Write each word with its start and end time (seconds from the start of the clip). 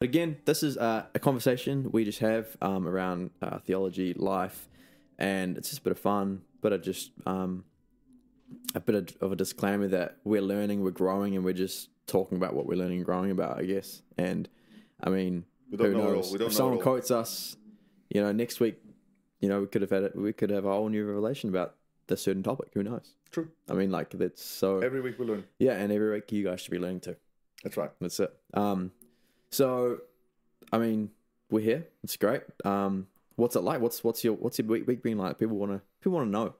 But 0.00 0.08
again, 0.08 0.38
this 0.46 0.62
is 0.62 0.78
uh, 0.78 1.04
a 1.14 1.18
conversation 1.18 1.90
we 1.92 2.06
just 2.06 2.20
have 2.20 2.56
um, 2.62 2.88
around 2.88 3.32
uh, 3.42 3.58
theology, 3.58 4.14
life, 4.14 4.66
and 5.18 5.58
it's 5.58 5.68
just 5.68 5.82
a 5.82 5.84
bit 5.84 5.90
of 5.90 5.98
fun, 5.98 6.40
but 6.62 6.82
just 6.82 7.10
um, 7.26 7.64
a 8.74 8.80
bit 8.80 8.94
of, 8.94 9.16
of 9.20 9.32
a 9.32 9.36
disclaimer 9.36 9.88
that 9.88 10.16
we're 10.24 10.40
learning, 10.40 10.82
we're 10.82 10.90
growing, 10.90 11.36
and 11.36 11.44
we're 11.44 11.52
just 11.52 11.90
talking 12.06 12.38
about 12.38 12.54
what 12.54 12.64
we're 12.64 12.78
learning 12.78 12.96
and 12.96 13.04
growing 13.04 13.30
about, 13.30 13.58
I 13.58 13.64
guess. 13.64 14.00
And 14.16 14.48
I 15.04 15.10
mean, 15.10 15.44
We 15.70 15.76
don't 15.76 15.92
who 15.92 15.98
knows? 15.98 16.32
We 16.32 16.38
don't 16.38 16.46
if 16.46 16.52
know 16.54 16.56
someone 16.56 16.80
quotes 16.80 17.10
us, 17.10 17.58
you 18.08 18.22
know, 18.22 18.32
next 18.32 18.58
week, 18.58 18.76
you 19.40 19.50
know, 19.50 19.60
we 19.60 19.66
could 19.66 19.82
have 19.82 19.90
had 19.90 20.04
it. 20.04 20.16
We 20.16 20.32
could 20.32 20.48
have 20.48 20.64
a 20.64 20.72
whole 20.72 20.88
new 20.88 21.04
revelation 21.04 21.50
about 21.50 21.74
this 22.06 22.22
certain 22.22 22.42
topic. 22.42 22.68
Who 22.72 22.82
knows? 22.82 23.16
True. 23.30 23.48
I 23.68 23.74
mean, 23.74 23.90
like 23.90 24.08
that's 24.12 24.42
so. 24.42 24.78
Every 24.78 25.02
week 25.02 25.18
we 25.18 25.26
learn. 25.26 25.44
yeah, 25.58 25.72
and 25.72 25.92
every 25.92 26.10
week 26.10 26.32
you 26.32 26.42
guys 26.42 26.62
should 26.62 26.70
be 26.70 26.78
learning 26.78 27.00
too. 27.00 27.16
That's 27.62 27.76
right. 27.76 27.90
That's 28.00 28.18
it. 28.18 28.34
Um, 28.54 28.92
so, 29.50 29.98
I 30.72 30.78
mean, 30.78 31.10
we're 31.50 31.60
here. 31.60 31.86
It's 32.02 32.16
great. 32.16 32.42
Um, 32.64 33.06
what's 33.36 33.56
it 33.56 33.60
like? 33.60 33.80
What's 33.80 34.04
what's 34.04 34.22
your 34.22 34.34
what's 34.34 34.58
your 34.58 34.68
week, 34.68 34.86
week 34.86 35.02
been 35.02 35.18
like? 35.18 35.38
People 35.38 35.56
want 35.56 35.72
to 35.72 35.80
people 36.00 36.16
want 36.18 36.28
to 36.28 36.30
know. 36.30 36.54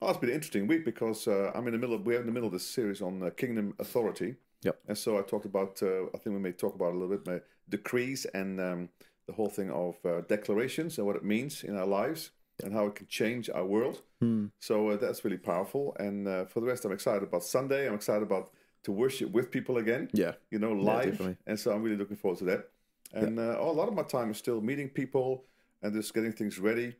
Oh, 0.00 0.10
it's 0.10 0.18
been 0.18 0.30
an 0.30 0.34
interesting 0.34 0.66
week 0.66 0.84
because 0.84 1.28
uh, 1.28 1.52
I'm 1.54 1.66
in 1.68 1.72
the 1.72 1.78
middle. 1.78 1.94
Of, 1.94 2.04
we're 2.04 2.20
in 2.20 2.26
the 2.26 2.32
middle 2.32 2.48
of 2.48 2.52
this 2.52 2.66
series 2.66 3.00
on 3.00 3.22
uh, 3.22 3.30
kingdom 3.30 3.74
authority. 3.78 4.36
Yep. 4.62 4.78
And 4.88 4.98
so 4.98 5.18
I 5.18 5.22
talked 5.22 5.44
about. 5.44 5.80
Uh, 5.82 6.06
I 6.06 6.18
think 6.18 6.34
we 6.34 6.40
may 6.40 6.52
talk 6.52 6.74
about 6.74 6.92
a 6.92 6.98
little 6.98 7.16
bit 7.16 7.26
my 7.26 7.40
decrees 7.68 8.26
and 8.34 8.60
um, 8.60 8.88
the 9.26 9.32
whole 9.32 9.48
thing 9.48 9.70
of 9.70 9.96
uh, 10.04 10.22
declarations 10.22 10.98
and 10.98 11.06
what 11.06 11.16
it 11.16 11.24
means 11.24 11.62
in 11.62 11.76
our 11.76 11.86
lives 11.86 12.30
and 12.62 12.72
how 12.72 12.86
it 12.86 12.94
can 12.94 13.06
change 13.06 13.48
our 13.50 13.64
world. 13.64 14.02
Hmm. 14.20 14.46
So 14.58 14.90
uh, 14.90 14.96
that's 14.96 15.24
really 15.24 15.38
powerful. 15.38 15.96
And 15.98 16.26
uh, 16.28 16.44
for 16.46 16.60
the 16.60 16.66
rest, 16.66 16.84
I'm 16.84 16.92
excited 16.92 17.22
about 17.22 17.44
Sunday. 17.44 17.88
I'm 17.88 17.94
excited 17.94 18.22
about 18.22 18.52
to 18.84 18.92
worship 18.92 19.30
with 19.30 19.50
people 19.50 19.78
again. 19.78 20.08
Yeah. 20.12 20.32
You 20.50 20.58
know, 20.58 20.72
live. 20.72 21.04
definitely. 21.10 21.36
and 21.46 21.58
so 21.58 21.72
I'm 21.72 21.82
really 21.82 21.96
looking 21.96 22.16
forward 22.16 22.38
to 22.38 22.44
that. 22.46 22.68
And 23.12 23.38
uh, 23.38 23.56
oh, 23.60 23.70
a 23.70 23.72
lot 23.72 23.88
of 23.88 23.94
my 23.94 24.02
time 24.02 24.30
is 24.30 24.38
still 24.38 24.60
meeting 24.60 24.88
people 24.88 25.44
and 25.82 25.92
just 25.92 26.14
getting 26.14 26.32
things 26.32 26.58
ready 26.58 26.94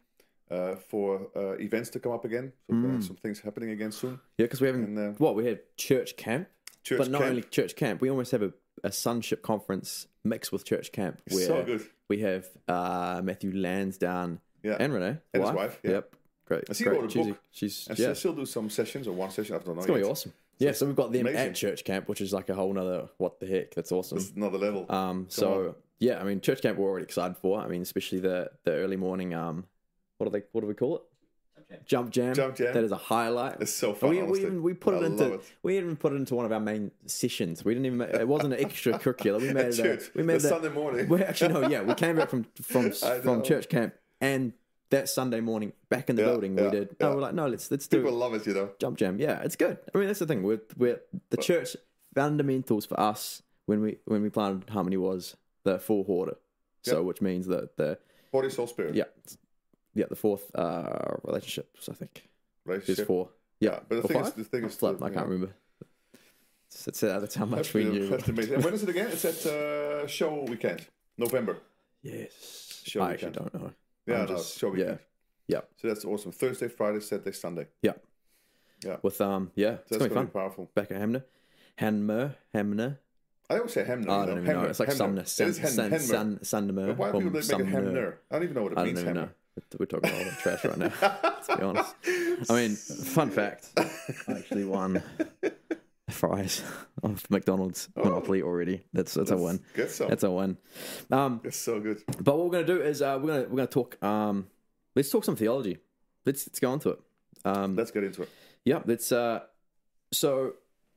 uh, 0.50 0.74
for 0.76 1.28
uh, 1.34 1.52
events 1.58 1.88
to 1.90 1.98
come 2.00 2.12
up 2.12 2.24
again. 2.24 2.52
So 2.70 2.76
uh, 2.76 3.00
some 3.00 3.16
things 3.16 3.40
happening 3.40 3.70
again 3.70 3.92
soon. 3.92 4.20
Yeah, 4.36 4.44
because 4.44 4.60
we 4.60 4.66
haven't. 4.66 4.84
And, 4.84 4.98
uh, 4.98 5.18
what 5.18 5.34
we 5.34 5.46
had 5.46 5.60
church 5.76 6.16
camp, 6.16 6.48
Church 6.84 6.98
but 6.98 7.10
not 7.10 7.20
camp. 7.20 7.30
only 7.30 7.42
church 7.42 7.76
camp. 7.76 8.00
We 8.00 8.10
almost 8.10 8.30
have 8.32 8.42
a, 8.42 8.52
a 8.84 8.92
sonship 8.92 9.42
conference 9.42 10.06
mixed 10.24 10.52
with 10.52 10.64
church 10.64 10.92
camp. 10.92 11.20
Where 11.30 11.46
So 11.46 11.62
good. 11.62 11.86
We 12.08 12.20
have 12.20 12.46
uh, 12.68 13.22
Matthew 13.24 13.52
Lansdowne 13.56 14.40
Yeah. 14.62 14.76
and 14.78 14.92
Renee, 14.92 15.16
And 15.32 15.42
his 15.42 15.52
wife, 15.52 15.80
yeah. 15.82 15.90
Yep, 15.92 16.16
great. 16.44 16.64
And 16.68 16.76
she 16.76 16.84
great. 16.84 17.00
wrote 17.00 17.06
a 17.06 17.10
she's, 17.10 17.26
book. 17.26 17.38
She's 17.52 17.86
And 17.88 17.98
yeah. 17.98 18.12
still 18.12 18.34
do 18.34 18.44
some 18.44 18.68
sessions 18.68 19.08
or 19.08 19.12
one 19.12 19.30
session. 19.30 19.54
I 19.56 19.58
don't 19.60 19.68
know. 19.68 19.80
It's 19.80 19.86
gonna 19.86 20.00
be 20.00 20.04
awesome. 20.04 20.32
Yeah, 20.58 20.72
so 20.72 20.86
we've 20.86 20.94
got 20.96 21.12
them 21.12 21.22
amazing. 21.22 21.40
at 21.48 21.54
church 21.54 21.84
camp, 21.84 22.08
which 22.08 22.20
is 22.20 22.32
like 22.32 22.48
a 22.48 22.54
whole 22.54 22.72
nother 22.72 23.08
what 23.18 23.40
the 23.40 23.46
heck. 23.46 23.74
That's 23.74 23.90
awesome. 23.92 24.18
It's 24.18 24.30
another 24.30 24.58
level. 24.58 24.86
Um, 24.88 25.26
so 25.28 25.76
yeah, 25.98 26.20
I 26.20 26.24
mean, 26.24 26.40
church 26.40 26.62
camp 26.62 26.78
we're 26.78 26.88
already 26.88 27.04
excited 27.04 27.36
for. 27.36 27.60
I 27.60 27.68
mean, 27.68 27.82
especially 27.82 28.20
the 28.20 28.50
the 28.64 28.72
early 28.72 28.96
morning. 28.96 29.34
Um, 29.34 29.66
what 30.18 30.26
do 30.30 30.38
they? 30.38 30.44
What 30.52 30.60
do 30.60 30.66
we 30.68 30.74
call 30.74 30.96
it? 30.96 31.02
Jump 31.86 32.10
jam. 32.10 32.34
Jump 32.34 32.54
jam. 32.54 32.74
That 32.74 32.84
is 32.84 32.92
a 32.92 32.96
highlight. 32.96 33.60
It's 33.62 33.72
so 33.72 33.94
fun, 33.94 34.10
We, 34.10 34.22
we 34.22 34.40
even 34.40 34.62
we 34.62 34.74
put 34.74 34.94
it 34.94 35.02
into 35.04 35.34
it. 35.34 35.40
we 35.62 35.78
even 35.78 35.96
put 35.96 36.12
it 36.12 36.16
into 36.16 36.34
one 36.34 36.44
of 36.44 36.52
our 36.52 36.60
main 36.60 36.90
sessions. 37.06 37.64
We 37.64 37.72
didn't 37.74 37.86
even. 37.86 38.00
It 38.02 38.28
wasn't 38.28 38.52
an 38.52 38.60
extracurricular. 38.60 39.40
We 39.40 39.52
made 39.54 39.78
it. 39.78 39.78
a- 39.80 40.10
we 40.14 40.22
made 40.22 40.36
it. 40.36 40.40
Sunday 40.40 40.68
morning. 40.68 41.08
We 41.08 41.22
actually 41.22 41.54
no, 41.54 41.66
yeah, 41.68 41.82
we 41.82 41.94
came 41.94 42.16
back 42.16 42.28
from 42.30 42.44
from 42.60 42.90
from 43.22 43.42
church 43.42 43.68
camp 43.70 43.94
and 44.20 44.52
that 44.92 45.08
Sunday 45.08 45.40
morning 45.40 45.72
back 45.88 46.08
in 46.08 46.16
the 46.16 46.22
Yeah, 46.22 46.28
building 46.30 46.56
yeah, 46.56 46.64
we 46.64 46.70
did. 46.70 46.96
yeah. 47.00 47.08
No, 47.08 47.14
we're 47.16 47.20
like, 47.22 47.34
no, 47.34 47.46
let's 47.48 47.70
let's 47.70 47.86
do 47.88 47.98
People 48.02 48.16
love 48.16 48.34
it, 48.34 48.46
you 48.46 48.54
know. 48.54 48.70
jump 48.78 48.96
jam. 48.98 49.18
Yeah, 49.18 49.42
it's 49.42 49.56
good. 49.56 49.76
I 49.94 49.98
mean, 49.98 50.06
that's 50.06 50.20
the 50.20 50.26
thing. 50.26 50.42
We're, 50.42 50.62
we're 50.76 51.00
the 51.30 51.36
church 51.38 51.76
fundamentals 52.14 52.86
for 52.86 52.98
us 53.00 53.42
when 53.66 53.80
we 53.82 53.98
when 54.06 54.22
we 54.22 54.30
planted 54.30 54.70
Harmony 54.70 54.96
was 54.96 55.36
the 55.64 55.78
full 55.78 56.04
order. 56.08 56.36
So, 56.84 56.96
Yep. 56.98 57.04
which 57.04 57.20
means 57.20 57.46
that 57.46 57.76
the 57.76 57.98
Body, 58.32 58.50
soul, 58.50 58.66
spirit. 58.66 58.94
yeah, 58.94 59.04
yeah, 59.94 60.06
the 60.08 60.16
fourth 60.16 60.50
uh 60.54 61.16
relationships. 61.24 61.88
I 61.88 61.94
think 61.94 62.12
there's 62.66 62.78
Relationship. 62.78 63.06
four. 63.06 63.28
Yeah, 63.60 63.78
but 63.88 64.02
the 64.02 64.08
thing 64.08 64.20
is, 64.24 64.32
the 64.32 64.44
thing 64.44 64.64
is, 64.64 64.76
the- 64.76 64.98
I 65.00 65.10
can't 65.10 65.26
remember. 65.28 65.54
That's, 66.86 67.00
that's 67.00 67.34
how 67.34 67.44
much 67.44 67.58
That's, 67.58 67.74
we 67.74 67.84
knew. 67.84 68.08
that's 68.08 68.28
amazing. 68.28 68.62
When 68.62 68.72
is 68.74 68.82
it 68.82 68.88
again? 68.88 69.08
It's 69.12 69.24
at 69.26 69.46
uh, 69.46 70.06
show 70.18 70.44
weekend, 70.48 70.86
November. 71.18 71.58
Yes, 72.02 72.82
Show 72.84 73.02
I 73.02 73.12
actually 73.12 73.32
don't 73.32 73.54
know. 73.54 73.72
Yeah, 74.06 74.26
just- 74.26 74.58
show 74.58 74.74
yeah, 74.74 74.96
yeah, 75.46 75.60
So 75.76 75.88
that's 75.88 76.04
awesome. 76.04 76.32
Thursday, 76.32 76.68
Friday, 76.68 77.00
Saturday, 77.00 77.32
Sunday. 77.32 77.66
yeah, 77.82 77.92
Yeah. 78.84 78.96
With 79.02 79.20
um, 79.20 79.50
yeah, 79.54 79.74
it's 79.74 79.90
So 79.90 79.98
gonna 79.98 80.08
be 80.10 80.14
fun. 80.14 80.26
be 80.26 80.32
powerful. 80.32 80.70
Back 80.74 80.90
at 80.90 80.96
Hamner, 80.98 81.24
Hamner, 81.76 82.34
Hamner. 82.52 82.98
I 83.50 83.56
always 83.58 83.72
say 83.72 83.84
Hemner. 83.84 84.06
Oh, 84.08 84.20
I 84.20 84.26
don't 84.26 84.38
even 84.42 84.56
know. 84.56 84.62
It's 84.64 84.80
like 84.80 84.88
Hemner. 84.88 84.96
Sumner, 84.96 85.20
It 85.22 85.28
Sun, 85.28 85.52
Sun. 85.54 85.98
Sun, 86.00 86.38
Sundermer. 86.42 86.96
Why 86.96 87.12
do 87.12 87.18
people 87.18 87.30
make 87.32 87.44
it. 87.44 87.66
Hemner? 87.66 88.14
I 88.30 88.34
don't 88.36 88.42
even 88.44 88.54
know 88.54 88.62
what 88.62 88.72
it 88.72 88.78
I 88.78 88.84
means. 88.84 89.00
don't 89.00 89.08
even 89.10 89.22
Hemner. 89.22 89.26
know. 89.26 89.30
We're 89.78 89.86
talking 89.86 90.08
about 90.10 90.18
all 90.18 90.24
the 90.24 90.36
trash 90.40 90.64
right 90.64 90.78
now. 90.78 90.88
To 91.42 91.56
be 91.56 91.62
honest, 91.64 91.94
I 92.50 92.54
mean, 92.54 92.76
fun 92.76 93.30
fact: 93.30 93.70
I 93.76 93.90
actually 94.38 94.64
won 94.64 95.02
fries 96.12 96.62
off 97.02 97.28
McDonald's 97.30 97.88
Monopoly 97.96 98.42
already. 98.42 98.84
That's 98.92 99.14
that's 99.14 99.30
a 99.30 99.36
win. 99.36 99.60
Get 99.74 99.90
some. 99.90 100.08
That's 100.08 100.22
a 100.24 100.30
win. 100.30 100.56
Um, 101.10 101.40
It's 101.44 101.56
so 101.56 101.80
good. 101.80 102.02
but 102.20 102.36
what 102.36 102.46
we're 102.46 102.52
gonna 102.52 102.66
do 102.66 102.80
is 102.82 103.02
uh, 103.02 103.18
we're 103.20 103.28
gonna 103.28 103.48
we're 103.48 103.56
gonna 103.56 103.66
talk. 103.66 104.02
Um, 104.02 104.46
let's 104.94 105.10
talk 105.10 105.24
some 105.24 105.36
theology. 105.36 105.78
Let's 106.24 106.46
let's 106.46 106.60
go 106.60 106.72
into 106.72 106.90
it. 106.90 107.00
Um, 107.44 107.74
Let's 107.74 107.90
get 107.90 108.04
into 108.04 108.22
it. 108.22 108.28
yeah, 108.64 108.80
that's 108.84 109.10
uh 109.10 109.40
so 110.12 110.54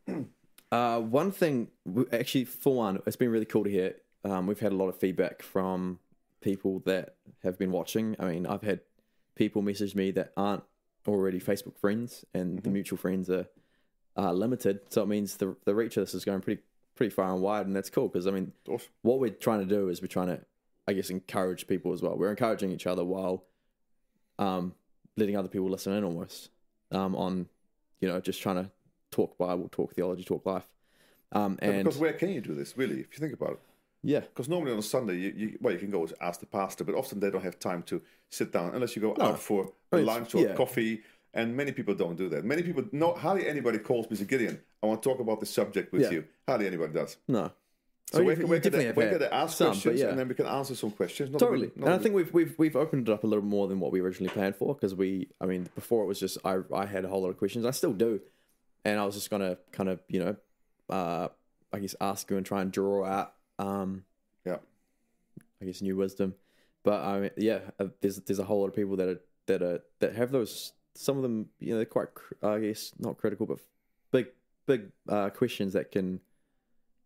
uh 0.71 0.99
one 0.99 1.31
thing 1.31 1.69
actually 2.11 2.45
for 2.45 2.75
one, 2.75 3.01
it's 3.07 3.15
been 3.15 3.31
really 3.31 3.45
cool 3.45 3.63
to 3.63 3.69
hear. 3.69 3.95
Um 4.23 4.45
we've 4.47 4.59
had 4.59 4.71
a 4.71 4.75
lot 4.75 4.89
of 4.89 4.97
feedback 4.97 5.41
from 5.41 5.99
people 6.41 6.79
that 6.85 7.15
have 7.43 7.57
been 7.57 7.71
watching. 7.71 8.15
I 8.19 8.25
mean, 8.25 8.45
I've 8.45 8.61
had 8.61 8.81
people 9.35 9.61
message 9.63 9.95
me 9.95 10.11
that 10.11 10.31
aren't 10.37 10.63
already 11.07 11.39
Facebook 11.39 11.77
friends 11.77 12.25
and 12.33 12.59
the 12.63 12.69
mutual 12.69 12.97
friends 12.97 13.29
are 13.29 13.47
are 14.15 14.33
limited. 14.33 14.79
So 14.89 15.03
it 15.03 15.07
means 15.07 15.37
the 15.37 15.55
the 15.65 15.75
reach 15.75 15.97
of 15.97 16.03
this 16.03 16.13
is 16.13 16.25
going 16.25 16.41
pretty 16.41 16.61
pretty 16.95 17.13
far 17.13 17.33
and 17.33 17.41
wide 17.41 17.67
and 17.67 17.75
that's 17.75 17.89
cool 17.89 18.07
because 18.07 18.25
I 18.25 18.31
mean 18.31 18.53
Awesome. 18.69 18.87
what 19.01 19.19
we're 19.19 19.29
trying 19.29 19.59
to 19.59 19.65
do 19.65 19.89
is 19.89 20.01
we're 20.01 20.07
trying 20.07 20.27
to 20.27 20.39
I 20.87 20.93
guess 20.93 21.09
encourage 21.09 21.67
people 21.67 21.91
as 21.93 22.01
well. 22.01 22.17
We're 22.17 22.29
encouraging 22.29 22.71
each 22.71 22.87
other 22.87 23.03
while 23.03 23.43
um 24.39 24.73
letting 25.17 25.35
other 25.35 25.47
people 25.49 25.69
listen 25.69 25.93
in 25.93 26.03
almost 26.03 26.49
um 26.91 27.15
on 27.15 27.47
you 27.99 28.07
know 28.07 28.19
just 28.21 28.41
trying 28.41 28.63
to 28.63 28.71
talk 29.11 29.37
Bible, 29.37 29.67
talk 29.71 29.93
theology, 29.93 30.23
talk 30.23 30.45
life. 30.45 30.67
Um 31.31 31.57
Yeah, 31.61 31.69
and 31.69 31.83
because 31.83 31.99
where 31.99 32.13
can 32.13 32.29
you 32.29 32.41
do 32.41 32.53
this, 32.55 32.77
really, 32.77 32.99
if 33.01 33.07
you 33.13 33.19
think 33.19 33.33
about 33.33 33.51
it? 33.51 33.59
yeah. 34.03 34.19
Because 34.19 34.47
normally 34.47 34.71
on 34.71 34.77
a 34.77 34.83
Sunday, 34.83 35.17
you, 35.17 35.33
you 35.35 35.57
well, 35.59 35.73
you 35.73 35.79
can 35.79 35.89
go 35.89 36.07
ask 36.21 36.39
the 36.39 36.45
pastor, 36.45 36.83
but 36.83 36.95
often 36.95 37.19
they 37.19 37.31
don't 37.31 37.43
have 37.43 37.59
time 37.59 37.81
to 37.83 38.01
sit 38.29 38.51
down 38.51 38.73
unless 38.75 38.95
you 38.95 39.01
go 39.01 39.15
out 39.19 39.39
for 39.39 39.71
lunch 39.91 40.35
or 40.35 40.43
yeah. 40.43 40.53
coffee. 40.53 41.01
And 41.35 41.55
many 41.55 41.71
people 41.73 41.93
don't 41.93 42.15
do 42.15 42.29
that. 42.29 42.45
Many 42.45 42.63
people, 42.63 42.85
no, 42.93 43.13
hardly 43.13 43.47
anybody 43.47 43.77
calls 43.77 44.09
me, 44.09 44.15
say, 44.15 44.23
Gideon, 44.25 44.59
I 44.81 44.87
want 44.87 45.03
to 45.03 45.09
talk 45.09 45.19
about 45.19 45.41
the 45.41 45.45
subject 45.45 45.91
with 45.91 46.03
Yeah. 46.03 46.11
you. 46.11 46.25
Hardly 46.47 46.65
anybody 46.67 46.93
does. 46.93 47.17
No. 47.27 47.51
So 48.11 48.21
Oh, 48.21 48.23
we 48.23 48.35
can, 48.35 48.47
we 48.47 48.59
can, 48.59 48.71
definitely 48.71 48.85
have 48.85 48.97
we 48.97 49.09
can 49.09 49.33
ask 49.33 49.57
some, 49.57 49.67
but 49.67 49.71
questions 49.73 49.99
yeah. 49.99 50.09
and 50.09 50.17
then 50.19 50.27
we 50.29 50.35
can 50.35 50.45
answer 50.45 50.75
some 50.75 50.91
questions. 50.91 51.31
Not 51.31 51.39
Totally, 51.39 51.71
and 51.75 51.89
I 51.89 51.97
think 51.97 52.13
we've 52.15 52.31
we've 52.33 52.53
we've 52.57 52.75
opened 52.75 53.09
it 53.09 53.11
up 53.11 53.23
a 53.23 53.27
little 53.27 53.43
more 53.43 53.67
than 53.67 53.79
what 53.79 53.91
we 53.91 53.99
originally 53.99 54.31
planned 54.31 54.55
for 54.55 54.75
because 54.75 54.93
we, 54.93 55.27
I 55.41 55.45
mean, 55.47 55.67
before 55.75 56.03
it 56.03 56.05
was 56.07 56.19
just 56.19 56.37
I 56.45 56.59
I 56.73 56.85
had 56.85 57.03
a 57.03 57.07
whole 57.07 57.23
lot 57.23 57.29
of 57.29 57.37
questions. 57.37 57.65
I 57.65 57.71
still 57.71 57.93
do, 57.93 58.21
and 58.85 58.99
I 58.99 59.05
was 59.05 59.15
just 59.15 59.31
gonna 59.31 59.57
kind 59.71 59.89
of 59.89 59.99
you 60.07 60.19
know, 60.23 60.35
uh, 60.87 61.29
I 61.73 61.79
guess 61.79 61.95
ask 61.99 62.29
you 62.29 62.37
and 62.37 62.45
try 62.45 62.61
and 62.61 62.71
draw 62.71 63.03
out 63.05 63.33
um 63.57 64.05
Yeah. 64.45 64.57
I 65.61 65.65
guess 65.65 65.81
new 65.81 65.97
wisdom. 65.97 66.35
But 66.83 67.01
I 67.01 67.19
mean, 67.19 67.31
yeah, 67.37 67.59
uh, 67.79 67.87
there's 68.01 68.17
there's 68.17 68.39
a 68.39 68.43
whole 68.45 68.61
lot 68.61 68.67
of 68.67 68.75
people 68.75 68.95
that 68.97 69.07
are 69.09 69.21
that 69.47 69.61
are 69.63 69.79
that 69.99 70.13
have 70.15 70.31
those. 70.31 70.73
Some 70.95 71.17
of 71.17 71.23
them, 71.23 71.47
you 71.59 71.71
know, 71.71 71.77
they're 71.77 71.85
quite, 71.85 72.07
I 72.41 72.59
guess, 72.59 72.93
not 72.99 73.17
critical, 73.17 73.45
but 73.45 73.59
big 74.11 74.27
big 74.65 74.91
uh, 75.09 75.29
questions 75.29 75.73
that 75.73 75.91
can 75.91 76.19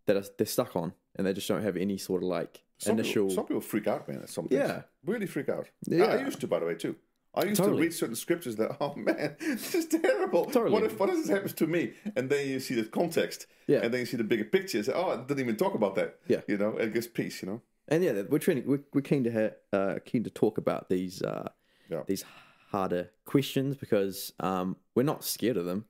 that 0.05 0.15
are, 0.15 0.23
they're 0.37 0.45
stuck 0.47 0.75
on, 0.75 0.93
and 1.15 1.25
they 1.27 1.33
just 1.33 1.47
don't 1.47 1.63
have 1.63 1.75
any 1.77 1.97
sort 1.97 2.23
of 2.23 2.29
like 2.29 2.63
Some 2.77 2.97
initial. 2.99 3.23
People, 3.27 3.35
some 3.35 3.45
people 3.47 3.61
freak 3.61 3.87
out, 3.87 4.07
man. 4.07 4.21
At 4.23 4.29
some 4.29 4.47
things. 4.47 4.59
Yeah. 4.59 4.81
really 5.05 5.25
freak 5.27 5.49
out. 5.49 5.67
Yeah. 5.87 6.05
I, 6.05 6.17
I 6.17 6.25
used 6.25 6.39
to, 6.41 6.47
by 6.47 6.59
the 6.59 6.65
way, 6.65 6.75
too. 6.75 6.95
I 7.35 7.43
used 7.43 7.57
Totally. 7.57 7.77
to 7.77 7.81
read 7.83 7.93
certain 7.93 8.15
scriptures 8.15 8.55
that, 8.55 8.75
oh 8.81 8.95
man, 8.95 9.35
this 9.39 9.75
is 9.75 9.85
terrible. 9.85 10.45
Totally. 10.45 10.71
What 10.71 10.83
if 10.83 10.99
what 10.99 11.09
if 11.09 11.17
this 11.17 11.29
happens 11.29 11.53
to 11.53 11.67
me? 11.67 11.93
And 12.15 12.27
then 12.29 12.47
you 12.47 12.59
see 12.59 12.73
the 12.75 12.83
context, 12.85 13.45
Yeah. 13.67 13.79
and 13.83 13.93
then 13.93 13.99
you 14.01 14.05
see 14.07 14.17
the 14.17 14.23
bigger 14.23 14.45
picture. 14.45 14.81
Say, 14.81 14.93
oh, 14.93 15.09
I 15.11 15.17
didn't 15.17 15.39
even 15.41 15.55
talk 15.55 15.75
about 15.75 15.93
that. 15.95 16.17
Yeah. 16.27 16.41
you 16.47 16.57
know, 16.57 16.77
it 16.77 16.91
gives 16.93 17.05
peace. 17.07 17.41
You 17.43 17.49
know, 17.49 17.61
And 17.87 18.03
yeah, 18.03 18.23
we're 18.29 18.39
trying. 18.39 18.65
We're, 18.65 18.81
we're 18.93 19.01
keen 19.01 19.23
to 19.25 19.31
ha- 19.31 19.77
uh, 19.77 19.99
keen 20.05 20.23
to 20.23 20.29
talk 20.31 20.57
about 20.57 20.89
these 20.89 21.21
uh, 21.21 21.49
Yeah. 21.89 22.01
these 22.07 22.23
harder 22.71 23.09
questions 23.25 23.75
because 23.75 24.33
um, 24.39 24.75
we're 24.95 25.03
not 25.03 25.23
scared 25.23 25.57
of 25.57 25.65
them. 25.65 25.85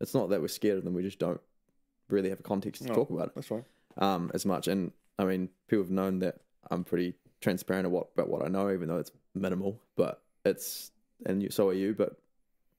It's 0.00 0.14
not 0.14 0.30
that 0.30 0.40
we're 0.40 0.48
scared 0.48 0.78
of 0.78 0.84
them. 0.84 0.94
We 0.94 1.02
just 1.02 1.18
don't 1.18 1.40
really 2.08 2.28
have 2.30 2.40
a 2.40 2.42
context 2.42 2.82
to 2.82 2.88
No. 2.88 2.94
talk 2.94 3.10
about 3.10 3.28
it 3.28 3.32
that's 3.34 3.50
right. 3.50 3.64
um, 3.98 4.30
as 4.34 4.44
much. 4.44 4.68
And 4.68 4.92
I 5.18 5.24
mean, 5.24 5.48
people 5.68 5.82
have 5.84 5.90
known 5.90 6.18
that 6.20 6.36
I'm 6.70 6.84
pretty 6.84 7.14
transparent 7.40 7.86
about 7.86 7.92
what 7.94 8.08
about 8.14 8.28
what 8.28 8.44
I 8.44 8.48
know, 8.48 8.70
even 8.72 8.88
though 8.88 8.98
it's 8.98 9.12
minimal. 9.34 9.80
But 9.96 10.20
it's 10.44 10.90
and 11.26 11.42
you, 11.42 11.50
so 11.50 11.68
are 11.68 11.74
you. 11.74 11.94
But 11.94 12.16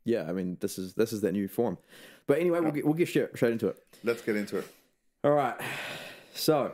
yeah, 0.03 0.25
I 0.27 0.33
mean, 0.33 0.57
this 0.59 0.77
is 0.77 0.93
this 0.93 1.11
is 1.13 1.21
that 1.21 1.31
new 1.31 1.47
form. 1.47 1.77
But 2.27 2.39
anyway, 2.39 2.59
we'll 2.59 2.71
get, 2.71 2.85
we'll 2.85 2.93
get 2.95 3.07
straight, 3.07 3.29
straight 3.35 3.53
into 3.53 3.67
it. 3.69 3.77
Let's 4.03 4.21
get 4.21 4.35
into 4.35 4.57
it. 4.57 4.67
All 5.23 5.31
right. 5.31 5.55
So, 6.33 6.73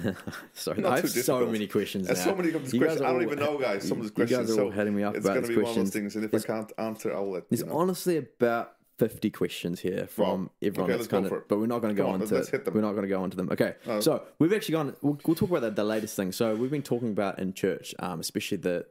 Sorry, 0.54 0.84
I 0.84 0.96
have 0.96 1.10
so 1.10 1.46
many 1.46 1.66
questions 1.66 2.06
There's 2.06 2.18
now. 2.18 2.24
so 2.32 2.34
many 2.36 2.50
questions. 2.50 2.74
I 2.82 2.94
don't 2.94 3.16
all- 3.16 3.22
even 3.22 3.38
know, 3.38 3.58
guys. 3.58 3.86
Some 3.86 4.00
of 4.00 4.04
these 4.04 4.12
you 4.16 4.24
guys 4.26 4.46
questions. 4.46 4.58
are 4.58 4.62
all 4.64 4.70
so 4.70 4.76
hitting 4.76 4.94
me 4.96 5.02
up 5.02 5.16
it's 5.16 5.24
about 5.26 5.34
going 5.34 5.46
to 5.46 5.48
be 5.48 5.56
one 5.56 5.62
of 5.64 5.66
those 5.68 5.74
questions. 5.90 5.92
things, 5.92 6.16
and 6.16 6.24
if 6.24 6.34
I 6.34 6.46
can't 6.46 6.72
answer, 6.78 7.14
I'll 7.14 7.30
let 7.30 7.48
There's 7.48 7.60
you 7.60 7.66
know. 7.66 7.76
honestly 7.78 8.16
about 8.16 8.72
50 8.98 9.30
questions 9.30 9.80
here 9.80 10.06
from 10.06 10.24
Well, 10.26 10.50
everyone 10.62 10.90
okay, 10.90 10.96
that's 10.98 11.08
kind 11.08 11.26
of, 11.26 11.48
but 11.48 11.58
we're 11.58 11.66
not 11.66 11.80
going 11.80 11.94
to 11.96 12.02
go 12.02 12.08
on, 12.08 12.20
on 12.20 12.28
to 12.28 12.34
let's 12.34 12.50
hit 12.50 12.64
them. 12.66 12.74
we're 12.74 12.82
not 12.82 12.92
going 12.92 13.02
to 13.04 13.08
go 13.08 13.22
on 13.22 13.30
to 13.30 13.36
them. 13.36 13.48
Okay, 13.50 13.74
so 14.00 14.22
we've 14.38 14.52
actually 14.52 14.72
gone. 14.72 14.96
We'll, 15.00 15.18
we'll 15.24 15.36
talk 15.36 15.48
about 15.50 15.62
the, 15.62 15.70
the 15.70 15.84
latest 15.84 16.16
thing. 16.16 16.32
So 16.32 16.54
we've 16.54 16.70
been 16.70 16.82
talking 16.82 17.08
about 17.10 17.38
in 17.38 17.52
church, 17.54 17.94
um, 17.98 18.20
especially 18.20 18.58
the 18.58 18.86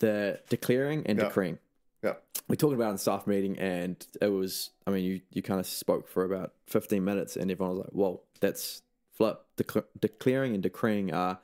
the 0.00 0.40
declaring 0.48 1.02
and 1.06 1.18
Yeah. 1.18 1.24
decreeing. 1.24 1.58
Yeah. 2.04 2.14
We 2.46 2.56
talked 2.56 2.74
about 2.74 2.90
in 2.90 2.92
the 2.94 2.98
staff 2.98 3.26
meeting, 3.26 3.58
and 3.58 3.96
it 4.22 4.28
was. 4.28 4.70
I 4.86 4.90
mean, 4.90 5.04
you 5.04 5.20
you 5.32 5.42
kind 5.42 5.58
of 5.60 5.66
spoke 5.66 6.08
for 6.08 6.24
about 6.24 6.52
15 6.66 7.04
minutes, 7.04 7.36
and 7.36 7.50
everyone 7.50 7.76
was 7.76 7.84
like, 7.86 7.92
"Whoa, 7.94 8.20
that's 8.40 8.82
flip." 8.87 8.87
Decla- 8.87 8.87
declaring 10.00 10.54
and 10.54 10.62
decreeing 10.62 11.12
are 11.12 11.38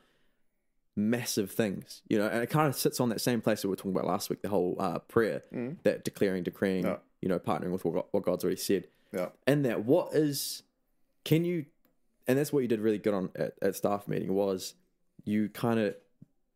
massive 0.96 1.50
things, 1.50 2.02
you 2.08 2.16
know, 2.18 2.26
and 2.28 2.42
it 2.42 2.48
kind 2.50 2.68
of 2.68 2.76
sits 2.76 3.00
on 3.00 3.08
that 3.08 3.20
same 3.20 3.40
place 3.40 3.62
that 3.62 3.68
we 3.68 3.72
were 3.72 3.76
talking 3.76 3.90
about 3.92 4.06
last 4.06 4.30
week, 4.30 4.42
the 4.42 4.48
whole 4.48 4.76
uh, 4.78 4.98
prayer, 5.00 5.42
that 5.82 6.04
declaring, 6.04 6.42
decreeing, 6.44 6.84
Mm. 6.84 6.88
Yeah. 6.88 6.96
you 7.20 7.28
know, 7.28 7.38
partnering 7.38 7.72
with 7.72 7.84
what, 7.84 8.12
what 8.12 8.22
God's 8.24 8.44
already 8.44 8.60
said. 8.60 8.86
Yeah. 9.12 9.28
And 9.46 9.64
that, 9.64 9.84
what 9.84 10.14
is, 10.14 10.62
can 11.24 11.44
you, 11.44 11.66
and 12.28 12.38
that's 12.38 12.52
what 12.52 12.60
you 12.60 12.68
did 12.68 12.80
really 12.80 12.98
good 12.98 13.14
on 13.14 13.30
at, 13.34 13.54
at 13.60 13.74
staff 13.76 14.06
meeting 14.08 14.34
was 14.34 14.74
you 15.24 15.48
kind 15.48 15.80
of 15.80 15.94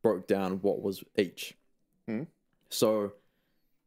broke 0.02 0.26
down 0.28 0.60
what 0.62 0.82
was 0.82 1.02
each. 1.16 1.54
Hmm. 2.06 2.24
So 2.68 3.12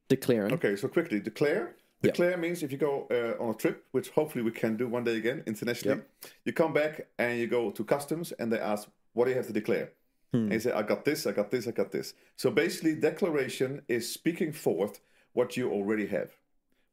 declaring, 0.09 0.53
Okay, 0.53 0.75
so 0.75 0.87
quickly, 0.87 1.19
declare. 1.19 1.75
Declare 2.01 2.37
means 2.37 2.63
if 2.63 2.71
you 2.71 2.77
go 2.77 3.07
uh, 3.11 3.41
on 3.43 3.51
a 3.51 3.53
trip, 3.53 3.85
which 3.91 4.09
hopefully 4.09 4.43
we 4.43 4.51
can 4.51 4.75
do 4.75 4.87
one 4.87 5.03
day 5.03 5.17
again 5.17 5.43
internationally, 5.45 6.01
you 6.45 6.53
come 6.53 6.73
back 6.73 7.07
and 7.19 7.39
you 7.39 7.47
go 7.47 7.71
to 7.71 7.83
customs 7.83 8.31
and 8.39 8.51
they 8.51 8.59
ask, 8.59 8.87
what 9.13 9.25
do 9.25 9.31
you 9.31 9.37
have 9.37 9.47
to 9.47 9.53
declare? 9.53 9.91
Hmm. 10.31 10.43
And 10.43 10.53
you 10.53 10.59
say, 10.59 10.71
I 10.71 10.81
got 10.81 11.05
this, 11.05 11.27
I 11.27 11.31
got 11.31 11.51
this, 11.51 11.67
I 11.67 11.71
got 11.71 11.91
this. 11.91 12.13
So 12.37 12.49
basically, 12.49 12.95
declaration 12.95 13.81
is 13.87 14.11
speaking 14.11 14.51
forth 14.51 14.99
what 15.33 15.55
you 15.57 15.69
already 15.71 16.07
have, 16.07 16.31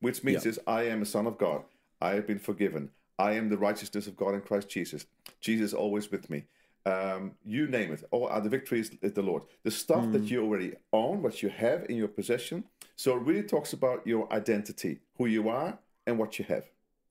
which 0.01 0.23
means 0.25 0.45
Yeah. 0.45 0.51
is, 0.51 0.61
I 0.67 0.83
am 0.83 1.03
a 1.03 1.07
son 1.07 1.27
of 1.27 1.39
God. 1.39 1.65
I 2.01 2.11
have 2.11 2.27
been 2.27 2.39
forgiven. 2.39 2.91
I 3.19 3.33
am 3.33 3.49
the 3.49 3.59
righteousness 3.59 4.07
of 4.07 4.17
God 4.17 4.35
in 4.35 4.43
Christ 4.43 4.69
Jesus. 4.69 5.07
Jesus 5.41 5.69
is 5.69 5.75
always 5.75 6.11
with 6.11 6.31
me. 6.31 6.45
Um, 6.89 7.33
you 7.45 7.67
name 7.67 7.93
it. 7.93 8.03
All 8.11 8.29
the 8.41 8.49
victory 8.49 8.81
is, 8.81 8.91
the 9.21 9.23
Lord. 9.31 9.43
The 9.65 9.71
stuff 9.71 10.05
Hmm. 10.05 10.13
that 10.13 10.25
you 10.31 10.39
already 10.47 10.73
own, 10.93 11.23
what 11.23 11.43
you 11.43 11.51
have 11.51 11.81
in 11.91 11.97
your 11.97 12.09
possession. 12.19 12.65
So 12.97 13.09
it 13.17 13.23
really 13.31 13.47
talks 13.55 13.73
about 13.73 14.07
your 14.07 14.25
identity, 14.41 14.93
who 15.17 15.27
you 15.27 15.49
are, 15.49 15.79
and 16.07 16.19
what 16.19 16.39
you 16.39 16.45
have. 16.47 16.65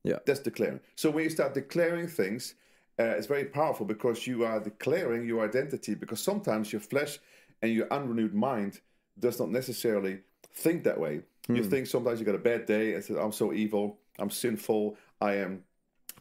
Yeah. 0.04 0.20
That's 0.26 0.40
declaring. 0.40 0.80
So 0.96 1.12
when 1.12 1.24
you 1.26 1.30
start 1.30 1.54
declaring 1.54 2.08
things, 2.08 2.56
uh, 3.00 3.16
it's 3.18 3.28
very 3.28 3.46
powerful 3.46 3.86
because 3.86 4.26
you 4.26 4.38
are 4.50 4.60
declaring 4.60 5.22
your 5.32 5.44
identity. 5.50 5.94
Because 5.96 6.22
sometimes 6.22 6.72
your 6.74 6.82
flesh 6.82 7.20
and 7.62 7.72
your 7.78 7.88
unrenewed 7.98 8.34
mind 8.34 8.82
does 9.20 9.40
not 9.40 9.50
necessarily 9.50 10.16
think 10.54 10.84
that 10.84 11.00
way. 11.00 11.22
You 11.50 11.64
think 11.64 11.88
sometimes 11.88 12.20
you 12.20 12.26
got 12.26 12.36
a 12.36 12.50
bad 12.52 12.66
day 12.66 12.94
and 12.94 13.04
said, 13.04 13.18
"I'm 13.18 13.32
so 13.32 13.54
evil, 13.54 13.86
I'm 14.20 14.30
sinful, 14.30 14.98
I 15.22 15.36
am 15.36 15.64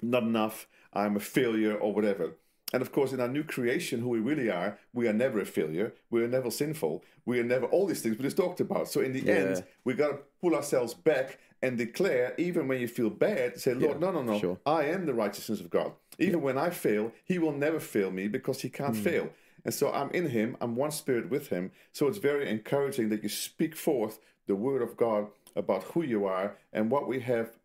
not 0.01 0.23
enough, 0.23 0.69
I'm 0.93 1.17
a 1.17 1.21
failure, 1.21 1.77
or 1.77 1.93
whatever." 1.93 2.27
And 2.73 2.83
of 2.83 2.91
course, 2.91 3.13
in 3.13 3.21
our 3.21 3.29
new 3.29 3.45
creation, 3.45 4.01
who 4.01 4.09
we 4.09 4.19
really 4.19 4.51
are, 4.51 4.79
we 4.93 5.07
are 5.07 5.13
never 5.13 5.41
a 5.41 5.47
failure. 5.47 5.95
We 6.11 6.23
are 6.25 6.29
never 6.29 6.51
sinful. 6.51 7.05
We 7.25 7.39
are 7.39 7.45
never 7.45 7.67
all 7.67 7.87
these 7.87 8.03
things 8.03 8.19
we 8.19 8.25
just 8.25 8.37
talked 8.37 8.61
about. 8.61 8.89
So 8.89 9.01
in 9.01 9.13
the 9.13 9.31
end, 9.31 9.65
we 9.85 9.95
got 9.95 10.09
to 10.09 10.19
pull 10.41 10.55
ourselves 10.55 10.93
back 10.93 11.39
and 11.63 11.79
declare, 11.79 12.35
even 12.39 12.69
when 12.69 12.81
you 12.81 12.89
feel 12.89 13.11
bad, 13.11 13.59
say, 13.61 13.75
Lord, 13.75 14.01
no, 14.01 14.11
no, 14.11 14.23
no, 14.23 14.39
sure. 14.39 14.59
I 14.67 14.85
am 14.85 15.07
the 15.07 15.15
righteousness 15.15 15.61
of 15.61 15.71
God. 15.71 15.93
Even 16.19 16.43
when 16.43 16.59
I 16.59 16.71
fail, 16.71 17.13
He 17.25 17.39
will 17.39 17.53
never 17.53 17.81
fail 17.81 18.11
me 18.11 18.29
because 18.29 18.61
He 18.61 18.69
can't 18.69 18.97
hmm. 18.97 19.03
fail. 19.03 19.31
And 19.65 19.73
so 19.73 19.93
I'm 19.93 20.11
in 20.11 20.31
Him, 20.31 20.57
I'm 20.61 20.77
one 20.77 20.91
spirit 20.91 21.31
with 21.31 21.49
Him. 21.49 21.71
So 21.93 22.09
it's 22.09 22.19
very 22.19 22.49
encouraging 22.49 23.09
that 23.11 23.23
you 23.23 23.29
speak 23.29 23.75
forth 23.77 24.19
the 24.47 24.57
word 24.57 24.83
of 24.83 24.97
God 24.97 25.29
about 25.55 25.83
who 25.85 26.03
you 26.03 26.25
are 26.27 26.57
and 26.73 26.91
what 26.91 27.09
we 27.09 27.21
have 27.21 27.57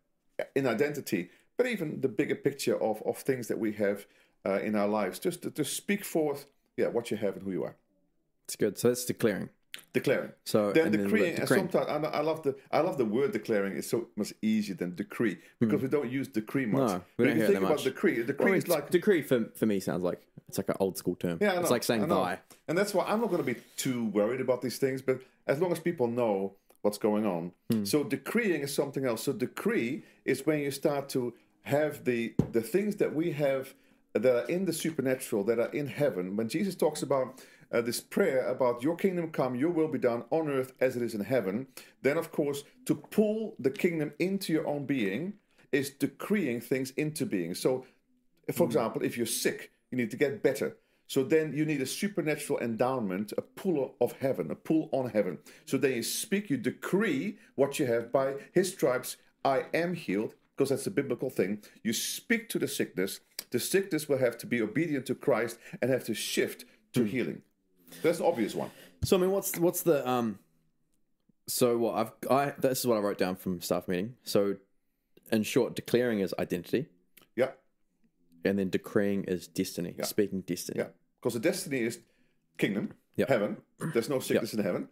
in 0.54 0.66
identity, 0.66 1.30
but 1.56 1.66
even 1.66 2.00
the 2.00 2.08
bigger 2.08 2.34
picture 2.34 2.80
of, 2.82 3.02
of 3.02 3.18
things 3.18 3.48
that 3.48 3.58
we 3.58 3.72
have 3.72 4.06
uh, 4.46 4.60
in 4.60 4.74
our 4.74 4.88
lives. 4.88 5.18
Just 5.18 5.42
to, 5.42 5.50
to 5.50 5.64
speak 5.64 6.04
forth, 6.04 6.46
yeah, 6.76 6.88
what 6.88 7.10
you 7.10 7.16
have 7.16 7.36
and 7.36 7.42
who 7.44 7.52
you 7.52 7.64
are. 7.64 7.76
it's 8.44 8.56
good. 8.56 8.78
So 8.78 8.88
that's 8.88 9.04
declaring. 9.04 9.50
Declaring. 9.94 10.32
So 10.44 10.72
Then 10.72 10.92
decreeing, 10.92 11.38
and 11.38 11.48
sometimes 11.48 11.86
I, 11.88 11.96
I 11.96 12.20
love 12.20 12.42
the 12.42 12.54
I 12.70 12.80
love 12.80 12.98
the 12.98 13.06
word 13.06 13.32
declaring. 13.32 13.76
It's 13.76 13.88
so 13.88 14.08
much 14.16 14.34
easier 14.42 14.74
than 14.74 14.94
decree 14.94 15.38
because 15.60 15.80
we 15.80 15.88
don't 15.88 16.10
use 16.10 16.28
decree 16.28 16.66
much. 16.66 16.80
Hmm. 16.80 16.86
No, 16.86 16.94
we 16.94 17.00
but 17.16 17.24
don't 17.24 17.26
if 17.32 17.34
you 17.36 17.40
hear 17.40 17.46
think 17.46 17.60
that 17.60 17.66
about 17.66 17.76
much. 17.76 17.84
decree, 17.84 18.22
decree 18.22 18.44
Well, 18.44 18.54
is 18.54 18.68
like 18.68 18.90
decree 18.90 19.22
for, 19.22 19.46
for 19.54 19.64
me 19.64 19.80
sounds 19.80 20.02
like 20.02 20.20
it's 20.48 20.58
like 20.58 20.68
an 20.68 20.76
old 20.78 20.98
school 20.98 21.14
term. 21.14 21.38
Yeah, 21.40 21.58
it's 21.58 21.70
like 21.70 21.84
saying 21.84 22.06
thy. 22.06 22.38
And 22.68 22.76
that's 22.76 22.92
why 22.92 23.04
I'm 23.06 23.20
not 23.20 23.30
going 23.30 23.42
to 23.42 23.54
be 23.54 23.60
too 23.76 24.06
worried 24.06 24.42
about 24.42 24.60
these 24.60 24.76
things, 24.76 25.00
but 25.00 25.20
as 25.46 25.58
long 25.60 25.72
as 25.72 25.80
people 25.80 26.06
know 26.06 26.54
what's 26.82 26.98
going 26.98 27.24
on. 27.24 27.52
Hmm. 27.70 27.84
So 27.84 28.04
decreeing 28.04 28.60
is 28.60 28.74
something 28.74 29.06
else. 29.06 29.22
So 29.22 29.32
decree 29.32 30.04
is 30.26 30.44
when 30.44 30.58
you 30.58 30.70
start 30.70 31.08
to 31.10 31.32
have 31.62 32.04
the 32.04 32.34
the 32.52 32.60
things 32.60 32.96
that 32.96 33.14
we 33.14 33.32
have 33.32 33.72
that 34.14 34.44
are 34.44 34.48
in 34.48 34.66
the 34.66 34.72
supernatural, 34.72 35.44
that 35.44 35.58
are 35.58 35.72
in 35.72 35.86
heaven. 35.86 36.36
When 36.36 36.48
Jesus 36.48 36.74
talks 36.74 37.02
about 37.02 37.42
uh, 37.72 37.80
this 37.80 38.00
prayer 38.00 38.46
about 38.46 38.82
your 38.82 38.96
kingdom 38.96 39.30
come, 39.30 39.54
your 39.54 39.70
will 39.70 39.88
be 39.88 39.98
done 39.98 40.24
on 40.30 40.48
earth 40.48 40.72
as 40.80 40.96
it 40.96 41.02
is 41.02 41.14
in 41.14 41.24
heaven, 41.24 41.66
then 42.02 42.18
of 42.18 42.30
course 42.30 42.64
to 42.86 42.94
pull 42.94 43.54
the 43.58 43.70
kingdom 43.70 44.12
into 44.18 44.52
your 44.52 44.66
own 44.66 44.84
being 44.84 45.34
is 45.70 45.90
decreeing 45.90 46.60
things 46.60 46.90
into 46.92 47.24
being. 47.24 47.54
So 47.54 47.86
for 48.52 48.66
example, 48.66 49.02
if 49.02 49.16
you're 49.16 49.26
sick, 49.26 49.70
you 49.90 49.96
need 49.96 50.10
to 50.10 50.16
get 50.16 50.42
better. 50.42 50.76
So 51.06 51.22
then 51.22 51.52
you 51.52 51.64
need 51.64 51.82
a 51.82 51.86
supernatural 51.86 52.58
endowment, 52.60 53.32
a 53.36 53.42
pull 53.42 53.94
of 54.00 54.12
heaven, 54.12 54.50
a 54.50 54.54
pull 54.54 54.88
on 54.92 55.10
heaven. 55.10 55.38
So 55.66 55.76
then 55.76 55.92
you 55.92 56.02
speak, 56.02 56.48
you 56.50 56.56
decree 56.56 57.38
what 57.54 57.78
you 57.78 57.86
have 57.86 58.10
by 58.10 58.34
his 58.52 58.72
stripes, 58.72 59.16
I 59.44 59.66
am 59.74 59.94
healed, 59.94 60.34
because 60.56 60.70
that's 60.70 60.86
a 60.86 60.90
biblical 60.90 61.30
thing. 61.30 61.62
You 61.82 61.92
speak 61.92 62.48
to 62.50 62.58
the 62.58 62.68
sickness. 62.68 63.20
The 63.50 63.58
sickness 63.60 64.08
will 64.08 64.18
have 64.18 64.38
to 64.38 64.46
be 64.46 64.60
obedient 64.62 65.06
to 65.06 65.14
Christ 65.14 65.58
and 65.80 65.90
have 65.90 66.04
to 66.04 66.14
shift 66.14 66.64
to 66.94 67.04
healing. 67.04 67.42
That's 68.02 68.18
the 68.18 68.24
obvious 68.24 68.54
one. 68.54 68.70
So 69.04 69.16
I 69.16 69.20
mean, 69.20 69.30
what's 69.30 69.58
what's 69.58 69.82
the 69.82 70.08
um? 70.08 70.38
So 71.48 71.76
what 71.78 71.94
I've 71.96 72.12
I 72.30 72.52
this 72.58 72.80
is 72.80 72.86
what 72.86 72.96
I 72.96 73.00
wrote 73.00 73.18
down 73.18 73.36
from 73.36 73.60
staff 73.60 73.88
meeting. 73.88 74.14
So, 74.22 74.56
in 75.30 75.42
short, 75.42 75.74
declaring 75.74 76.20
is 76.20 76.32
identity, 76.38 76.86
Yeah, 77.36 77.50
and 78.44 78.58
then 78.58 78.70
decreeing 78.70 79.24
is 79.24 79.48
destiny, 79.48 79.94
speaking 80.02 80.42
destiny. 80.42 80.78
yeah. 80.78 80.88
Because 81.20 81.34
the 81.34 81.40
destiny 81.40 81.80
is 81.80 81.98
kingdom, 82.58 82.92
Yeah. 83.16 83.26
heaven. 83.28 83.56
There's 83.92 84.08
no 84.08 84.20
sickness 84.20 84.54
in 84.54 84.62
heaven. 84.62 84.88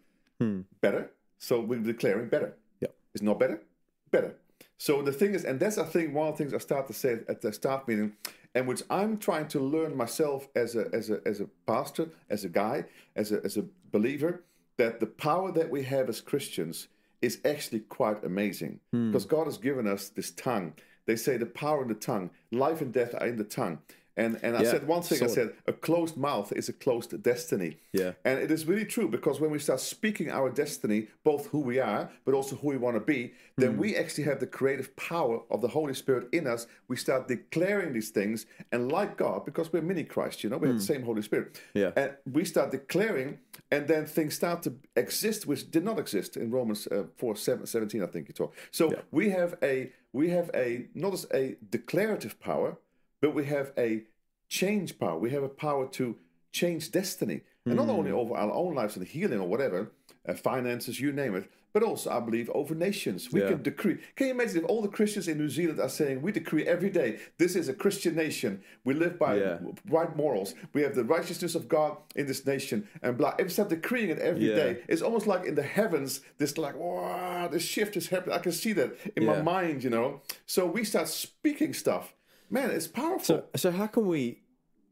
Better. 0.80 1.10
So 1.38 1.60
we're 1.60 1.80
declaring 1.80 2.28
better. 2.28 2.56
Yeah. 2.80 2.88
It's 3.14 3.22
not 3.22 3.38
better, 3.38 3.62
better. 4.10 4.34
So 4.80 5.02
the 5.02 5.12
thing 5.12 5.34
is, 5.34 5.44
and 5.44 5.60
that's 5.60 5.76
I 5.76 5.84
think 5.84 6.14
one 6.14 6.28
of 6.28 6.38
the 6.38 6.42
things 6.42 6.54
I 6.54 6.58
start 6.58 6.86
to 6.86 6.94
say 6.94 7.18
at 7.28 7.42
the 7.42 7.52
staff 7.52 7.86
meeting, 7.86 8.14
and 8.54 8.66
which 8.66 8.82
I'm 8.88 9.18
trying 9.18 9.46
to 9.48 9.60
learn 9.60 9.94
myself 9.94 10.48
as 10.56 10.74
a 10.74 10.88
as 10.94 11.10
a 11.10 11.20
as 11.26 11.42
a 11.42 11.48
pastor, 11.66 12.08
as 12.30 12.46
a 12.46 12.48
guy, 12.48 12.86
as 13.14 13.30
a 13.30 13.44
as 13.44 13.58
a 13.58 13.66
believer, 13.92 14.42
that 14.78 14.98
the 14.98 15.06
power 15.06 15.52
that 15.52 15.68
we 15.68 15.82
have 15.82 16.08
as 16.08 16.22
Christians 16.22 16.88
is 17.20 17.42
actually 17.44 17.80
quite 17.80 18.24
amazing 18.24 18.80
hmm. 18.90 19.10
because 19.10 19.26
God 19.26 19.44
has 19.44 19.58
given 19.58 19.86
us 19.86 20.08
this 20.08 20.30
tongue. 20.30 20.72
They 21.04 21.16
say 21.16 21.36
the 21.36 21.44
power 21.44 21.82
in 21.82 21.88
the 21.88 21.94
tongue, 21.94 22.30
life 22.50 22.80
and 22.80 22.90
death 22.90 23.14
are 23.20 23.26
in 23.26 23.36
the 23.36 23.44
tongue. 23.44 23.80
And 24.20 24.38
and 24.42 24.56
I 24.56 24.62
Yeah, 24.62 24.70
said 24.70 24.86
one 24.86 25.02
thing. 25.02 25.22
I 25.22 25.26
said 25.26 25.48
a 25.66 25.72
closed 25.72 26.16
mouth 26.16 26.52
is 26.52 26.68
a 26.68 26.72
closed 26.72 27.10
destiny. 27.22 27.78
Yeah. 27.92 28.12
And 28.24 28.38
it 28.38 28.50
is 28.50 28.66
really 28.66 28.84
true 28.84 29.08
because 29.08 29.40
when 29.40 29.50
we 29.50 29.58
start 29.58 29.80
speaking 29.80 30.30
our 30.30 30.50
destiny, 30.50 31.08
both 31.24 31.46
who 31.46 31.60
we 31.60 31.78
are, 31.78 32.10
but 32.24 32.34
also 32.34 32.56
who 32.56 32.68
we 32.68 32.76
want 32.76 32.96
to 32.96 33.00
be, 33.00 33.32
then 33.56 33.76
we 33.76 33.96
actually 33.96 34.24
have 34.24 34.40
the 34.40 34.46
creative 34.46 34.94
power 34.96 35.40
of 35.50 35.60
the 35.60 35.68
Holy 35.68 35.94
Spirit 35.94 36.28
in 36.32 36.46
us. 36.46 36.66
We 36.88 36.96
start 36.96 37.28
declaring 37.28 37.92
these 37.92 38.10
things, 38.10 38.46
and 38.72 38.90
like 38.90 39.16
God, 39.16 39.44
because 39.44 39.72
we're 39.72 39.82
mini 39.82 40.04
Christ, 40.04 40.42
you 40.42 40.50
know, 40.50 40.58
we 40.58 40.68
have 40.68 40.78
the 40.78 40.92
same 40.94 41.02
Holy 41.02 41.22
Spirit. 41.22 41.60
Yeah. 41.74 41.92
And 41.96 42.10
we 42.30 42.44
start 42.44 42.70
declaring, 42.70 43.38
and 43.70 43.86
then 43.86 44.06
things 44.06 44.34
start 44.34 44.62
to 44.64 44.74
exist, 44.96 45.46
which 45.46 45.70
did 45.70 45.84
not 45.84 45.98
exist 45.98 46.36
in 46.36 46.50
Romans 46.50 46.86
uh, 46.86 47.04
4 47.16 47.36
7, 47.36 47.66
17, 47.66 48.02
I 48.02 48.06
think 48.06 48.28
you 48.28 48.34
talk. 48.34 48.54
So 48.70 48.94
we 49.10 49.30
have 49.30 49.56
a 49.62 49.92
we 50.12 50.30
have 50.30 50.50
a 50.54 50.86
not 50.94 51.12
as 51.12 51.26
a 51.32 51.56
declarative 51.70 52.40
power, 52.40 52.78
but 53.20 53.34
we 53.34 53.44
have 53.46 53.72
a 53.78 54.02
change 54.50 54.98
power. 54.98 55.18
We 55.18 55.30
have 55.30 55.42
a 55.44 55.48
power 55.48 55.86
to 55.92 56.16
change 56.52 56.90
destiny, 56.90 57.40
and 57.64 57.76
not 57.76 57.88
only 57.88 58.10
over 58.10 58.34
our 58.34 58.52
own 58.52 58.74
lives 58.74 58.96
and 58.96 59.06
healing 59.06 59.38
or 59.40 59.48
whatever, 59.48 59.92
uh, 60.28 60.34
finances, 60.34 61.00
you 61.00 61.12
name 61.12 61.36
it, 61.36 61.48
but 61.72 61.84
also 61.84 62.10
I 62.10 62.18
believe 62.18 62.50
over 62.50 62.74
nations. 62.74 63.32
We 63.32 63.40
Yeah. 63.40 63.50
can 63.50 63.62
decree. 63.62 63.98
Can 64.16 64.26
you 64.26 64.32
imagine 64.34 64.58
if 64.58 64.64
all 64.64 64.82
the 64.82 64.88
Christians 64.88 65.28
in 65.28 65.38
New 65.38 65.48
Zealand 65.48 65.78
are 65.78 65.88
saying, 65.88 66.20
"We 66.20 66.32
decree 66.32 66.66
every 66.66 66.90
day, 66.90 67.20
this 67.38 67.54
is 67.54 67.68
a 67.68 67.74
Christian 67.74 68.16
nation. 68.16 68.60
We 68.84 68.92
live 68.94 69.20
by 69.20 69.36
Yeah. 69.38 69.58
right 69.88 70.14
morals. 70.16 70.54
We 70.72 70.82
have 70.82 70.96
the 70.96 71.04
righteousness 71.04 71.54
of 71.54 71.68
God 71.68 71.96
in 72.16 72.26
this 72.26 72.44
nation." 72.44 72.88
And 73.02 73.16
blah. 73.16 73.36
If 73.38 73.46
we 73.46 73.50
start 73.52 73.68
decreeing 73.68 74.10
it 74.10 74.18
every 74.18 74.48
Yeah. 74.48 74.56
day, 74.56 74.82
it's 74.88 75.00
almost 75.00 75.28
like 75.28 75.44
in 75.46 75.54
the 75.54 75.62
heavens. 75.62 76.22
This 76.38 76.58
like, 76.58 76.76
wow, 76.76 77.46
this 77.46 77.62
shift 77.62 77.96
is 77.96 78.08
happening. 78.08 78.34
I 78.34 78.40
can 78.40 78.52
see 78.52 78.72
that 78.72 78.90
in 79.16 79.24
my 79.24 79.40
mind, 79.40 79.84
you 79.84 79.90
know. 79.90 80.22
So 80.46 80.66
we 80.66 80.82
start 80.82 81.06
speaking 81.06 81.72
stuff. 81.72 82.14
Man, 82.50 82.70
it's 82.70 82.86
powerful. 82.88 83.20
So 83.24 83.44
so 83.56 83.70
how 83.70 83.86
can 83.86 84.06
we? 84.06 84.42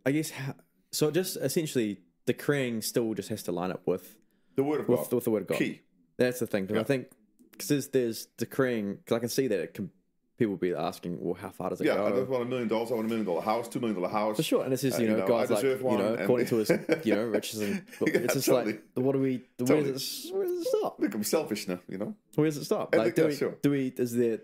I 0.07 0.12
guess 0.12 0.31
how, 0.31 0.55
so 0.93 1.11
just 1.11 1.37
essentially 1.37 1.99
decreeing 2.27 2.83
still 2.83 3.12
just 3.15 3.29
has 3.31 3.43
to 3.45 3.53
line 3.53 3.71
up 3.71 3.87
with 3.87 4.17
The 4.57 4.62
word 4.62 4.81
of 4.81 4.88
with, 4.88 5.00
God. 5.00 5.12
with 5.12 5.25
the 5.25 5.31
word 5.31 5.43
of 5.43 5.49
God. 5.49 5.59
Key. 5.59 5.81
That's 6.17 6.41
the 6.41 6.47
thing. 6.47 6.67
'cause 6.67 6.77
I 6.77 6.81
Yeah. 6.81 6.85
think 6.85 7.09
because 7.53 7.69
there's, 7.69 7.88
there's 7.88 8.27
decreeing. 8.38 8.95
Because 8.97 9.17
I 9.17 9.19
can 9.19 9.29
see 9.29 9.49
that 9.49 9.59
it 9.59 9.75
can, 9.75 9.91
people 10.38 10.57
be 10.57 10.73
asking, 10.73 11.19
well, 11.21 11.35
how 11.35 11.50
far 11.50 11.71
does 11.71 11.81
it 11.81 11.85
go? 11.85 11.95
Yeah, 11.95 12.05
I 12.05 12.11
don't 12.11 12.29
want 12.31 12.45
a 12.45 12.47
million 12.47 12.69
dollars. 12.69 12.91
I 12.93 12.95
want 12.95 13.07
a 13.07 13.09
million 13.09 13.27
dollar 13.27 13.41
house, 13.43 13.69
two 13.69 13.81
million 13.81 14.00
dollar 14.00 14.12
house. 14.12 14.37
For 14.37 14.43
sure, 14.45 14.62
and 14.65 14.73
it's 14.73 14.83
just 14.83 14.99
Uh, 14.99 15.03
you 15.03 15.09
you 15.09 15.15
know, 15.15 15.21
know, 15.21 15.27
God's 15.27 15.50
like 15.50 15.65
you 15.65 15.79
know, 15.99 16.15
according 16.15 16.47
to 16.47 16.57
his 16.57 16.71
you 17.05 17.15
know 17.17 17.25
riches 17.25 17.61
and 17.61 17.75
Yeah, 18.00 18.07
it's 18.19 18.35
just 18.35 18.47
totally. 18.47 18.75
like 18.75 18.83
what 18.95 19.12
do 19.12 19.19
we 19.21 19.43
where 19.59 19.67
Totally. 19.67 19.93
does 19.93 20.27
it 20.31 20.35
where 20.35 20.45
does 20.47 20.61
it 20.61 20.69
stop? 20.69 21.00
Become 21.00 21.25
selfish 21.25 21.67
now, 21.69 21.81
you 21.88 21.99
know. 21.99 22.15
Where 22.37 22.47
does 22.47 22.57
it 22.57 22.65
stop? 22.65 22.95
Like 22.95 23.15
do 23.17 23.27
we 23.27 23.35
sure. 23.35 23.57
do 23.62 23.71
we 23.73 23.88
is 23.97 24.15
there? 24.15 24.38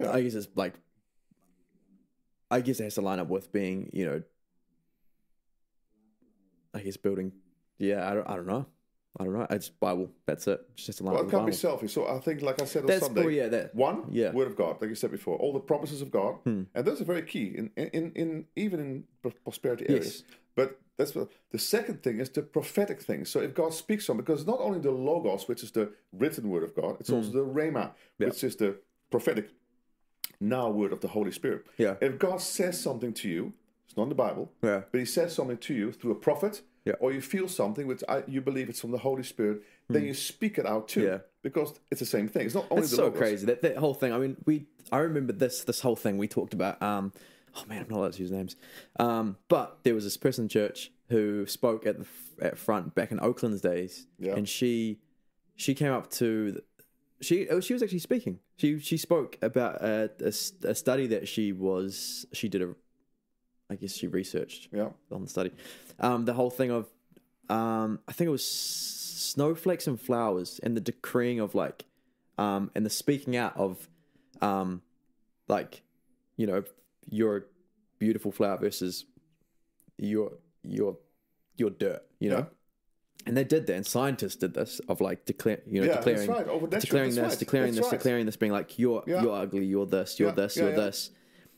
Yeah. 0.00 0.10
I 0.12 0.22
guess 0.22 0.34
it's 0.34 0.48
like 0.56 0.74
I 2.52 2.60
guess 2.60 2.78
it 2.80 2.84
has 2.84 2.94
to 2.94 3.00
line 3.00 3.18
up 3.18 3.28
with 3.28 3.52
being 3.52 3.90
you 3.92 4.04
know 4.06 4.22
I 6.74 6.80
guess 6.80 6.96
building 6.96 7.32
yeah 7.78 8.08
I 8.10 8.14
don't 8.14 8.28
I 8.28 8.36
don't 8.36 8.46
know 8.46 8.66
I 9.18 9.24
don't 9.24 9.34
know 9.34 9.46
it's 9.50 9.68
Bible 9.68 10.10
that's 10.26 10.46
it 10.46 10.60
it's 10.74 10.86
just 10.86 11.00
a 11.00 11.04
line 11.04 11.14
Well, 11.14 11.24
it 11.26 11.30
can't 11.30 11.46
be 11.46 11.52
selfish. 11.52 11.92
So 11.92 12.06
I 12.08 12.18
think, 12.18 12.40
like 12.42 12.60
I 12.62 12.64
said 12.64 12.82
on 12.82 12.86
That's 12.86 13.00
Sunday, 13.04 13.20
probably 13.22 13.36
yeah 13.38 13.48
that 13.48 13.74
one, 13.74 14.04
Yeah. 14.10 14.30
Hmm. 14.30 14.36
word 14.38 14.48
of 14.48 14.56
God, 14.56 14.80
like 14.80 14.88
you 14.88 14.94
said 14.94 15.10
before, 15.10 15.36
all 15.36 15.52
the 15.52 15.60
promises 15.60 16.00
of 16.02 16.10
God, 16.10 16.36
and 16.46 16.66
those 16.74 17.00
are 17.00 17.04
very 17.04 17.22
key 17.22 17.46
in, 17.58 17.70
in, 17.76 18.12
in 18.22 18.44
even 18.56 18.80
in 18.80 19.04
prosperity 19.44 19.86
areas. 19.88 20.06
Yes. 20.06 20.36
But 20.54 20.78
that's 20.98 21.14
what 21.14 21.28
the 21.50 21.58
second 21.58 22.02
thing 22.02 22.20
is 22.20 22.28
the 22.30 22.42
prophetic 22.42 23.00
thing. 23.02 23.24
So 23.24 23.40
if 23.40 23.54
God 23.54 23.72
speaks 23.74 24.08
on, 24.10 24.16
because 24.18 24.46
not 24.46 24.60
only 24.60 24.78
the 24.78 24.90
logos, 24.90 25.48
which 25.48 25.62
is 25.62 25.70
the 25.72 25.92
written 26.12 26.48
word 26.50 26.62
of 26.62 26.74
God, 26.74 26.96
it's 27.00 27.08
Hmm. 27.10 27.16
also 27.16 27.30
the 27.32 27.44
rhema, 27.44 27.92
which 28.18 28.44
is 28.44 28.56
the 28.56 28.76
prophetic 29.10 29.50
now 30.42 30.68
word 30.70 30.92
of 30.92 31.00
the 31.00 31.08
Holy 31.08 31.30
Spirit. 31.32 31.64
Yeah. 31.78 31.94
If 32.00 32.18
God 32.18 32.40
says 32.40 32.80
something 32.80 33.12
to 33.14 33.28
you, 33.28 33.52
it's 33.86 33.96
not 33.96 34.04
in 34.04 34.08
the 34.08 34.14
Bible, 34.14 34.50
Yeah. 34.62 34.82
but 34.90 34.98
He 34.98 35.06
says 35.06 35.34
something 35.34 35.58
to 35.58 35.74
you 35.74 35.92
through 35.92 36.12
a 36.12 36.16
prophet, 36.16 36.62
Yeah. 36.84 36.94
or 37.00 37.12
you 37.12 37.20
feel 37.20 37.48
something 37.48 37.86
which 37.86 38.02
I, 38.08 38.24
you 38.26 38.40
believe 38.40 38.68
it's 38.68 38.80
from 38.80 38.90
the 38.90 38.98
Holy 38.98 39.22
Spirit, 39.22 39.62
then 39.88 40.04
you 40.04 40.14
speak 40.14 40.58
it 40.58 40.66
out 40.66 40.88
too. 40.88 41.02
Yeah. 41.04 41.18
because 41.42 41.78
it's 41.90 41.98
the 42.00 42.06
same 42.06 42.28
thing. 42.28 42.46
It's 42.46 42.54
not 42.54 42.66
only 42.70 42.82
It's 42.82 42.90
the 42.92 42.96
so 42.98 43.04
logos. 43.04 43.18
crazy 43.18 43.46
that 43.46 43.62
that 43.62 43.76
whole 43.76 43.94
thing. 43.94 44.12
I 44.12 44.18
mean, 44.18 44.36
we 44.46 44.66
I 44.92 44.98
remember 44.98 45.32
this 45.32 45.64
this 45.64 45.80
whole 45.80 45.96
thing 45.96 46.16
we 46.18 46.28
talked 46.28 46.54
about. 46.54 46.80
Um, 46.82 47.12
oh 47.56 47.64
man, 47.68 47.82
I'm 47.82 47.88
not 47.88 47.98
allowed 47.98 48.12
to 48.14 48.22
use 48.22 48.30
names. 48.30 48.54
Um, 48.98 49.36
but 49.48 49.78
there 49.82 49.94
was 49.94 50.04
this 50.04 50.16
person 50.16 50.44
in 50.44 50.48
church 50.48 50.92
who 51.08 51.44
spoke 51.46 51.84
at 51.86 51.98
the 51.98 52.06
at 52.40 52.56
front 52.58 52.94
back 52.94 53.10
in 53.12 53.18
Oakland's 53.20 53.60
days, 53.60 54.06
Yeah. 54.18 54.34
and 54.36 54.48
she 54.48 55.00
she 55.56 55.74
came 55.74 55.92
up 55.92 56.10
to 56.12 56.62
she 57.22 57.48
oh, 57.48 57.60
she 57.60 57.72
was 57.72 57.82
actually 57.82 58.00
speaking. 58.00 58.38
She 58.56 58.78
she 58.80 58.96
spoke 58.96 59.38
about 59.42 59.82
a 59.82 60.10
a 60.64 60.74
study 60.74 61.06
that 61.08 61.28
she 61.28 61.52
was 61.52 62.26
she 62.32 62.48
did 62.48 62.62
a 62.62 62.74
I 63.70 63.76
guess 63.76 63.94
she 63.94 64.06
researched 64.06 64.68
Yeah. 64.72 64.90
on 65.10 65.22
the 65.22 65.28
study. 65.28 65.50
Um, 65.98 66.26
the 66.26 66.34
whole 66.34 66.50
thing 66.50 66.70
of, 66.70 66.88
um, 67.48 68.00
I 68.06 68.12
think 68.12 68.28
it 68.28 68.30
was 68.30 68.46
snowflakes 68.46 69.86
and 69.86 69.98
flowers, 69.98 70.60
and 70.62 70.76
the 70.76 70.80
decreeing 70.80 71.40
of 71.40 71.54
like, 71.54 71.86
um, 72.36 72.70
and 72.74 72.84
the 72.84 72.90
speaking 72.90 73.34
out 73.34 73.56
of, 73.56 73.88
um, 74.42 74.82
like, 75.48 75.82
you 76.36 76.46
know, 76.46 76.64
you're 77.08 77.46
beautiful 77.98 78.30
flower 78.32 78.58
versus 78.58 79.06
your 79.96 80.32
your 80.62 80.98
your 81.56 81.70
dirt, 81.70 82.02
you 82.18 82.28
know. 82.30 82.38
Yeah. 82.38 82.44
And 83.24 83.36
they 83.36 83.44
did 83.44 83.66
that, 83.68 83.74
and 83.76 83.86
scientists 83.86 84.36
did 84.36 84.52
this 84.54 84.80
of 84.88 85.00
like 85.00 85.24
declare, 85.24 85.60
you 85.66 85.80
know, 85.80 85.86
Yeah, 85.86 85.96
declaring, 85.98 86.28
right. 86.30 86.46
Oh, 86.48 86.66
that's 86.66 86.84
declaring 86.84 87.10
this, 87.14 87.18
right, 87.18 87.38
declaring 87.38 87.74
that's 87.74 87.86
this, 87.86 87.92
right. 87.92 87.98
declaring 87.98 88.26
this, 88.26 88.36
being 88.36 88.52
like 88.52 88.78
you're 88.78 89.04
Yeah. 89.06 89.22
you're 89.22 89.32
ugly, 89.34 89.64
you're 89.64 89.86
this, 89.86 90.18
you're 90.18 90.30
Yeah, 90.30 90.34
this, 90.34 90.56
you're 90.56 90.72
this, 90.72 91.10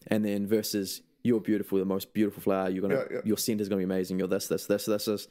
and 0.08 0.24
then 0.24 0.46
versus 0.46 1.00
you're 1.22 1.40
beautiful, 1.40 1.78
the 1.78 1.86
most 1.86 2.12
beautiful 2.12 2.42
flower. 2.42 2.68
You're 2.68 2.82
gonna 2.82 3.06
your 3.24 3.38
scent 3.38 3.60
is 3.62 3.68
gonna 3.70 3.78
be 3.78 3.84
amazing. 3.84 4.18
You're 4.18 4.28
this, 4.28 4.48
this, 4.48 4.66
this, 4.66 4.84
this, 4.84 5.06
this, 5.06 5.28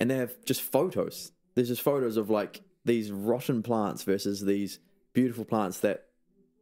and 0.00 0.10
they 0.10 0.16
have 0.16 0.34
just 0.44 0.60
photos. 0.62 1.30
There's 1.54 1.68
just 1.68 1.82
photos 1.82 2.16
of 2.16 2.30
like 2.30 2.62
these 2.84 3.12
rotten 3.12 3.62
plants 3.62 4.02
versus 4.02 4.40
these 4.44 4.80
beautiful 5.12 5.44
plants 5.44 5.78
that 5.80 6.06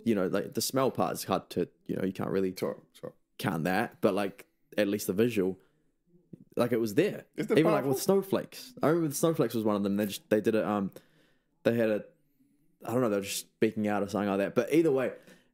you 0.04 0.14
know, 0.14 0.26
like 0.26 0.52
the 0.52 0.61
smell 0.61 0.90
part 0.90 1.14
is 1.14 1.25
hard 1.25 1.49
to 1.50 1.66
you 1.87 1.97
know 1.97 2.04
you 2.04 2.12
can't 2.12 2.28
really 2.31 2.52
Sure, 2.59 2.76
sure. 3.00 3.14
count 3.38 3.64
that, 3.64 4.02
but 4.02 4.12
like 4.12 4.45
at 4.76 4.87
least 4.88 5.07
the 5.07 5.12
visual, 5.14 5.59
like 6.57 6.73
it 6.73 6.81
was 6.81 6.95
there. 6.95 7.25
Even 7.39 7.65
like 7.65 7.85
with 7.85 8.01
snowflakes, 8.01 8.73
I 8.83 8.89
remember 8.89 9.09
the 9.09 9.15
snowflakes 9.15 9.55
was 9.55 9.65
one 9.65 9.77
of 9.77 9.83
them. 9.83 9.97
They 9.97 10.07
just 10.07 10.29
they 10.31 10.41
did 10.41 10.55
it. 10.55 10.65
Um, 10.65 10.91
they 11.65 11.75
had 11.77 11.91
a, 11.91 12.05
I 12.85 12.93
don't 12.93 13.01
know, 13.01 13.09
they 13.09 13.17
were 13.17 13.23
just 13.23 13.39
speaking 13.41 13.89
out 13.89 14.03
or 14.03 14.09
something 14.09 14.29
like 14.29 14.39
that. 14.39 14.55
But 14.55 14.73
either 14.73 14.93
way, 14.93 15.13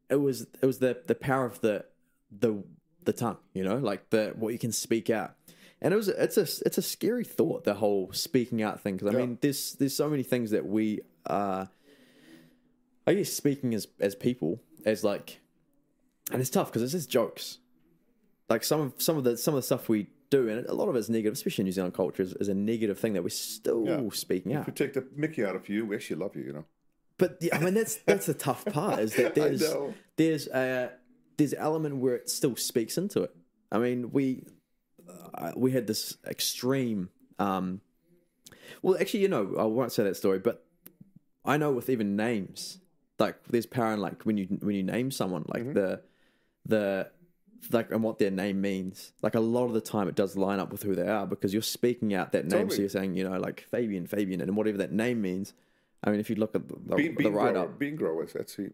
it 0.09 0.17
was 0.17 0.47
it 0.61 0.67
was 0.67 0.79
the 0.79 1.01
the 1.07 1.15
power 1.15 1.45
of 1.47 1.61
the 1.61 1.85
the 2.31 2.63
the 3.05 3.13
tongue. 3.13 3.39
You 3.55 3.65
know, 3.65 3.77
like 3.77 4.11
the 4.11 4.35
what 4.37 4.53
you 4.53 4.59
can 4.59 4.73
speak 4.73 5.09
out. 5.11 5.35
And 5.83 5.95
it 5.95 5.97
was 5.97 6.09
it's 6.09 6.37
a 6.37 6.43
it's 6.67 6.77
a 6.77 6.83
scary 6.83 7.25
thought 7.25 7.65
the 7.65 7.75
whole 7.75 8.13
speaking 8.13 8.63
out 8.63 8.81
thing 8.83 8.97
because 8.97 9.15
I 9.15 9.19
Yeah. 9.19 9.25
mean 9.25 9.39
there's 9.41 9.73
there's 9.75 9.95
so 9.97 10.11
many 10.11 10.23
things 10.23 10.51
that 10.51 10.67
we 10.67 11.01
are. 11.27 11.71
I 13.07 13.15
guess 13.15 13.33
speaking 13.33 13.75
as 13.75 13.89
as 13.99 14.15
people 14.15 14.61
as 14.85 15.03
like 15.03 15.41
and 16.31 16.41
it's 16.41 16.51
tough 16.51 16.69
because 16.69 16.83
it's 16.83 16.93
just 16.93 17.11
jokes 17.11 17.59
like 18.49 18.63
some 18.63 18.81
of 18.81 18.95
some 18.99 19.17
of 19.17 19.25
the 19.25 19.37
some 19.39 19.55
of 19.55 19.59
the 19.59 19.63
stuff 19.63 19.89
we 19.89 20.07
do, 20.31 20.49
and 20.49 20.67
a 20.67 20.75
lot 20.75 20.89
of 20.89 20.97
it's 20.97 21.09
negative, 21.09 21.33
especially 21.35 21.63
in 21.63 21.67
New 21.67 21.73
Zealand 21.73 21.95
culture, 21.95 22.23
is, 22.23 22.33
is 22.35 22.49
a 22.49 22.55
negative 22.55 22.99
thing 22.99 23.13
that 23.15 23.23
we're 23.23 23.29
still 23.31 23.85
Yeah. 23.87 24.09
speaking 24.13 24.53
If 24.53 24.59
out. 24.61 24.67
we 24.67 24.73
take 24.73 24.93
the 24.95 25.07
Mickey 25.15 25.45
out 25.45 25.57
of 25.57 25.69
you, 25.69 25.85
we 25.87 25.97
actually 25.97 26.17
love 26.17 26.35
you, 26.37 26.43
you 26.45 26.53
know. 26.53 26.65
But 27.19 27.37
yeah, 27.41 27.57
I 27.57 27.61
mean, 27.61 27.75
that's 27.75 27.97
that's 27.97 28.27
the 28.27 28.35
tough 28.35 28.65
part 28.67 29.01
is 29.01 29.15
that 29.17 29.35
there's 29.41 29.63
there's 30.17 30.47
a 30.49 30.93
there's 31.37 31.53
an 31.53 31.59
element 31.59 31.97
where 31.97 32.15
it 32.15 32.31
still 32.31 32.57
speaks 32.57 32.97
into 32.97 33.23
it. 33.25 33.35
I 33.73 33.79
mean, 33.79 34.11
we 34.13 34.45
uh, 35.35 35.53
we 35.57 35.73
had 35.73 35.87
this 35.87 36.17
extreme. 36.27 37.11
Um, 37.39 37.81
well, 38.83 38.97
actually, 39.01 39.21
you 39.21 39.29
know, 39.29 39.57
I 39.59 39.65
won't 39.65 39.93
say 39.93 40.05
that 40.05 40.17
story, 40.17 40.39
but 40.39 40.65
I 41.45 41.57
know 41.57 41.73
with 41.73 41.91
even 41.91 42.17
names, 42.17 42.79
like 43.19 43.37
there's 43.49 43.67
power 43.67 43.93
in 43.93 44.01
like 44.01 44.23
when 44.25 44.37
you 44.39 44.47
when 44.61 44.75
you 44.77 44.83
name 44.83 45.11
someone, 45.11 45.45
like 45.49 45.63
Mm-hmm. 45.63 45.73
the 45.75 46.03
the 46.67 47.11
like 47.71 47.91
and 47.91 48.03
what 48.03 48.19
their 48.19 48.31
name 48.31 48.61
means. 48.61 49.13
Like 49.23 49.35
a 49.35 49.41
lot 49.41 49.65
of 49.67 49.73
the 49.73 49.81
time, 49.81 50.09
it 50.09 50.15
does 50.15 50.37
line 50.37 50.59
up 50.61 50.73
with 50.73 50.83
who 50.83 50.95
they 50.95 51.09
are 51.09 51.27
because 51.27 51.53
you're 51.53 51.63
speaking 51.63 52.15
out 52.15 52.33
that 52.33 52.47
name. 52.47 52.71
So 52.71 52.79
you're 52.81 52.89
saying, 52.89 53.15
you 53.17 53.29
know, 53.29 53.39
like 53.39 53.67
Fabian, 53.71 54.07
Fabian, 54.07 54.41
and 54.41 54.57
whatever 54.57 54.79
that 54.79 54.93
name 54.93 55.21
means. 55.23 55.53
I 56.03 56.11
mean, 56.11 56.21
if 56.21 56.31
you 56.31 56.37
look 56.37 56.55
at 56.55 56.67
the, 56.69 56.77
the, 56.87 56.97
Bean, 56.97 57.15
the 57.15 57.25
bean 57.25 57.33
write 57.35 57.53
grower, 57.53 57.65
up, 57.65 57.79
bean 57.79 57.97
growers. 57.97 58.33
That's 58.33 58.57
he. 58.57 58.69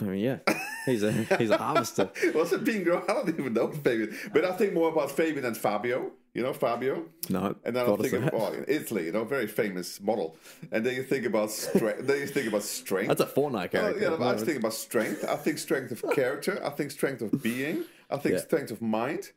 I 0.00 0.04
mean, 0.04 0.18
yeah, 0.20 0.38
he's 0.84 1.04
a 1.04 1.12
he's 1.38 1.50
a 1.50 1.58
harvester. 1.58 2.10
Was 2.34 2.52
a 2.52 2.58
bean 2.58 2.82
grower? 2.82 3.04
I 3.08 3.14
don't 3.14 3.28
even 3.28 3.52
know 3.52 3.68
Fabian, 3.70 4.16
but 4.32 4.44
I 4.44 4.52
think 4.52 4.72
more 4.72 4.88
about 4.90 5.10
Fabian 5.12 5.44
and 5.44 5.56
Fabio. 5.56 6.10
You 6.34 6.42
know 6.42 6.54
Fabio. 6.54 7.04
No, 7.28 7.54
And 7.62 7.76
then 7.76 7.86
is 7.90 8.00
thinking, 8.00 8.22
that. 8.22 8.32
oh, 8.34 8.52
in 8.52 8.64
Italy, 8.66 9.04
you 9.04 9.12
know, 9.12 9.22
very 9.22 9.46
famous 9.46 10.00
model. 10.00 10.34
And 10.72 10.84
then 10.84 10.94
you 10.94 11.02
think 11.02 11.26
about 11.26 11.50
strength. 11.50 12.06
then 12.06 12.20
you 12.20 12.26
think 12.26 12.48
about 12.48 12.62
strength. 12.62 13.08
That's 13.08 13.20
a 13.20 13.26
Fortnite 13.26 13.70
character. 13.70 14.00
yeah, 14.00 14.16
but 14.16 14.22
I 14.22 14.32
was 14.32 14.42
thinking 14.42 14.62
about 14.62 14.72
strength. 14.72 15.26
I 15.28 15.36
think 15.36 15.58
strength 15.58 15.92
of 15.92 16.02
character. 16.14 16.58
I 16.64 16.70
think 16.70 16.90
strength 16.90 17.20
of 17.20 17.42
being. 17.42 17.84
I 18.12 18.18
think 18.18 18.34
Yeah. 18.34 18.40
strength 18.40 18.70
of 18.70 18.82
mind. 18.82 19.32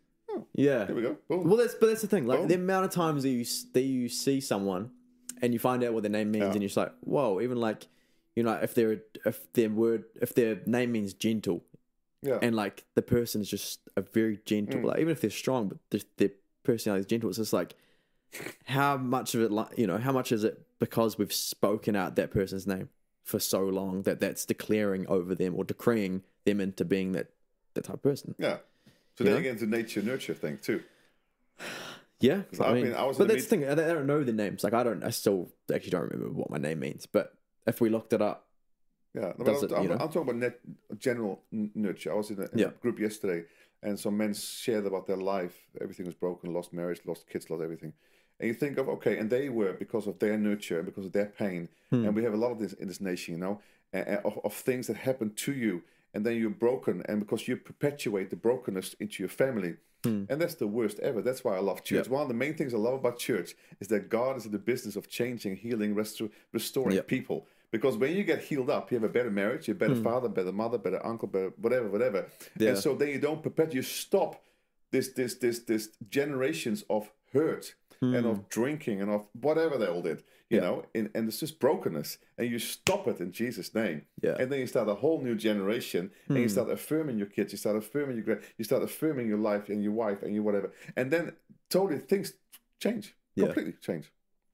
yeah. 0.53 0.86
Here 0.86 0.96
we 0.96 1.01
go. 1.01 1.17
Boom. 1.29 1.48
Well, 1.48 1.58
that's 1.58 1.75
but 1.75 1.88
that's 1.88 2.01
the 2.01 2.08
thing. 2.08 2.25
Like 2.27 2.39
Boom. 2.39 2.48
the 2.48 2.55
amount 2.55 2.86
of 2.86 2.91
times 2.91 3.24
that 3.24 3.29
you 3.29 3.46
that 3.74 3.82
you 3.82 4.10
see 4.10 4.41
someone 4.41 4.91
and 5.41 5.53
you 5.53 5.60
find 5.60 5.84
out 5.84 5.94
what 5.94 6.03
their 6.03 6.12
name 6.12 6.32
means, 6.32 6.44
Yeah. 6.44 6.51
and 6.51 6.62
you're 6.62 6.67
just 6.67 6.77
like, 6.77 6.94
whoa. 7.01 7.39
Even 7.41 7.60
like, 7.60 7.88
you 8.36 8.44
know, 8.44 8.53
if 8.53 8.74
they're 8.75 9.01
if 9.25 9.51
their 9.53 9.70
word 9.70 10.05
if 10.22 10.34
their 10.34 10.60
name 10.65 10.91
means 10.91 11.13
gentle, 11.13 11.63
yeah. 12.22 12.39
and 12.41 12.55
like 12.55 12.84
the 12.96 13.01
person 13.01 13.41
is 13.41 13.50
just 13.50 13.79
a 13.96 14.01
very 14.01 14.39
gentle, 14.46 14.82
Mm. 14.82 14.86
like 14.86 15.00
even 15.00 15.12
if 15.12 15.22
they're 15.22 15.29
strong, 15.29 15.70
but 15.70 15.77
their, 15.91 16.01
their 16.17 16.29
personality 16.63 17.01
is 17.01 17.05
gentle. 17.08 17.29
It's 17.29 17.38
just 17.38 17.53
like 17.53 17.75
how 18.65 18.98
much 18.98 19.36
of 19.36 19.41
it, 19.41 19.51
like 19.51 19.77
you 19.77 19.88
know, 19.88 19.98
how 19.98 20.12
much 20.12 20.32
is 20.32 20.44
it 20.44 20.62
because 20.79 21.17
we've 21.17 21.32
spoken 21.34 21.96
out 21.96 22.15
that 22.17 22.32
person's 22.32 22.67
name 22.67 22.89
for 23.24 23.39
so 23.39 23.62
long 23.63 24.03
that 24.03 24.20
that's 24.20 24.46
declaring 24.46 25.08
over 25.08 25.34
them 25.34 25.55
or 25.55 25.63
decreeing 25.63 26.24
them 26.46 26.60
into 26.60 26.84
being 26.86 27.13
that 27.13 27.27
that 27.75 27.84
type 27.86 27.96
of 27.96 28.03
person. 28.03 28.36
yeah. 28.38 28.58
So 29.17 29.24
You 29.24 29.25
then 29.25 29.34
know? 29.36 29.39
again, 29.50 29.58
the 29.58 29.65
nature 29.77 30.01
nurture 30.01 30.34
thing 30.34 30.58
too. 30.62 30.84
Yeah, 32.20 32.41
I 32.62 32.74
mean, 32.74 32.84
been- 32.86 32.96
I 32.96 33.03
was 33.03 33.17
but 33.17 33.27
that's 33.27 33.44
the 33.46 33.50
thing. 33.50 33.67
I 33.70 33.75
don't 33.75 34.08
know 34.08 34.24
the 34.24 34.34
names. 34.34 34.63
Like 34.63 34.74
I 34.74 34.84
don't. 34.84 35.03
I 35.03 35.10
still 35.12 35.51
actually 35.74 35.91
don't 35.91 36.10
remember 36.12 36.34
what 36.34 36.50
my 36.50 36.58
name 36.58 36.79
means. 36.79 37.05
But 37.05 37.34
if 37.67 37.82
we 37.82 37.89
looked 37.89 38.13
it 38.13 38.22
up, 38.22 38.48
Yeah, 39.13 39.32
no, 39.38 39.46
Does 39.46 39.63
it, 39.63 39.72
I'm, 39.74 39.84
you 39.84 39.89
know? 39.89 39.96
I'm 39.96 40.08
talking 40.10 40.24
about 40.24 40.36
net, 40.38 40.60
general 40.98 41.41
nurture. 41.51 42.12
I 42.12 42.15
was 42.15 42.29
in, 42.32 42.39
a, 42.39 42.44
in 42.51 42.58
Yeah. 42.60 42.65
a 42.67 42.72
group 42.72 43.00
yesterday, 43.00 43.46
and 43.82 43.98
some 44.00 44.17
men 44.17 44.34
shared 44.34 44.86
about 44.86 45.08
their 45.08 45.17
life. 45.36 45.55
Everything 45.79 46.05
was 46.05 46.15
broken, 46.15 46.53
lost 46.53 46.74
marriage, 46.74 47.00
lost 47.05 47.27
kids, 47.29 47.50
lost 47.50 47.63
everything. 47.63 47.94
And 48.39 48.48
you 48.50 48.53
think 48.53 48.77
of 48.77 48.89
okay, 48.89 49.17
and 49.17 49.29
they 49.29 49.48
were 49.50 49.74
because 49.74 50.08
of 50.08 50.20
their 50.20 50.38
nurture 50.38 50.77
and 50.79 50.86
because 50.86 51.05
of 51.05 51.13
their 51.13 51.27
pain. 51.27 51.70
Hmm. 51.89 52.05
And 52.05 52.15
we 52.15 52.24
have 52.24 52.34
a 52.34 52.38
lot 52.38 52.51
of 52.51 52.60
this 52.60 52.74
in 52.74 52.88
this 52.89 53.00
nation, 53.00 53.36
you 53.36 53.39
know, 53.39 53.62
of, 54.24 54.39
of 54.44 54.53
things 54.53 54.88
that 54.88 54.98
happen 54.98 55.34
to 55.46 55.53
you, 55.53 55.84
and 56.15 56.25
then 56.25 56.38
you're 56.38 56.50
broken, 56.50 57.03
and 57.07 57.19
because 57.19 57.48
you 57.48 57.57
perpetuate 57.57 58.29
the 58.31 58.36
brokenness 58.36 58.95
into 59.00 59.22
your 59.22 59.29
family. 59.29 59.75
Hmm. 60.03 60.24
And 60.29 60.39
that's 60.41 60.55
the 60.55 60.67
worst 60.67 61.00
ever. 61.00 61.22
That's 61.22 61.43
why 61.43 61.55
I 61.55 61.60
love 61.60 61.84
church. 61.84 62.05
Yep. 62.05 62.10
One 62.10 62.22
of 62.22 62.27
the 62.27 62.34
main 62.36 62.55
things 62.55 62.74
I 62.74 62.77
love 62.77 62.93
about 62.93 63.17
church 63.17 63.55
is 63.79 63.88
that 63.89 64.10
God 64.10 64.38
is 64.38 64.45
in 64.45 64.51
the 64.51 64.60
business 64.60 64.95
of 64.95 65.10
changing, 65.10 65.55
healing, 65.57 65.95
restor- 65.95 66.31
restoring 66.53 66.95
Yep. 66.95 67.07
people. 67.07 67.48
Because 67.72 67.98
when 67.98 68.15
you 68.15 68.24
get 68.24 68.41
healed 68.43 68.69
up, 68.69 68.91
you 68.91 68.95
have 69.00 69.03
a 69.03 69.12
better 69.12 69.31
marriage, 69.31 69.67
you're 69.67 69.75
a 69.75 69.79
better 69.79 69.95
father, 69.95 70.29
better 70.29 70.51
mother, 70.51 70.77
better 70.77 71.03
uncle, 71.05 71.27
better 71.27 71.51
whatever, 71.57 71.89
whatever. 71.89 72.27
Yeah. 72.57 72.69
And 72.69 72.77
so 72.77 72.95
then 72.95 73.10
you 73.10 73.19
don't 73.19 73.41
perpetuate, 73.43 73.75
you 73.75 73.81
stop 73.81 74.43
this, 74.91 75.10
this, 75.10 75.36
this, 75.36 75.60
this 75.60 75.89
generations 76.07 76.84
of 76.89 77.12
hurt 77.34 77.75
and 78.01 78.25
of 78.27 78.48
drinking 78.50 79.01
and 79.01 79.10
of 79.10 79.25
whatever 79.41 79.77
they 79.79 79.88
all 79.88 80.03
did, 80.03 80.24
you 80.50 80.62
know, 80.62 80.86
and, 80.94 81.10
and 81.16 81.28
it's 81.28 81.40
just 81.40 81.60
brokenness. 81.60 82.18
And 82.38 82.50
you 82.50 82.60
stop 82.60 83.08
it 83.08 83.20
in 83.20 83.32
Jesus' 83.32 83.74
name. 83.74 84.04
Yeah. 84.22 84.36
And 84.40 84.52
then 84.52 84.60
you 84.60 84.68
start 84.68 84.88
a 84.88 84.96
whole 84.96 85.22
new 85.22 85.36
generation 85.36 86.12
and 86.28 86.38
you 86.38 86.44
hmm. 86.44 86.50
start 86.50 86.70
affirming 86.70 87.18
your 87.18 87.28
kids, 87.28 87.52
you 87.52 87.58
start 87.58 87.75
affirming 87.75 88.24
your 88.24 88.40
you 88.58 88.66
start 88.66 88.84
affirming 88.84 89.28
your 89.28 89.40
life 89.40 89.70
and 89.70 89.84
your 89.84 89.94
wife 89.94 90.22
and 90.24 90.34
your 90.34 90.44
whatever. 90.44 90.72
And 90.96 91.12
then 91.12 91.34
totally 91.70 92.00
things 92.00 92.34
change, 92.80 93.16
Yeah. 93.36 93.46
completely 93.46 93.74
change. 93.82 94.12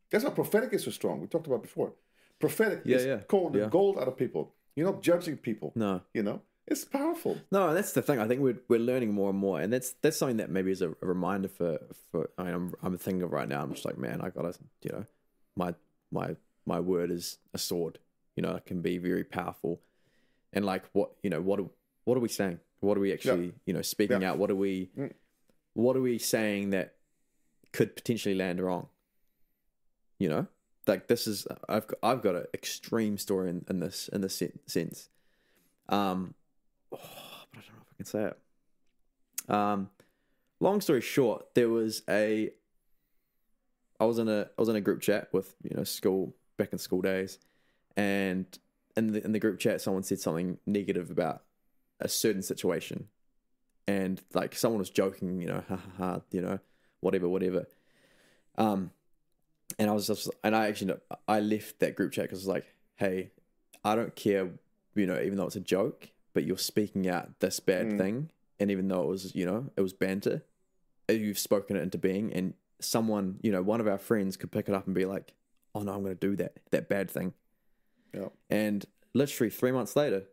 That's 0.10 0.24
why 0.24 0.32
prophetic 0.32 0.74
is 0.74 0.84
so 0.84 0.92
strong. 0.92 1.22
We 1.22 1.28
talked 1.28 1.48
about 1.48 1.62
before. 1.62 1.94
Prophetic 2.40 2.82
Yeah, 2.86 2.98
is 2.98 3.06
yeah. 3.06 3.20
calling 3.28 3.54
the 3.54 3.60
Yeah. 3.60 3.70
gold 3.70 3.98
out 3.98 4.08
of 4.08 4.18
people. 4.18 4.56
You're 4.76 4.92
not 4.92 5.02
judging 5.02 5.38
people. 5.38 5.74
No. 5.76 6.02
You 6.14 6.24
know, 6.24 6.42
it's 6.68 6.86
powerful. 6.86 7.38
No, 7.52 7.74
that's 7.74 7.92
the 7.92 8.02
thing. 8.02 8.20
I 8.20 8.28
think 8.28 8.40
we're 8.40 8.62
we're 8.70 8.80
learning 8.80 9.14
more 9.14 9.30
and 9.30 9.40
more, 9.40 9.60
and 9.60 9.74
that's 9.74 9.94
that's 10.02 10.18
something 10.18 10.38
that 10.38 10.50
maybe 10.50 10.72
is 10.72 10.82
a, 10.82 10.92
a 11.02 11.06
reminder 11.06 11.50
for 11.50 11.80
for. 12.12 12.30
I 12.38 12.44
mean, 12.44 12.54
I'm 12.54 12.74
I'm 12.82 12.98
thinking 12.98 13.24
of 13.24 13.32
right 13.34 13.48
now. 13.48 13.62
I'm 13.62 13.74
just 13.74 13.86
like, 13.86 13.98
man, 13.98 14.22
I 14.22 14.30
gotta, 14.30 14.54
you 14.82 14.92
know, 14.94 15.06
my 15.55 15.74
my 16.12 16.36
my 16.65 16.79
word 16.79 17.12
is 17.12 17.38
a 17.53 17.58
sword. 17.58 18.00
You 18.36 18.43
know, 18.43 18.55
it 18.55 18.65
can 18.65 18.81
be 18.81 18.98
very 18.98 19.24
powerful, 19.24 19.81
and 20.53 20.65
like 20.65 20.84
what 20.93 21.12
you 21.24 21.29
know, 21.29 21.41
what 21.41 21.60
are, 21.60 21.70
what 22.05 22.17
are 22.17 22.22
we 22.22 22.29
saying? 22.29 22.60
What 22.79 22.98
are 22.98 23.01
we 23.01 23.13
actually, 23.13 23.53
you 23.65 23.74
know, 23.74 23.81
speaking 23.81 24.22
Yeah. 24.22 24.31
out? 24.31 24.38
What 24.39 24.50
are 24.50 24.55
we, 24.55 24.89
what 25.74 25.96
are 25.96 26.01
we 26.01 26.17
saying 26.17 26.72
that 26.72 26.96
could 27.74 27.96
potentially 27.96 28.34
land 28.34 28.60
wrong? 28.60 28.88
You 30.17 30.29
know, 30.29 30.48
like 30.88 31.08
this 31.08 31.27
is 31.27 31.48
I've 31.70 31.88
got, 31.88 31.98
I've 32.01 32.22
got 32.22 32.36
an 32.36 32.46
extreme 32.53 33.17
story 33.17 33.50
in, 33.50 33.65
in 33.70 33.79
this 33.79 34.08
in 34.08 34.22
this 34.22 34.41
sense. 34.65 35.10
Um, 35.89 36.34
but 36.91 37.00
I 37.01 37.55
don't 37.55 37.65
know 37.67 37.81
if 37.81 37.88
I 37.91 37.96
can 37.98 38.05
say 38.05 38.24
it. 38.25 39.53
Um, 39.53 39.89
long 40.60 40.81
story 40.81 41.01
short, 41.01 41.53
there 41.55 41.70
was 41.70 42.03
a. 42.10 42.51
I 44.01 44.05
was 44.05 44.17
in 44.17 44.27
a 44.27 44.41
I 44.58 44.62
was 44.62 44.67
in 44.67 44.75
a 44.75 44.81
group 44.81 45.00
chat 45.00 45.29
with 45.31 45.53
you 45.62 45.77
know 45.77 45.84
school 45.84 46.36
back 46.58 46.74
in 46.74 46.79
school 46.79 47.01
days, 47.01 47.38
and 47.96 48.46
in 48.98 49.13
the 49.13 49.24
in 49.24 49.31
the 49.31 49.39
group 49.39 49.60
chat, 49.60 49.79
someone 49.79 50.01
said 50.01 50.20
something 50.20 50.58
negative 50.65 51.12
about 51.12 51.43
a 52.00 52.10
certain 52.10 52.41
situation, 52.41 53.08
and 53.88 54.20
like 54.34 54.55
someone 54.55 54.79
was 54.79 54.89
joking, 54.89 55.39
you 55.39 55.48
know, 55.48 55.63
ha 55.70 55.75
ha 55.75 55.91
ha, 56.00 56.22
you 56.31 56.41
know, 56.41 56.58
whatever, 57.01 57.29
whatever. 57.29 57.67
Um, 58.58 58.89
and 59.77 59.88
I 59.88 59.93
was 59.93 60.08
just, 60.08 60.29
and 60.43 60.55
I 60.55 60.67
actually, 60.67 60.96
I 61.27 61.39
left 61.39 61.79
that 61.79 61.96
group 61.96 62.12
chat 62.12 62.25
because 62.25 62.39
I 62.39 62.41
was 62.41 62.48
like, 62.48 62.65
hey, 62.96 63.29
I 63.86 63.96
don't 63.96 64.15
care, 64.15 64.50
you 64.96 65.05
know, 65.05 65.22
even 65.22 65.38
though 65.38 65.46
it's 65.46 65.55
a 65.55 65.62
joke, 65.62 66.10
but 66.34 66.43
you're 66.43 66.58
speaking 66.58 67.08
out 67.08 67.39
this 67.39 67.60
bad 67.60 68.00
thing, 68.00 68.31
and 68.60 68.72
even 68.72 68.88
though 68.88 69.03
it 69.03 69.08
was, 69.08 69.36
you 69.36 69.46
know, 69.46 69.70
it 69.77 69.81
was 69.81 69.93
banter, 69.93 70.43
uh, 71.08 71.13
you've 71.13 71.39
spoken 71.39 71.77
it 71.77 71.84
into 71.84 72.00
being, 72.00 72.34
and 72.34 72.55
someone, 72.82 73.38
you 73.42 73.52
know, 73.52 73.62
one 73.62 73.80
of 73.80 73.88
our 73.88 73.98
friends 73.98 74.38
could 74.38 74.52
pick 74.52 74.68
it 74.70 74.76
up 74.76 74.86
and 74.86 74.96
be 74.96 75.06
like, 75.06 75.34
oh 75.74 75.82
no, 75.82 75.94
I'm 75.94 76.04
going 76.04 76.16
to 76.18 76.28
do 76.28 76.36
that, 76.38 76.58
that 76.72 76.90
bad 76.90 77.10
thing, 77.10 77.34
Yeah. 78.14 78.28
and 78.50 78.86
literally 79.14 79.50
three 79.50 79.72
months 79.72 79.96
later, 79.96 80.24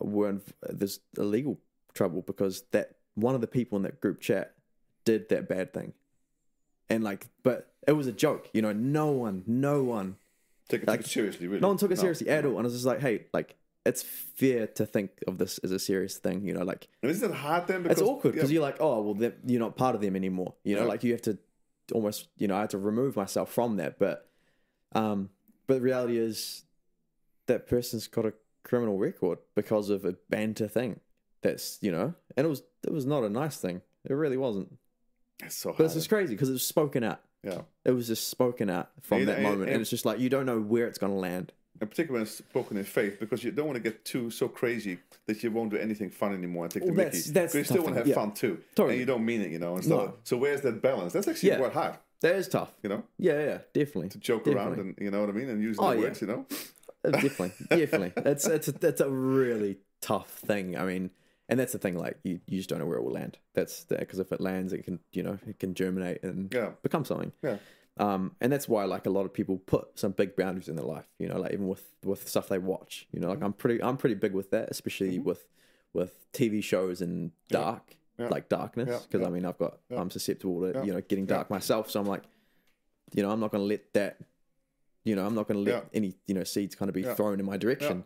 we're 0.00 0.28
in 0.28 0.42
this 0.62 1.00
illegal 1.16 1.58
trouble 1.94 2.22
because 2.22 2.62
that 2.72 2.96
one 3.14 3.34
of 3.34 3.40
the 3.40 3.46
people 3.46 3.76
in 3.76 3.82
that 3.84 4.00
group 4.00 4.20
chat 4.20 4.54
did 5.04 5.28
that 5.30 5.48
bad 5.48 5.72
thing, 5.72 5.94
and 6.90 7.02
like, 7.02 7.28
but 7.42 7.72
it 7.86 7.92
was 7.92 8.06
a 8.06 8.12
joke, 8.12 8.50
you 8.52 8.60
know, 8.62 8.72
no 8.72 9.10
one, 9.12 9.42
no 9.46 9.82
one 9.82 10.16
took 10.68 10.82
it, 10.82 10.86
take 10.86 11.00
it 11.00 11.06
seriously, 11.06 11.46
really. 11.46 11.60
no 11.60 11.68
one 11.68 11.76
took 11.78 11.90
it 11.90 11.98
seriously 11.98 12.28
at 12.28 12.44
all. 12.44 12.52
And 12.52 12.60
I 12.60 12.64
was 12.64 12.72
just 12.74 12.84
like, 12.84 13.00
hey, 13.00 13.26
like, 13.32 13.54
it's 13.84 14.02
fair 14.02 14.66
to 14.66 14.84
think 14.84 15.10
of 15.28 15.38
this 15.38 15.58
as 15.58 15.70
a 15.70 15.78
serious 15.78 16.18
thing, 16.18 16.44
you 16.44 16.52
know, 16.52 16.64
like, 16.64 16.88
isn't 17.02 17.30
it 17.30 17.34
hard 17.36 17.68
then? 17.68 17.84
Because, 17.84 18.00
it's 18.00 18.08
awkward 18.08 18.34
because 18.34 18.50
yeah, 18.50 18.54
you're 18.54 18.62
like, 18.62 18.76
oh, 18.80 19.00
well, 19.00 19.32
you're 19.46 19.60
not 19.60 19.76
part 19.76 19.94
of 19.94 20.00
them 20.00 20.16
anymore, 20.16 20.54
you 20.64 20.74
know, 20.74 20.82
Yeah. 20.82 20.88
like 20.88 21.04
you 21.04 21.12
have 21.12 21.22
to 21.22 21.38
almost, 21.92 22.28
you 22.36 22.48
know, 22.48 22.56
I 22.56 22.60
had 22.62 22.70
to 22.70 22.78
remove 22.78 23.16
myself 23.16 23.52
from 23.52 23.76
that. 23.76 23.98
But, 23.98 24.28
um, 24.92 25.30
but 25.66 25.74
the 25.74 25.80
reality 25.80 26.18
is 26.18 26.64
that 27.46 27.66
person's 27.68 28.06
got 28.08 28.26
a 28.26 28.32
criminal 28.64 28.98
record 28.98 29.38
because 29.54 29.90
of 29.90 30.04
a 30.04 30.16
banter 30.28 30.68
thing. 30.68 31.00
That's, 31.42 31.78
you 31.80 31.92
know, 31.92 32.14
and 32.36 32.46
it 32.46 32.48
was, 32.50 32.62
it 32.84 32.92
was 32.92 33.06
not 33.06 33.22
a 33.22 33.28
nice 33.28 33.56
thing. 33.56 33.82
It 34.04 34.12
really 34.14 34.36
wasn't. 34.36 34.76
it's 35.42 35.54
so 35.56 35.70
But 35.70 35.76
hard. 35.76 35.84
it's 35.86 35.94
just 35.94 36.08
crazy 36.08 36.34
because 36.34 36.48
it 36.48 36.52
was 36.54 36.66
spoken 36.66 37.04
out. 37.04 37.20
yeah. 37.42 37.60
It 37.84 37.92
was 37.92 38.06
just 38.08 38.28
spoken 38.28 38.68
out 38.70 38.90
from 39.02 39.18
And- 39.20 39.28
that 39.28 39.34
and- 39.36 39.42
moment. 39.44 39.62
And, 39.64 39.72
and- 39.72 39.80
it's 39.82 39.90
just 39.90 40.04
like, 40.06 40.18
you 40.18 40.28
don't 40.28 40.46
know 40.46 40.60
where 40.60 40.86
it's 40.88 40.98
going 40.98 41.12
to 41.12 41.18
land. 41.18 41.52
And 41.80 41.90
particularly 41.90 42.20
when 42.20 42.22
it's 42.22 42.36
spoken 42.38 42.76
in 42.76 42.84
faith, 42.84 43.18
because 43.20 43.44
you 43.44 43.50
don't 43.52 43.66
want 43.66 43.76
to 43.76 43.82
get 43.82 44.04
too 44.04 44.30
so 44.30 44.48
crazy 44.48 44.98
that 45.26 45.42
you 45.42 45.50
won't 45.50 45.70
do 45.70 45.76
anything 45.76 46.10
fun 46.10 46.32
anymore 46.34 46.64
and 46.64 46.72
take 46.72 46.82
the 46.84 46.88
Well, 46.92 46.96
mickey. 46.96 47.18
that's- 47.18 47.30
that's 47.30 47.54
you 47.54 47.64
still 47.64 47.82
want 47.82 47.94
to 47.94 47.98
have 48.00 48.06
yeah. 48.08 48.14
fun 48.14 48.32
too, 48.32 48.58
Totally. 48.74 48.94
and 48.94 49.00
you 49.00 49.06
don't 49.06 49.24
mean 49.24 49.40
it, 49.42 49.50
you 49.50 49.58
know. 49.58 49.76
And 49.76 49.88
No. 49.88 49.96
so, 49.98 50.18
so 50.24 50.36
where's 50.38 50.62
that 50.62 50.80
balance? 50.80 51.12
That's 51.12 51.28
actually 51.28 51.50
Yeah. 51.50 51.58
quite 51.58 51.72
hard, 51.72 51.96
That 52.22 52.36
is 52.36 52.48
tough. 52.48 52.72
you 52.82 52.88
know, 52.88 53.02
Yeah, 53.18 53.40
yeah, 53.44 53.58
definitely. 53.74 54.08
to 54.10 54.18
joke 54.18 54.44
definitely. 54.44 54.68
around 54.78 54.78
and 54.80 54.94
you 54.98 55.10
know 55.10 55.20
what 55.20 55.28
I 55.28 55.32
mean, 55.32 55.48
and 55.50 55.62
use 55.62 55.76
Oh, 55.78 55.90
the 55.90 55.96
yeah. 55.96 56.02
words, 56.02 56.20
you 56.22 56.26
know. 56.28 56.46
Uh, 57.04 57.10
definitely, 57.10 57.52
definitely. 57.70 58.12
That's 58.22 58.46
that's 58.48 58.68
a, 58.68 58.72
that's 58.72 59.00
a 59.00 59.10
really 59.10 59.78
tough 60.00 60.30
thing. 60.38 60.76
I 60.76 60.84
mean, 60.84 61.10
and 61.48 61.60
that's 61.60 61.72
the 61.72 61.78
thing. 61.78 61.96
Like 61.96 62.18
you, 62.24 62.40
you 62.46 62.56
just 62.58 62.68
don't 62.68 62.78
know 62.80 62.86
where 62.86 62.98
it 62.98 63.04
will 63.04 63.12
land. 63.12 63.38
That's 63.54 63.84
there 63.84 63.98
because 63.98 64.18
if 64.18 64.32
it 64.32 64.40
lands, 64.40 64.72
it 64.72 64.84
can 64.84 64.98
you 65.12 65.22
know 65.22 65.38
it 65.46 65.58
can 65.60 65.74
germinate 65.74 66.22
and 66.24 66.52
Yeah. 66.52 66.70
become 66.82 67.04
something. 67.04 67.32
Yeah. 67.42 67.58
Um, 67.98 68.36
and 68.40 68.52
that's 68.52 68.68
why 68.68 68.84
like 68.84 69.06
a 69.06 69.10
lot 69.10 69.24
of 69.24 69.32
people 69.32 69.56
put 69.58 69.98
some 69.98 70.12
big 70.12 70.36
boundaries 70.36 70.68
in 70.68 70.76
their 70.76 70.84
life. 70.84 71.06
You 71.18 71.28
know, 71.28 71.38
like 71.40 71.52
even 71.52 71.66
with 71.68 71.84
with 72.04 72.28
stuff 72.28 72.48
they 72.48 72.58
watch. 72.58 73.06
You 73.12 73.20
know, 73.20 73.28
like 73.28 73.42
I'm 73.42 73.52
pretty 73.54 73.82
I'm 73.82 73.96
pretty 73.96 74.16
big 74.16 74.32
with 74.34 74.50
that, 74.50 74.68
especially 74.70 75.18
with 75.18 75.46
with 75.94 76.30
TV 76.32 76.62
shows 76.62 77.00
and 77.00 77.32
dark, 77.48 77.90
Mm-hmm. 78.18 78.22
Yeah. 78.24 78.28
like 78.30 78.48
darkness. 78.48 78.88
Yeah. 78.90 78.98
Because 79.02 79.20
Yeah. 79.22 79.26
I 79.26 79.30
mean, 79.30 79.44
I've 79.44 79.58
got 79.58 79.78
I'm 79.90 80.10
susceptible 80.10 80.60
to 80.62 80.78
Yeah. 80.78 80.84
you 80.84 80.92
know 80.92 81.00
getting 81.02 81.26
dark 81.26 81.48
myself. 81.50 81.90
So 81.90 82.00
I'm 82.00 82.06
like, 82.06 82.22
you 83.14 83.22
know, 83.22 83.30
I'm 83.30 83.40
not 83.40 83.50
going 83.50 83.62
to 83.62 83.66
let 83.68 83.92
that. 83.94 84.18
You 85.04 85.14
know, 85.16 85.24
I'm 85.26 85.34
not 85.34 85.46
going 85.48 85.64
to 85.64 85.70
let 85.72 85.82
Yeah. 85.84 85.88
any 85.94 86.14
you 86.26 86.34
know 86.34 86.44
seeds 86.44 86.74
kind 86.74 86.88
of 86.88 86.94
be 86.94 87.02
Yeah. 87.02 87.14
thrown 87.14 87.40
in 87.40 87.46
my 87.46 87.56
direction 87.56 88.04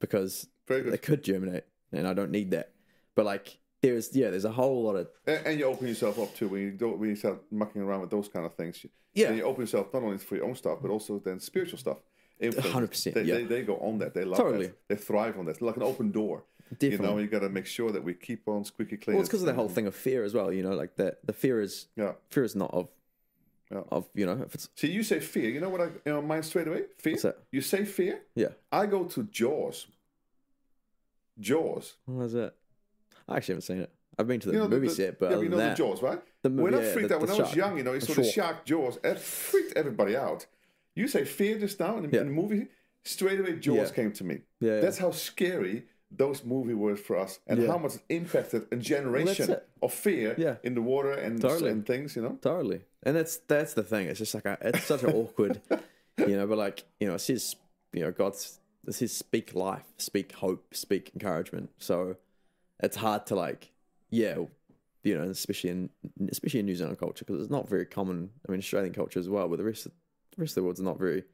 because 0.00 0.46
they 0.66 0.98
could 0.98 1.22
germinate, 1.24 1.64
and 1.92 2.06
I 2.06 2.14
don't 2.14 2.30
need 2.30 2.50
that. 2.52 2.72
But 3.14 3.26
like, 3.26 3.58
there's 3.80 4.14
yeah, 4.14 4.30
there's 4.30 4.44
a 4.44 4.52
whole 4.52 4.82
lot 4.84 4.96
of 4.96 5.08
And, 5.26 5.46
and 5.46 5.58
you 5.58 5.66
open 5.66 5.86
yourself 5.88 6.18
up 6.18 6.34
too 6.34 6.48
when 6.48 6.60
you 6.62 6.70
don't 6.72 6.98
when 6.98 7.10
you 7.10 7.16
start 7.16 7.40
mucking 7.50 7.82
around 7.82 8.00
with 8.02 8.10
those 8.10 8.28
kind 8.28 8.44
of 8.46 8.54
things. 8.54 8.84
Yeah. 9.14 9.32
you 9.32 9.42
open 9.42 9.62
yourself 9.62 9.92
not 9.92 10.02
only 10.02 10.18
for 10.18 10.36
your 10.36 10.44
own 10.46 10.54
stuff 10.56 10.78
but 10.82 10.90
also 10.90 11.18
then 11.24 11.40
spiritual 11.40 11.78
stuff. 11.78 11.98
100%, 12.40 13.14
They, 13.14 13.22
yeah. 13.24 13.34
they, 13.34 13.44
they 13.44 13.62
go 13.62 13.78
on 13.78 13.98
that. 13.98 14.14
They 14.14 14.24
love 14.24 14.38
Totally. 14.38 14.66
that. 14.68 14.88
They 14.88 14.94
thrive 14.94 15.36
on 15.40 15.46
that. 15.46 15.52
It's 15.52 15.60
like 15.60 15.76
an 15.76 15.82
open 15.82 16.12
door. 16.12 16.44
Definitely. 16.70 17.06
You 17.08 17.12
know, 17.14 17.18
you 17.18 17.26
got 17.26 17.40
to 17.40 17.48
make 17.48 17.66
sure 17.66 17.90
that 17.90 18.04
we 18.04 18.14
keep 18.14 18.46
on 18.46 18.64
squeaky 18.64 18.96
clean. 18.96 19.16
well, 19.16 19.22
it's 19.22 19.28
because 19.28 19.42
of 19.42 19.46
the 19.48 19.54
whole 19.54 19.68
thing 19.68 19.88
of 19.88 19.94
fear 19.96 20.22
as 20.22 20.34
well. 20.34 20.52
You 20.52 20.62
know, 20.62 20.70
like 20.76 20.94
that 20.96 21.18
the 21.26 21.32
fear 21.32 21.60
is 21.60 21.86
Yeah. 21.96 22.12
fear 22.30 22.44
is 22.44 22.54
not 22.54 22.72
of 22.72 22.88
Yeah. 23.72 23.82
of 23.90 24.08
you 24.14 24.24
know 24.24 24.40
if 24.46 24.54
it's 24.54 24.68
See, 24.76 24.92
you 24.92 25.02
say 25.02 25.18
fear. 25.18 25.50
You 25.50 25.60
know 25.60 25.68
what 25.68 25.80
I 25.80 25.86
you 25.86 26.12
know, 26.12 26.22
mind 26.22 26.44
straight 26.44 26.68
away? 26.68 26.82
Fear. 26.98 27.12
What's 27.14 27.22
that? 27.24 27.38
You 27.50 27.60
say 27.60 27.84
fear. 27.84 28.20
yeah. 28.36 28.48
I 28.70 28.86
go 28.86 29.02
to 29.04 29.24
Jaws. 29.24 29.86
Jaws. 31.40 31.94
What 32.04 32.18
was 32.18 32.34
it? 32.34 32.54
I 33.28 33.36
actually 33.36 33.54
haven't 33.54 33.62
seen 33.62 33.80
it. 33.80 33.92
I've 34.18 34.26
been 34.26 34.40
to 34.40 34.48
the 34.48 34.54
You 34.54 34.60
know 34.60 34.68
movie 34.68 34.88
the, 34.88 34.94
set, 34.94 35.18
but 35.18 35.30
yeah, 35.30 35.38
you 35.40 35.48
know 35.48 35.56
than 35.58 35.70
the 35.70 35.74
Jaws, 35.76 36.02
right? 36.02 36.20
The 36.42 36.50
mo- 36.50 36.62
We're 36.64 36.70
not 36.70 36.82
yeah, 36.82 36.92
freaked 36.92 37.08
the- 37.10 37.14
out. 37.16 37.20
When 37.20 37.28
the 37.30 37.36
I 37.36 37.38
was 37.38 37.46
shark. 37.48 37.56
young, 37.56 37.78
you 37.78 37.84
know, 37.84 37.92
you 37.92 38.00
saw 38.00 38.14
the 38.14 38.24
shark. 38.24 38.64
Jaws. 38.64 38.98
It 39.04 39.18
freaked 39.18 39.76
everybody 39.76 40.16
out. 40.16 40.46
You 40.96 41.06
say 41.06 41.24
fear 41.24 41.58
just 41.58 41.78
now 41.78 41.96
in, 41.98 42.04
the- 42.04 42.08
Yeah. 42.16 42.22
in 42.22 42.26
the 42.28 42.32
movie. 42.32 42.66
Straight 43.04 43.38
away, 43.40 43.54
Jaws 43.56 43.92
came 43.92 44.12
to 44.12 44.24
me. 44.24 44.40
Yeah. 44.60 44.80
That's 44.80 44.98
how 44.98 45.12
scary 45.12 45.84
those 46.10 46.42
movie 46.44 46.74
were 46.74 46.96
for 46.96 47.16
us, 47.18 47.38
and 47.46 47.66
how 47.66 47.78
much 47.78 47.94
it 47.96 48.00
impacted 48.08 48.66
a 48.72 48.76
generation 48.76 49.50
it. 49.52 49.68
of 49.82 49.92
fear 49.92 50.34
Yeah. 50.38 50.56
in 50.64 50.74
the 50.74 50.82
water 50.82 51.12
and 51.12 51.40
Totally. 51.40 51.70
and 51.70 51.86
things. 51.86 52.16
You 52.16 52.22
know. 52.22 52.38
Totally, 52.42 52.80
and 53.04 53.14
that's 53.14 53.36
that's 53.46 53.74
the 53.74 53.82
thing. 53.82 54.08
It's 54.08 54.18
just 54.18 54.34
like 54.34 54.46
a, 54.46 54.56
it's 54.62 54.84
such 54.84 55.02
an 55.04 55.12
awkward, 55.12 55.60
you 56.18 56.36
know. 56.36 56.46
But 56.46 56.58
like 56.58 56.84
you 56.98 57.06
know, 57.08 57.14
it 57.14 57.20
says 57.20 57.56
you 57.92 58.00
know 58.00 58.10
God's 58.10 58.58
it 58.86 58.94
says 58.94 59.12
speak 59.12 59.54
life, 59.54 59.84
speak 59.98 60.32
hope, 60.32 60.74
speak 60.74 61.10
encouragement. 61.14 61.70
So 61.78 62.16
it's 62.80 62.96
hard 62.96 63.26
to 63.26 63.34
like 63.34 63.72
yeah, 64.10 64.36
you 65.02 65.16
know, 65.16 65.24
especially 65.24 65.70
in 65.70 65.90
especially 66.30 66.60
in 66.60 66.66
New 66.66 66.74
Zealand 66.74 66.98
culture 66.98 67.24
because 67.24 67.42
it's 67.42 67.50
not 67.50 67.68
very 67.68 67.86
common. 67.86 68.30
I 68.48 68.52
mean, 68.52 68.58
Australian 68.60 68.94
culture 68.94 69.18
as 69.20 69.28
well, 69.28 69.48
but 69.48 69.58
the 69.58 69.64
rest 69.64 69.86
of, 69.86 69.92
the 70.36 70.42
rest 70.42 70.52
of 70.52 70.56
the 70.56 70.62
world's 70.64 70.80
not 70.80 70.98
very 70.98 71.24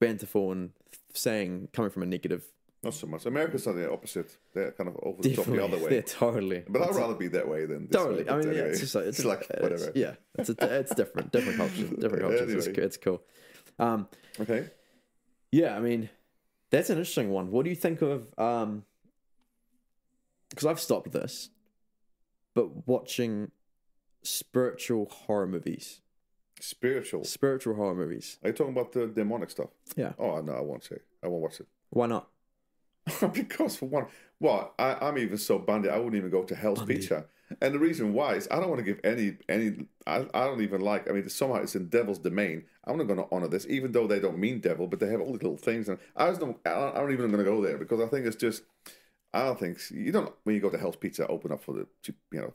banterful 0.00 0.52
and 0.52 0.70
saying 1.14 1.68
coming 1.72 1.90
from 1.90 2.02
a 2.02 2.06
negative. 2.06 2.44
Not 2.82 2.94
so 2.94 3.06
much. 3.06 3.26
Americans 3.26 3.66
are 3.66 3.74
the 3.74 3.92
opposite. 3.92 4.34
They're 4.54 4.72
kind 4.72 4.88
of 4.88 4.96
over 5.02 5.20
the 5.20 5.34
top 5.36 5.44
the 5.44 5.62
other 5.62 5.76
way. 5.78 5.96
yeah, 5.96 6.00
totally. 6.06 6.64
But 6.66 6.80
I'd 6.80 6.88
It's- 6.88 6.96
rather 6.98 7.14
be 7.14 7.28
that 7.28 7.46
way 7.46 7.66
than 7.66 7.88
this 7.88 8.00
Totally. 8.00 8.24
way. 8.24 8.30
I 8.30 8.36
mean, 8.38 8.52
yeah, 8.54 8.60
it's 8.62 8.80
just 8.80 8.94
like 8.94 9.04
it's, 9.04 9.24
like 9.24 9.42
it's- 9.42 9.62
whatever. 9.62 9.92
yeah, 9.94 10.14
it's 10.38 10.48
a, 10.48 10.78
it's 10.78 10.94
different, 10.94 11.30
different 11.30 11.58
culture, 11.58 11.86
different 12.00 12.22
cultures. 12.22 12.66
It's, 12.66 12.78
it's 12.78 12.96
cool. 12.96 13.20
Um, 13.78 14.08
Okay. 14.40 14.70
yeah, 15.52 15.76
I 15.76 15.80
mean, 15.80 16.08
that's 16.70 16.88
an 16.88 16.96
interesting 16.96 17.28
one. 17.30 17.50
What 17.50 17.64
do 17.64 17.70
you 17.70 17.76
think 17.76 18.00
of? 18.00 18.26
Um, 18.38 18.84
because 20.50 20.66
I've 20.66 20.80
stopped 20.80 21.12
this, 21.12 21.50
but 22.54 22.86
watching 22.86 23.50
spiritual 24.22 25.06
horror 25.06 25.46
movies, 25.46 26.00
Spiritual. 26.60 27.24
spiritual 27.24 27.74
horror 27.74 27.94
movies. 27.94 28.38
Are 28.42 28.48
you 28.50 28.54
talking 28.54 28.72
about 28.72 28.92
the 28.92 29.06
demonic 29.06 29.50
stuff? 29.50 29.70
Yeah, 29.96 30.12
Oh 30.18 30.40
no, 30.40 30.52
I 30.52 30.60
won't 30.60 30.84
say. 30.84 30.98
I 31.22 31.28
won't 31.28 31.42
watch 31.42 31.60
it. 31.60 31.66
why 31.90 32.06
not? 32.06 32.28
because 33.32 33.76
for 33.76 33.86
one, 33.86 34.06
well, 34.38 34.74
I, 34.78 34.96
I'm 35.00 35.18
even 35.18 35.38
so 35.38 35.58
bundy. 35.58 35.88
I 35.88 35.96
wouldn't 35.96 36.16
even 36.16 36.30
go 36.30 36.42
to 36.44 36.54
Hell's 36.54 36.80
Bundy. 36.80 36.96
Pizza. 36.96 37.24
And 37.60 37.74
the 37.74 37.78
reason 37.78 38.12
why 38.12 38.34
is 38.34 38.46
I 38.50 38.60
don't 38.60 38.68
want 38.68 38.78
to 38.78 38.84
give 38.84 39.00
any 39.02 39.36
any. 39.48 39.86
I, 40.06 40.26
I 40.32 40.44
don't 40.44 40.60
even 40.60 40.82
like. 40.82 41.08
I 41.10 41.12
mean, 41.12 41.28
somehow 41.28 41.56
it's 41.62 41.74
in 41.74 41.88
devil's 41.88 42.18
domain. 42.20 42.64
I'm 42.84 42.96
not 42.96 43.08
going 43.08 43.18
to 43.18 43.26
honor 43.32 43.48
this, 43.48 43.66
even 43.68 43.90
though 43.90 44.06
they 44.06 44.20
don't 44.20 44.38
mean 44.38 44.60
devil, 44.60 44.86
but 44.86 45.00
they 45.00 45.08
have 45.08 45.20
all 45.20 45.32
these 45.32 45.42
little 45.42 45.56
things. 45.56 45.88
And 45.88 45.98
I 46.16 46.28
just 46.28 46.40
don't. 46.40 46.56
I 46.64 46.70
don't, 46.74 46.96
I 46.96 47.00
don't 47.00 47.12
even 47.12 47.30
going 47.32 47.44
to 47.44 47.50
go 47.50 47.60
there 47.60 47.78
because 47.78 48.00
I 48.00 48.06
think 48.06 48.26
it's 48.26 48.36
just. 48.36 48.62
I 49.32 49.44
don't 49.44 49.58
think 49.58 49.78
you 49.90 50.12
don't 50.12 50.32
when 50.44 50.54
you 50.54 50.60
go 50.60 50.70
to 50.70 50.78
Hell's 50.78 50.96
Pizza 50.96 51.26
open 51.26 51.52
up 51.52 51.62
for 51.62 51.72
the 51.74 51.86
you 52.32 52.40
know 52.40 52.52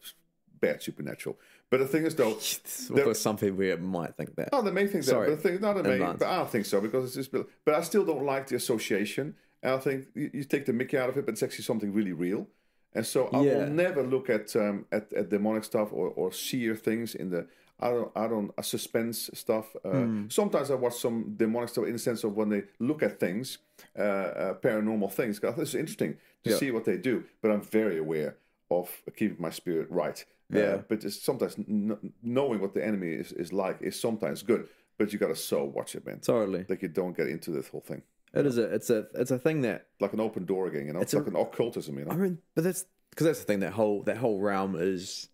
bad 0.60 0.82
supernatural. 0.82 1.38
But 1.70 1.80
the 1.80 1.88
thing 1.88 2.06
is 2.06 2.16
though, 2.16 2.34
for 2.34 3.14
some 3.14 3.38
people 3.38 3.58
we 3.58 3.76
might 3.76 4.16
think 4.16 4.36
that. 4.36 4.50
Oh, 4.54 4.62
they 4.62 4.72
may 4.72 4.88
think 4.88 5.06
that. 5.06 5.12
Sorry. 5.12 5.30
But 5.30 5.42
the 5.42 5.50
thing, 5.50 5.62
no, 5.62 5.74
they 5.74 5.98
may, 5.98 6.00
but 6.00 6.24
I 6.24 6.38
don't 6.38 6.50
think 6.50 6.66
so 6.66 6.82
because 6.82 7.06
it's 7.06 7.30
just. 7.30 7.46
But 7.66 7.74
I 7.76 7.82
still 7.82 8.06
don't 8.06 8.24
like 8.26 8.48
the 8.48 8.56
association. 8.56 9.36
And 9.64 9.74
I 9.74 9.78
think 9.80 10.06
you, 10.14 10.30
you 10.34 10.44
take 10.44 10.66
the 10.66 10.74
Mickey 10.74 10.98
out 10.98 11.10
of 11.10 11.18
it, 11.18 11.26
but 11.26 11.32
it's 11.34 11.44
actually 11.44 11.64
something 11.64 11.92
really 11.94 12.14
real. 12.14 12.48
And 12.94 13.06
so 13.06 13.28
I 13.34 13.42
Yeah. 13.42 13.56
will 13.56 13.68
never 13.68 14.04
look 14.04 14.30
at 14.30 14.56
um, 14.56 14.86
at, 14.92 15.12
at 15.14 15.30
demonic 15.30 15.64
stuff 15.64 15.90
or, 15.92 16.10
or 16.10 16.32
seer 16.32 16.76
things 16.76 17.16
in 17.16 17.30
the. 17.32 17.48
I 17.80 17.90
don't. 17.90 18.12
I 18.16 18.28
don't. 18.28 18.52
Uh, 18.58 18.62
suspense 18.62 19.30
stuff. 19.34 19.76
Uh, 19.84 19.90
Hmm. 19.92 20.28
Sometimes 20.30 20.72
I 20.72 20.76
watch 20.76 20.96
some 20.96 21.34
demonic 21.36 21.70
stuff 21.70 21.86
in 21.86 21.94
the 21.94 22.00
sense 22.00 22.24
of 22.24 22.36
when 22.36 22.50
they 22.50 22.64
look 22.80 23.04
at 23.04 23.20
things, 23.20 23.58
uh, 23.98 24.02
uh, 24.02 24.54
paranormal 24.60 25.12
things. 25.12 25.40
'cause 25.40 25.50
I 25.50 25.54
think 25.54 25.64
it's 25.64 25.76
interesting 25.76 26.18
to 26.44 26.50
Yeah. 26.52 26.56
see 26.58 26.72
what 26.72 26.86
they 26.86 26.98
do. 26.98 27.24
But 27.42 27.52
I'm 27.52 27.62
very 27.62 27.98
aware 27.98 28.38
of 28.72 28.90
keeping 29.16 29.42
my 29.42 29.50
spirit 29.52 29.90
right. 29.92 30.24
Yeah. 30.50 30.84
but 30.88 31.04
it's 31.04 31.20
sometimes 31.20 31.58
n- 31.58 32.14
knowing 32.22 32.62
what 32.62 32.74
the 32.76 32.86
enemy 32.86 33.12
is, 33.14 33.32
is 33.34 33.52
like 33.52 33.82
is 33.82 34.00
sometimes 34.00 34.44
good. 34.44 34.70
But 35.00 35.12
you 35.12 35.18
got 35.20 35.30
to 35.30 35.36
so 35.36 35.64
watch 35.66 35.96
it, 35.96 36.06
man. 36.06 36.20
Totally. 36.20 36.66
Like 36.70 36.82
you 36.84 36.88
don't 36.88 37.18
get 37.18 37.28
into 37.28 37.50
this 37.52 37.68
whole 37.68 37.82
thing. 37.82 38.04
It 38.34 38.46
is 38.46 38.58
a 38.60 38.64
it's 38.74 38.90
a 38.92 39.08
it's 39.16 39.32
a 39.32 39.40
thing 39.40 39.62
that 39.62 39.88
Like 40.00 40.14
an 40.14 40.20
open 40.20 40.46
door 40.46 40.68
again, 40.68 40.86
you 40.86 40.94
know. 40.94 41.02
It's, 41.02 41.14
a- 41.16 41.18
like 41.18 41.28
an 41.28 41.36
occultism, 41.36 41.98
you 41.98 42.06
know. 42.06 42.12
I 42.12 42.16
mean, 42.18 42.38
but 42.54 42.64
that's 42.64 42.86
because 43.10 43.26
that's 43.26 43.40
the 43.40 43.46
thing. 43.46 43.62
That 43.62 43.74
whole 43.74 44.04
that 44.04 44.18
whole 44.18 44.40
realm 44.40 44.76
is 44.80 45.30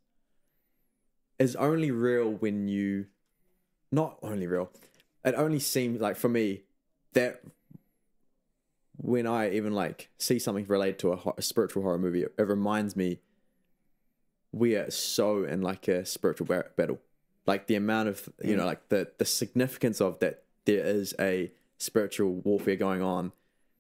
is 1.41 1.55
only 1.55 1.91
real 1.91 2.29
when 2.29 2.67
you, 2.67 3.07
not 3.91 4.17
only 4.21 4.47
real. 4.47 4.71
It 5.25 5.35
only 5.35 5.59
seems 5.59 5.99
like 5.99 6.15
for 6.15 6.29
me 6.29 6.63
that 7.13 7.41
when 8.97 9.25
I 9.25 9.51
even 9.51 9.73
like 9.73 10.09
see 10.17 10.39
something 10.39 10.65
related 10.67 10.99
to 10.99 11.13
a, 11.13 11.33
a 11.37 11.41
spiritual 11.41 11.83
horror 11.83 11.97
movie, 11.97 12.23
it, 12.23 12.33
it 12.37 12.47
reminds 12.47 12.95
me 12.95 13.19
we 14.51 14.75
are 14.75 14.91
so 14.91 15.43
in 15.43 15.61
like 15.61 15.87
a 15.87 16.05
spiritual 16.05 16.45
ba- 16.45 16.69
battle. 16.75 16.99
Like 17.47 17.67
the 17.67 17.75
amount 17.75 18.09
of 18.09 18.29
you 18.43 18.55
know, 18.55 18.63
mm. 18.63 18.67
like 18.67 18.89
the 18.89 19.11
the 19.17 19.25
significance 19.25 19.99
of 19.99 20.19
that 20.19 20.43
there 20.65 20.85
is 20.85 21.15
a 21.19 21.51
spiritual 21.77 22.33
warfare 22.33 22.75
going 22.75 23.01
on. 23.01 23.31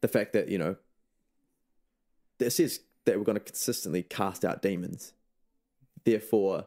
The 0.01 0.07
fact 0.07 0.33
that 0.33 0.49
you 0.49 0.57
know 0.57 0.77
it 2.39 2.49
says 2.49 2.79
that 3.05 3.17
we're 3.17 3.23
going 3.23 3.37
to 3.37 3.43
consistently 3.43 4.01
cast 4.01 4.43
out 4.43 4.61
demons. 4.61 5.13
Therefore, 6.03 6.65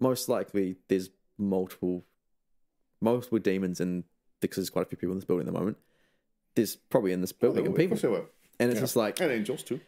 most 0.00 0.28
likely 0.28 0.76
there's 0.88 1.10
multiple 1.38 2.04
multiple 3.00 3.38
demons 3.38 3.80
in 3.80 4.04
because 4.40 4.56
there's 4.56 4.70
quite 4.70 4.82
a 4.82 4.88
few 4.88 4.96
people 4.98 5.12
in 5.12 5.18
this 5.18 5.24
building 5.24 5.46
at 5.46 5.52
the 5.52 5.58
moment. 5.58 5.76
There's 6.54 6.76
probably 6.76 7.12
in 7.12 7.20
this 7.20 7.32
building 7.32 7.60
Of 7.60 7.66
and 7.66 7.76
people, 7.76 7.90
course 7.96 8.02
they 8.02 8.08
were. 8.08 8.24
and 8.58 8.70
it's 8.70 8.76
Yeah. 8.78 8.80
just 8.80 8.96
like 8.96 9.20
And 9.20 9.30
angels 9.30 9.62
too. 9.62 9.80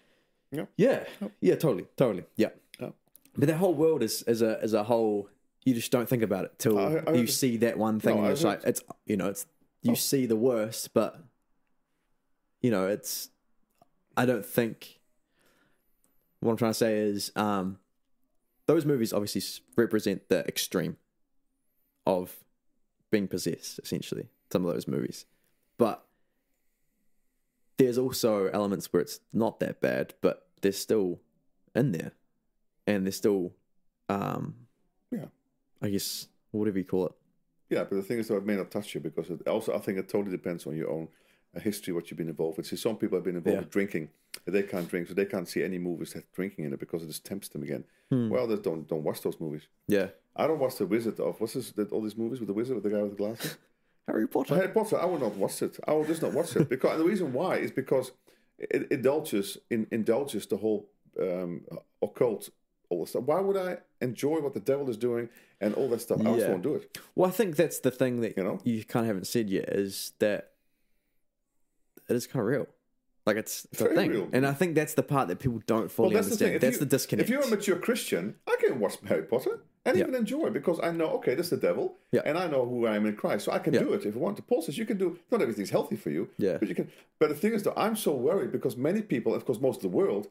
yeah, 0.50 0.66
yeah, 0.76 1.04
Yeah, 1.40 1.54
totally, 1.56 1.86
totally, 1.96 2.24
yeah. 2.36 2.50
Oh. 2.80 2.94
But 3.36 3.48
that 3.48 3.56
whole 3.56 3.74
world 3.74 4.02
is 4.02 4.22
as 4.22 4.42
a 4.42 4.58
as 4.62 4.72
a 4.74 4.84
whole, 4.84 5.28
you 5.64 5.74
just 5.74 5.90
don't 5.92 6.08
think 6.08 6.22
about 6.22 6.44
it 6.44 6.58
till 6.58 6.78
I- 6.78 7.02
I 7.06 7.12
you 7.14 7.26
see 7.26 7.56
that 7.58 7.78
one 7.78 7.98
thing. 8.00 8.16
No, 8.16 8.22
and 8.24 8.32
it's 8.32 8.44
like 8.44 8.62
it's 8.64 8.82
you 9.06 9.16
know 9.16 9.28
it's 9.28 9.46
you 9.82 9.92
Oh. 9.92 9.94
see 9.96 10.26
the 10.26 10.36
worst, 10.36 10.92
but 10.94 11.18
you 12.60 12.70
know 12.70 12.86
it's. 12.86 13.30
I 14.16 14.26
don't 14.26 14.44
think. 14.44 15.00
What 16.40 16.52
I'm 16.52 16.56
trying 16.58 16.70
to 16.72 16.78
say 16.78 16.98
is, 16.98 17.30
um, 17.36 17.78
those 18.66 18.84
movies 18.84 19.12
obviously 19.12 19.42
represent 19.76 20.28
the 20.28 20.46
extreme 20.46 20.96
of 22.06 22.36
being 23.10 23.28
possessed. 23.28 23.80
Essentially, 23.82 24.28
some 24.52 24.64
of 24.66 24.72
those 24.72 24.88
movies, 24.88 25.26
but 25.78 26.06
there's 27.78 27.98
also 27.98 28.46
elements 28.48 28.92
where 28.92 29.02
it's 29.02 29.20
not 29.32 29.60
that 29.60 29.80
bad, 29.80 30.14
but 30.20 30.46
they're 30.60 30.72
still 30.72 31.20
in 31.74 31.92
there, 31.92 32.12
and 32.86 33.04
they're 33.06 33.12
still, 33.12 33.52
um, 34.08 34.54
Yeah. 35.10 35.26
I 35.80 35.88
guess 35.88 36.28
whatever 36.52 36.78
you 36.78 36.84
call 36.84 37.06
it. 37.06 37.12
Yeah, 37.70 37.84
but 37.84 37.96
the 37.96 38.02
thing 38.02 38.18
is, 38.18 38.28
though, 38.28 38.36
it 38.36 38.44
may 38.44 38.56
not 38.56 38.70
touch 38.70 38.94
you 38.94 39.00
because 39.00 39.30
it 39.30 39.48
also, 39.48 39.74
I 39.74 39.78
think 39.78 39.98
it 39.98 40.08
totally 40.08 40.30
depends 40.36 40.66
on 40.66 40.76
your 40.76 40.90
own 40.90 41.08
uh, 41.56 41.60
history, 41.60 41.92
what 41.92 42.10
you've 42.10 42.18
been 42.18 42.28
involved 42.28 42.56
with. 42.56 42.66
See, 42.66 42.76
some 42.76 42.96
people 42.96 43.16
have 43.18 43.24
been 43.24 43.36
involved 43.36 43.54
Yeah. 43.56 43.60
with 43.60 43.70
drinking. 43.70 44.08
They 44.46 44.62
can't 44.62 44.88
drink, 44.88 45.08
so 45.08 45.14
they 45.14 45.26
can't 45.26 45.48
see 45.48 45.62
any 45.62 45.78
movies 45.78 46.12
that 46.14 46.30
drinking 46.32 46.64
in 46.64 46.72
it 46.72 46.80
because 46.80 47.02
it 47.02 47.06
just 47.08 47.24
tempts 47.24 47.48
them 47.48 47.62
again. 47.62 47.84
Hmm. 48.10 48.28
Well, 48.30 48.46
they 48.46 48.56
don't 48.56 48.88
don't 48.88 49.04
watch 49.04 49.20
those 49.22 49.38
movies. 49.38 49.62
Yeah, 49.88 50.08
I 50.34 50.46
don't 50.46 50.58
watch 50.58 50.76
the 50.76 50.86
Wizard 50.86 51.20
of 51.20 51.40
what's 51.40 51.52
this? 51.54 51.70
That, 51.72 51.92
all 51.92 52.00
these 52.02 52.16
movies 52.16 52.40
with 52.40 52.48
the 52.48 52.54
wizard 52.54 52.74
with 52.76 52.84
the 52.84 52.90
guy 52.90 53.02
with 53.02 53.12
the 53.12 53.16
glasses. 53.16 53.56
Harry 54.08 54.26
Potter. 54.26 54.54
Harry 54.56 54.68
Potter. 54.68 54.98
I 54.98 55.04
will 55.04 55.20
not 55.20 55.36
watch 55.36 55.62
it. 55.62 55.78
I 55.86 55.92
will 55.92 56.04
just 56.04 56.22
not 56.22 56.32
watch 56.32 56.56
it 56.56 56.68
because 56.68 56.92
and 56.92 57.00
the 57.00 57.04
reason 57.04 57.32
why 57.32 57.56
is 57.56 57.70
because 57.70 58.10
it 58.58 58.90
indulges 58.90 59.58
in 59.70 59.86
indulges 59.90 60.46
the 60.46 60.56
whole 60.56 60.88
um, 61.20 61.60
occult 62.00 62.48
all 62.88 63.04
the 63.04 63.06
stuff. 63.06 63.22
Why 63.24 63.40
would 63.40 63.56
I 63.56 63.78
enjoy 64.00 64.40
what 64.40 64.54
the 64.54 64.60
devil 64.60 64.88
is 64.90 64.96
doing 64.96 65.28
and 65.60 65.74
all 65.74 65.88
that 65.90 66.00
stuff? 66.00 66.20
I 66.20 66.34
just 66.34 66.48
won't 66.48 66.62
do 66.62 66.74
it. 66.74 66.98
Well, 67.14 67.28
I 67.28 67.32
think 67.32 67.56
that's 67.56 67.78
the 67.80 67.90
thing 67.90 68.20
that 68.22 68.36
You 68.36 68.44
know? 68.44 68.58
you 68.64 68.84
kind 68.84 69.04
of 69.04 69.08
haven't 69.08 69.26
said 69.26 69.48
yet 69.50 69.68
is 69.68 70.12
that 70.18 70.51
it 72.12 72.16
is 72.16 72.26
kind 72.26 72.40
of 72.42 72.46
real. 72.46 72.66
Like 73.24 73.36
it's, 73.36 73.66
it's 73.70 73.80
a 73.80 73.88
thing, 73.88 74.10
real. 74.10 74.28
and 74.32 74.44
I 74.44 74.52
think 74.52 74.74
that's 74.74 74.94
the 74.94 75.02
part 75.04 75.28
that 75.28 75.38
people 75.38 75.62
don't 75.66 75.88
fully 75.90 76.08
Well, 76.14 76.22
that's 76.22 76.36
the 76.36 76.44
understand. 76.46 76.54
If 76.56 76.60
That's 76.60 76.74
you- 76.74 76.80
the 76.80 76.86
disconnect. 76.86 77.28
If 77.28 77.32
you're 77.32 77.42
a 77.42 77.46
mature 77.48 77.76
Christian, 77.76 78.34
I 78.48 78.56
can 78.60 78.80
watch 78.80 78.96
Harry 79.06 79.22
Potter 79.22 79.60
and 79.84 79.96
Yeah. 79.96 80.02
even 80.04 80.16
enjoy 80.16 80.46
it 80.46 80.52
because 80.52 80.80
I 80.82 80.90
know, 80.90 81.10
okay, 81.18 81.36
this 81.36 81.46
is 81.46 81.50
the 81.50 81.56
devil, 81.68 81.98
Yeah. 82.10 82.22
and 82.24 82.36
I 82.36 82.48
know 82.48 82.66
who 82.66 82.84
I 82.86 82.96
am 82.96 83.06
in 83.06 83.14
Christ, 83.14 83.44
so 83.44 83.52
I 83.52 83.60
can 83.60 83.74
Yeah. 83.74 83.80
do 83.84 83.92
it 83.92 84.04
if 84.04 84.16
I 84.16 84.18
want. 84.18 84.36
To. 84.38 84.42
Paul 84.42 84.60
says 84.62 84.76
you 84.76 84.86
can 84.86 84.98
do. 84.98 85.18
Not 85.30 85.40
everything's 85.40 85.70
healthy 85.70 85.94
for 85.96 86.10
you, 86.10 86.30
Yeah. 86.36 86.56
but 86.58 86.68
you 86.68 86.74
can. 86.74 86.90
But 87.20 87.28
the 87.28 87.36
thing 87.36 87.52
is, 87.54 87.62
though, 87.62 87.74
I'm 87.76 87.94
so 87.94 88.12
worried 88.12 88.50
because 88.50 88.76
many 88.76 89.02
people, 89.02 89.34
of 89.36 89.44
course, 89.46 89.60
most 89.60 89.76
of 89.76 89.82
the 89.82 89.96
world, 89.96 90.26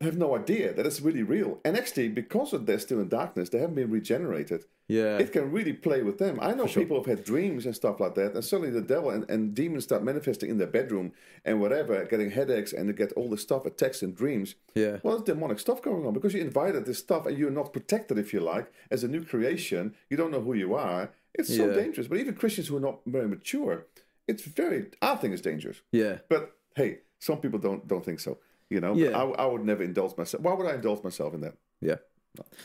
have 0.00 0.16
no 0.18 0.36
idea 0.36 0.72
that 0.74 0.84
it's 0.86 1.00
really 1.00 1.22
real. 1.22 1.58
And 1.64 1.76
actually, 1.76 2.08
because 2.08 2.52
of 2.52 2.66
they're 2.66 2.78
still 2.78 3.00
in 3.00 3.08
darkness, 3.08 3.48
they 3.48 3.58
haven't 3.58 3.76
been 3.76 3.90
regenerated. 3.90 4.64
yeah, 4.88 5.16
It 5.18 5.32
can 5.32 5.50
really 5.50 5.72
play 5.72 6.02
with 6.02 6.18
them. 6.18 6.38
I 6.40 6.52
know 6.54 6.66
sure. 6.66 6.82
people 6.82 6.98
have 6.98 7.06
had 7.06 7.24
dreams 7.24 7.64
and 7.64 7.74
stuff 7.74 7.98
like 7.98 8.14
that, 8.16 8.34
and 8.34 8.44
suddenly 8.44 8.70
the 8.70 8.82
devil 8.82 9.10
and, 9.10 9.28
and 9.30 9.54
demons 9.54 9.84
start 9.84 10.02
manifesting 10.04 10.50
in 10.50 10.58
their 10.58 10.66
bedroom 10.66 11.12
and 11.46 11.60
whatever, 11.62 12.04
getting 12.04 12.30
headaches 12.30 12.72
and 12.74 12.88
they 12.88 12.92
get 12.92 13.12
all 13.12 13.30
this 13.30 13.40
stuff, 13.42 13.64
attacks 13.64 14.02
and 14.02 14.14
dreams. 14.14 14.54
yeah, 14.74 14.98
Well, 15.02 15.16
there's 15.18 15.24
demonic 15.34 15.58
stuff 15.60 15.80
going 15.80 16.04
on 16.06 16.12
because 16.12 16.34
you 16.34 16.40
invited 16.42 16.84
this 16.84 16.98
stuff 16.98 17.24
and 17.26 17.36
you're 17.38 17.50
not 17.50 17.72
protected, 17.72 18.18
if 18.18 18.32
you 18.34 18.40
like, 18.40 18.70
as 18.90 19.02
a 19.02 19.08
new 19.08 19.24
creation. 19.24 19.94
You 20.10 20.16
don't 20.18 20.30
know 20.30 20.42
who 20.42 20.54
you 20.54 20.74
are. 20.74 21.10
It's 21.34 21.54
so 21.56 21.66
Yeah. 21.68 21.74
dangerous. 21.74 22.06
But 22.08 22.18
even 22.18 22.34
Christians 22.34 22.68
who 22.68 22.76
are 22.76 22.80
not 22.88 23.00
very 23.06 23.28
mature, 23.28 23.86
it's 24.28 24.42
very. 24.42 24.86
I 25.00 25.14
think 25.16 25.32
it's 25.32 25.42
dangerous. 25.42 25.80
yeah. 25.90 26.18
But 26.28 26.52
hey, 26.74 26.98
some 27.18 27.38
people 27.38 27.58
don't 27.58 27.86
don't 27.88 28.04
think 28.04 28.20
so. 28.20 28.38
You 28.70 28.80
know, 28.80 28.94
Yeah. 28.94 29.10
I, 29.16 29.24
I 29.24 29.46
would 29.46 29.64
never 29.64 29.82
indulge 29.82 30.16
myself. 30.16 30.42
Why 30.42 30.54
would 30.54 30.66
I 30.66 30.74
indulge 30.74 31.04
myself 31.04 31.34
in 31.34 31.42
that? 31.42 31.54
Yeah. 31.80 31.96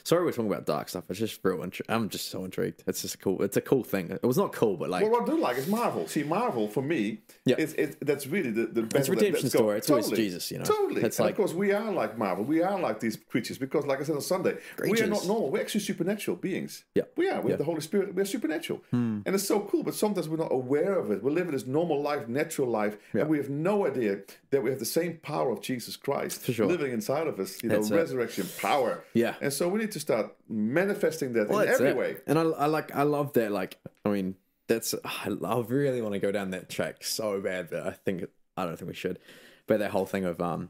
Sorry, 0.03 0.23
we're 0.25 0.31
talking 0.31 0.51
about 0.51 0.65
dark 0.65 0.89
stuff. 0.89 1.03
It's 1.09 1.19
just 1.19 1.39
real. 1.43 1.57
Intri- 1.57 1.81
I'm 1.89 2.09
just 2.09 2.29
so 2.29 2.43
intrigued. 2.45 2.83
It's 2.87 3.01
just 3.01 3.15
a 3.15 3.17
cool. 3.17 3.41
It's 3.41 3.57
a 3.57 3.61
cool 3.61 3.83
thing. 3.83 4.09
It 4.11 4.23
was 4.25 4.37
not 4.37 4.53
cool, 4.53 4.77
but 4.77 4.89
like, 4.89 5.03
Well, 5.03 5.11
what 5.11 5.23
I 5.23 5.25
do 5.25 5.37
like 5.39 5.57
is 5.57 5.67
Marvel. 5.67 6.07
See, 6.07 6.23
Marvel 6.23 6.67
for 6.67 6.81
me, 6.81 7.19
Yeah. 7.45 7.55
it's, 7.59 7.73
it's 7.73 7.95
that's 8.01 8.27
really 8.27 8.51
the 8.51 8.65
the 8.67 8.83
best. 8.83 9.09
redemption 9.09 9.43
let's 9.43 9.55
story. 9.55 9.77
It's 9.77 9.89
always 9.89 10.09
Jesus, 10.09 10.51
you 10.51 10.57
know. 10.59 10.65
Totally. 10.65 11.01
It's 11.03 11.19
and 11.19 11.25
like- 11.25 11.31
of 11.33 11.37
course, 11.37 11.53
we 11.53 11.71
are 11.71 11.91
like 11.91 12.17
Marvel. 12.17 12.43
We 12.45 12.61
are 12.61 12.79
like 12.79 12.99
these 12.99 13.17
creatures 13.17 13.57
because, 13.57 13.85
like 13.85 13.99
I 13.99 14.03
said 14.03 14.15
on 14.15 14.21
Sunday, 14.21 14.57
we 14.79 15.01
are 15.01 15.07
not 15.07 15.25
normal. 15.27 15.49
We're 15.51 15.61
actually 15.61 15.81
supernatural 15.81 16.37
beings. 16.37 16.83
Yeah. 16.95 17.03
we 17.15 17.29
are. 17.29 17.41
We 17.41 17.41
Yeah. 17.41 17.41
Hmm. 17.41 17.49
have 17.49 17.57
the 17.59 17.65
Holy 17.65 17.81
Spirit. 17.81 18.13
We're 18.15 18.25
supernatural, 18.25 18.81
and 18.91 19.27
it's 19.27 19.47
so 19.47 19.59
cool. 19.61 19.83
But 19.83 19.95
sometimes 19.95 20.27
we're 20.29 20.37
not 20.37 20.51
aware 20.51 20.93
of 20.97 21.11
it. 21.11 21.23
We're 21.23 21.31
living 21.31 21.51
this 21.51 21.65
normal 21.67 22.01
life, 22.01 22.27
natural 22.27 22.67
life, 22.69 22.97
Yeah. 23.13 23.21
and 23.21 23.29
we 23.29 23.37
have 23.37 23.49
no 23.49 23.85
idea 23.87 24.19
that 24.51 24.61
we 24.63 24.69
have 24.69 24.79
the 24.79 24.85
same 24.99 25.17
power 25.21 25.49
of 25.51 25.61
Jesus 25.61 25.95
Christ 25.95 26.45
sure. 26.45 26.65
living 26.65 26.91
inside 26.91 27.27
of 27.27 27.39
us. 27.39 27.61
You 27.63 27.69
know, 27.69 27.75
That's 27.75 27.89
it. 27.91 27.95
resurrection 27.95 28.47
power. 28.59 29.03
Yeah. 29.13 29.35
and 29.41 29.51
so 29.53 29.60
we 29.67 29.79
need 29.79 29.91
to 29.91 29.99
start 29.99 30.35
manifesting 30.47 31.33
that 31.33 31.49
well, 31.49 31.61
in 31.61 31.67
every 31.69 31.89
it. 31.89 31.95
way. 31.97 32.17
And 32.27 32.37
I, 32.39 32.43
I 32.43 32.65
like, 32.67 32.95
I 32.95 33.03
love 33.03 33.33
that. 33.33 33.51
Like, 33.51 33.77
I 34.05 34.09
mean, 34.09 34.35
that's. 34.67 34.93
I, 35.03 35.29
I 35.43 35.59
really 35.61 36.01
want 36.01 36.13
to 36.13 36.19
go 36.19 36.31
down 36.31 36.51
that 36.51 36.69
track 36.69 37.03
so 37.03 37.41
bad, 37.41 37.69
but 37.69 37.85
I 37.85 37.91
think 37.91 38.25
I 38.57 38.65
don't 38.65 38.77
think 38.77 38.89
we 38.89 38.95
should. 38.95 39.19
But 39.67 39.79
that 39.79 39.91
whole 39.91 40.05
thing 40.05 40.25
of 40.25 40.39
um, 40.41 40.69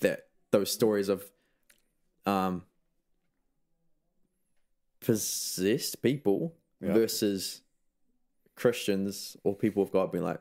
that 0.00 0.26
those 0.50 0.70
stories 0.72 1.08
of 1.08 1.24
um, 2.24 2.62
possessed 5.00 6.02
people 6.02 6.54
Yeah. 6.80 6.92
versus 6.94 7.62
Christians 8.54 9.36
or 9.44 9.54
people 9.54 9.82
of 9.82 9.90
God 9.92 10.12
being 10.12 10.24
like, 10.24 10.40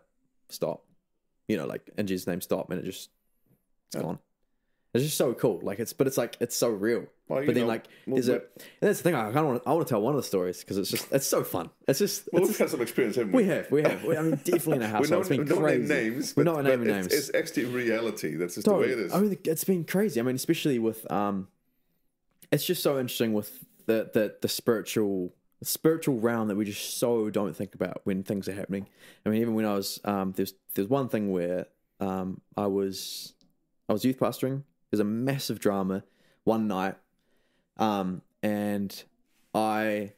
stop, 0.49 0.85
you 1.47 1.57
know, 1.57 1.65
like 1.65 1.89
in 1.97 2.07
Jesus' 2.07 2.27
name, 2.27 2.41
stop, 2.41 2.69
and 2.71 2.79
it 2.79 2.85
just 2.85 3.09
it's 3.87 3.95
Yeah. 3.97 4.01
gone. 4.01 4.19
It's 4.95 5.03
just 5.03 5.17
so 5.17 5.33
cool. 5.33 5.59
Like 5.61 5.79
it's, 5.79 5.93
but 5.93 6.07
it's 6.07 6.17
like 6.17 6.37
it's 6.39 6.55
so 6.55 6.69
real. 6.69 7.05
Well, 7.27 7.43
but 7.45 7.55
then 7.55 7.63
know, 7.63 7.67
like, 7.67 7.85
well, 8.05 8.19
is 8.19 8.27
it? 8.27 8.51
And 8.55 8.89
that's 8.89 8.99
the 8.99 9.03
thing. 9.03 9.15
I 9.15 9.25
kind 9.25 9.37
of 9.37 9.45
want. 9.45 9.63
I 9.65 9.73
want 9.73 9.87
to 9.87 9.91
tell 9.91 10.01
one 10.01 10.13
of 10.13 10.17
the 10.17 10.27
stories 10.27 10.59
because 10.59 10.77
it's 10.77 10.91
just 10.91 11.11
it's 11.11 11.25
so 11.27 11.43
fun. 11.43 11.69
It's 11.87 11.99
just 11.99 12.29
Well, 12.31 12.43
it's 12.43 12.51
we've 12.51 12.57
had 12.59 12.69
some 12.69 12.81
experience, 12.81 13.15
haven't 13.15 13.33
we? 13.33 13.43
we 13.43 13.49
have, 13.49 13.71
we 13.71 13.81
have. 13.81 14.03
We, 14.03 14.15
I 14.15 14.21
mean, 14.21 14.39
definitely 14.43 14.77
in 14.77 14.81
a 14.83 14.87
household. 14.87 15.09
don't, 15.09 15.19
It's 15.41 15.49
been 15.49 15.57
crazy. 15.57 15.79
name 15.79 15.87
names. 15.87 16.35
We're 16.35 16.43
not 16.43 16.63
naming 16.63 16.89
it's, 16.89 17.09
names. 17.09 17.29
It's 17.29 17.35
actually 17.35 17.65
reality. 17.65 18.35
That's 18.35 18.55
just 18.55 18.65
Totally. 18.65 18.89
the 18.89 18.95
way 18.95 19.01
it 19.01 19.05
is. 19.07 19.13
I 19.13 19.19
mean, 19.19 19.37
it's 19.43 19.63
been 19.63 19.83
crazy. 19.83 20.19
I 20.19 20.23
mean, 20.23 20.35
especially 20.35 20.79
with 20.79 21.09
um, 21.11 21.47
it's 22.51 22.65
just 22.65 22.83
so 22.83 22.99
interesting 22.99 23.33
with 23.33 23.65
the 23.85 24.09
the 24.13 24.35
the 24.41 24.47
spiritual 24.47 25.33
the 25.59 25.65
spiritual 25.65 26.19
realm 26.19 26.47
that 26.47 26.55
we 26.55 26.65
just 26.65 26.97
so 26.97 27.29
don't 27.29 27.55
think 27.55 27.75
about 27.75 28.01
when 28.03 28.23
things 28.23 28.47
are 28.47 28.53
happening. 28.53 28.87
I 29.25 29.29
mean, 29.29 29.41
even 29.41 29.55
when 29.55 29.65
I 29.65 29.73
was 29.73 29.99
um, 30.05 30.33
there's 30.33 30.53
there's 30.73 30.89
one 30.89 31.09
thing 31.09 31.31
where 31.31 31.67
um, 31.99 32.41
I 32.55 32.67
was 32.67 33.33
I 33.89 33.93
was 33.93 34.05
youth 34.05 34.19
pastoring. 34.19 34.63
There's 34.89 34.99
a 34.99 35.05
massive 35.05 35.59
drama 35.59 36.03
one 36.43 36.67
night, 36.67 36.95
um, 37.77 38.21
and 38.43 39.03
I 39.53 40.13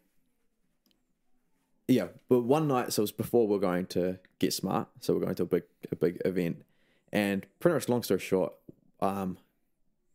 yeah, 1.87 2.07
but 2.27 2.41
one 2.41 2.67
night 2.67 2.91
so 2.91 3.01
it 3.01 3.03
was 3.03 3.11
before 3.11 3.47
we 3.47 3.55
are 3.55 3.59
going 3.59 3.85
to 3.87 4.19
get 4.39 4.53
smart, 4.53 4.89
so 4.99 5.13
we're 5.13 5.21
going 5.21 5.35
to 5.35 5.43
a 5.43 5.47
big 5.47 5.63
a 5.91 5.95
big 5.95 6.21
event, 6.25 6.63
and 7.11 7.45
pretty 7.59 7.75
much 7.75 7.89
long 7.89 8.03
story 8.03 8.19
short, 8.19 8.53
um, 8.99 9.37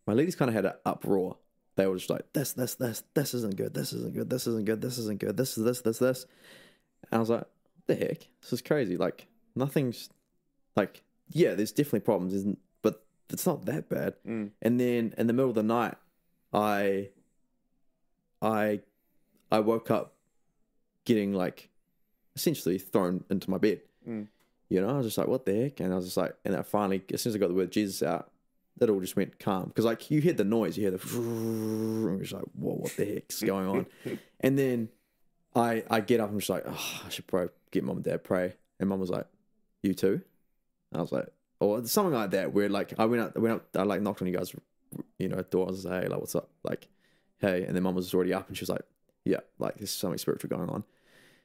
my 0.07 0.13
ladies 0.13 0.37
kind 0.37 0.49
of 0.49 0.55
had 0.55 0.67
an 0.67 0.75
uproar. 0.85 1.39
They 1.75 1.87
were 1.87 1.97
just 1.97 2.11
like 2.11 2.31
this, 2.35 2.53
this, 2.53 2.75
this, 2.75 3.03
this 3.15 3.33
isn't 3.33 3.57
good, 3.57 3.73
this 3.73 3.95
isn't 3.95 4.13
good, 4.13 4.29
this 4.29 4.47
isn't 4.47 4.67
good, 4.67 4.83
this 4.83 4.99
isn't 4.99 5.21
good, 5.21 5.39
this 5.39 5.57
is 5.57 5.65
this, 5.65 5.81
this, 5.81 5.99
this. 5.99 6.27
And 7.11 7.17
I 7.17 7.19
was 7.19 7.31
like, 7.31 7.45
the 7.87 7.95
heck? 7.95 8.19
This 8.43 8.53
is 8.53 8.61
crazy. 8.61 8.99
Like 8.99 9.27
nothing's 9.55 10.11
like 10.77 11.03
yeah, 11.31 11.55
there's 11.55 11.73
definitely 11.73 12.01
problems, 12.01 12.45
but 12.45 12.57
it's 13.33 13.47
not 13.47 13.65
that 13.67 13.89
bad. 13.89 14.15
Mm. 14.27 14.51
And 14.61 14.79
then 14.79 15.15
in 15.17 15.27
the 15.27 15.33
middle 15.33 15.51
of 15.51 15.55
the 15.55 15.63
night, 15.63 15.95
I 16.53 17.11
I 18.41 18.81
I 19.51 19.61
woke 19.61 19.91
up 19.91 20.15
getting 21.05 21.33
like 21.33 21.71
essentially 22.37 22.79
thrown 22.79 23.25
into 23.31 23.51
my 23.51 23.59
bed. 23.59 23.81
Mm. 24.09 24.29
You 24.69 24.81
know, 24.81 24.89
I 24.89 24.93
was 24.95 25.07
just 25.07 25.19
like, 25.19 25.29
what 25.29 25.45
the 25.45 25.65
heck? 25.65 25.81
And 25.81 25.93
I 25.93 25.97
was 25.97 26.07
just 26.07 26.17
like, 26.17 26.35
and 26.45 26.57
I 26.57 26.63
finally, 26.63 27.03
as 27.13 27.21
soon 27.21 27.33
as 27.33 27.37
I 27.37 27.39
got 27.39 27.49
the 27.49 27.55
word 27.55 27.71
Jesus 27.71 28.03
out, 28.03 28.31
that 28.79 28.89
all 28.89 29.01
just 29.01 29.17
went 29.17 29.39
calm 29.39 29.65
because 29.65 29.85
like 29.85 30.11
you 30.11 30.21
hear 30.21 30.33
the 30.33 30.45
noise, 30.45 30.77
you 30.77 30.89
hear 30.89 30.97
the, 30.97 31.09
and 31.19 32.05
you're 32.05 32.19
just 32.21 32.33
like, 32.33 32.45
whoa, 32.55 32.75
what 32.75 32.97
the 32.97 33.05
heck's 33.05 33.43
going 33.43 33.69
on? 33.69 33.87
and 34.41 34.59
then 34.59 34.89
I 35.55 35.85
I 35.91 36.01
get 36.01 36.21
up 36.21 36.29
and 36.29 36.37
I'm 36.37 36.41
just 36.41 36.51
like, 36.51 36.65
oh, 36.67 37.03
I 37.05 37.09
should 37.11 37.27
probably 37.27 37.51
get 37.71 37.85
mom 37.85 37.97
and 37.97 38.05
dad 38.05 38.25
pray, 38.25 38.55
and 38.81 38.89
mom 38.89 39.01
was 39.01 39.11
like, 39.11 39.27
you 39.83 39.95
too? 39.95 40.23
And 40.91 40.99
I 40.99 41.01
was 41.03 41.13
like, 41.13 41.29
or 41.63 41.85
something 41.87 42.15
like 42.15 42.31
that. 42.33 42.53
Where 42.53 42.69
like 42.69 42.95
I 42.99 43.05
went 43.07 43.23
up, 43.23 43.33
I 43.37 43.39
went 43.41 43.55
up, 43.55 43.67
I 43.77 43.83
like 43.83 44.01
knocked 44.03 44.23
on 44.23 44.29
you 44.29 44.37
guys, 44.37 44.55
you 45.19 45.29
know, 45.29 45.43
door. 45.43 45.67
I 45.69 45.71
was 45.71 45.85
like, 45.85 46.03
hey, 46.03 46.09
like 46.09 46.21
what's 46.21 46.35
up? 46.35 46.49
Like, 46.65 46.89
hey, 47.39 47.65
and 47.65 47.75
then 47.75 47.83
mom 47.83 47.95
was 47.95 48.13
already 48.15 48.33
up 48.35 48.49
and 48.49 48.57
she 48.57 48.63
was 48.63 48.69
like, 48.69 48.83
yeah, 49.25 49.41
like 49.59 49.77
there's 49.77 49.91
something 49.91 50.19
spiritual 50.19 50.51
going 50.51 50.69
on. 50.71 50.85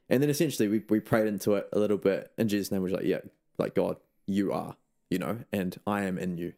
And 0.09 0.21
then 0.23 0.29
essentially 0.29 0.67
we, 0.69 0.83
we 0.89 0.99
prayed 0.99 1.27
into 1.27 1.55
it 1.55 1.67
a 1.73 1.79
little 1.79 1.97
bit 1.97 2.31
in 2.37 2.47
Jesus' 2.47 2.71
name. 2.71 2.81
We 2.81 2.91
was 2.91 2.93
like, 2.99 3.05
yeah, 3.05 3.19
like 3.57 3.75
God, 3.75 3.97
you 4.25 4.51
are, 4.53 4.75
you 5.09 5.19
know, 5.19 5.39
and 5.51 5.77
I 5.85 6.03
am 6.03 6.17
in 6.17 6.37
you. 6.37 6.53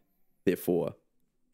Therefore, 0.45 0.95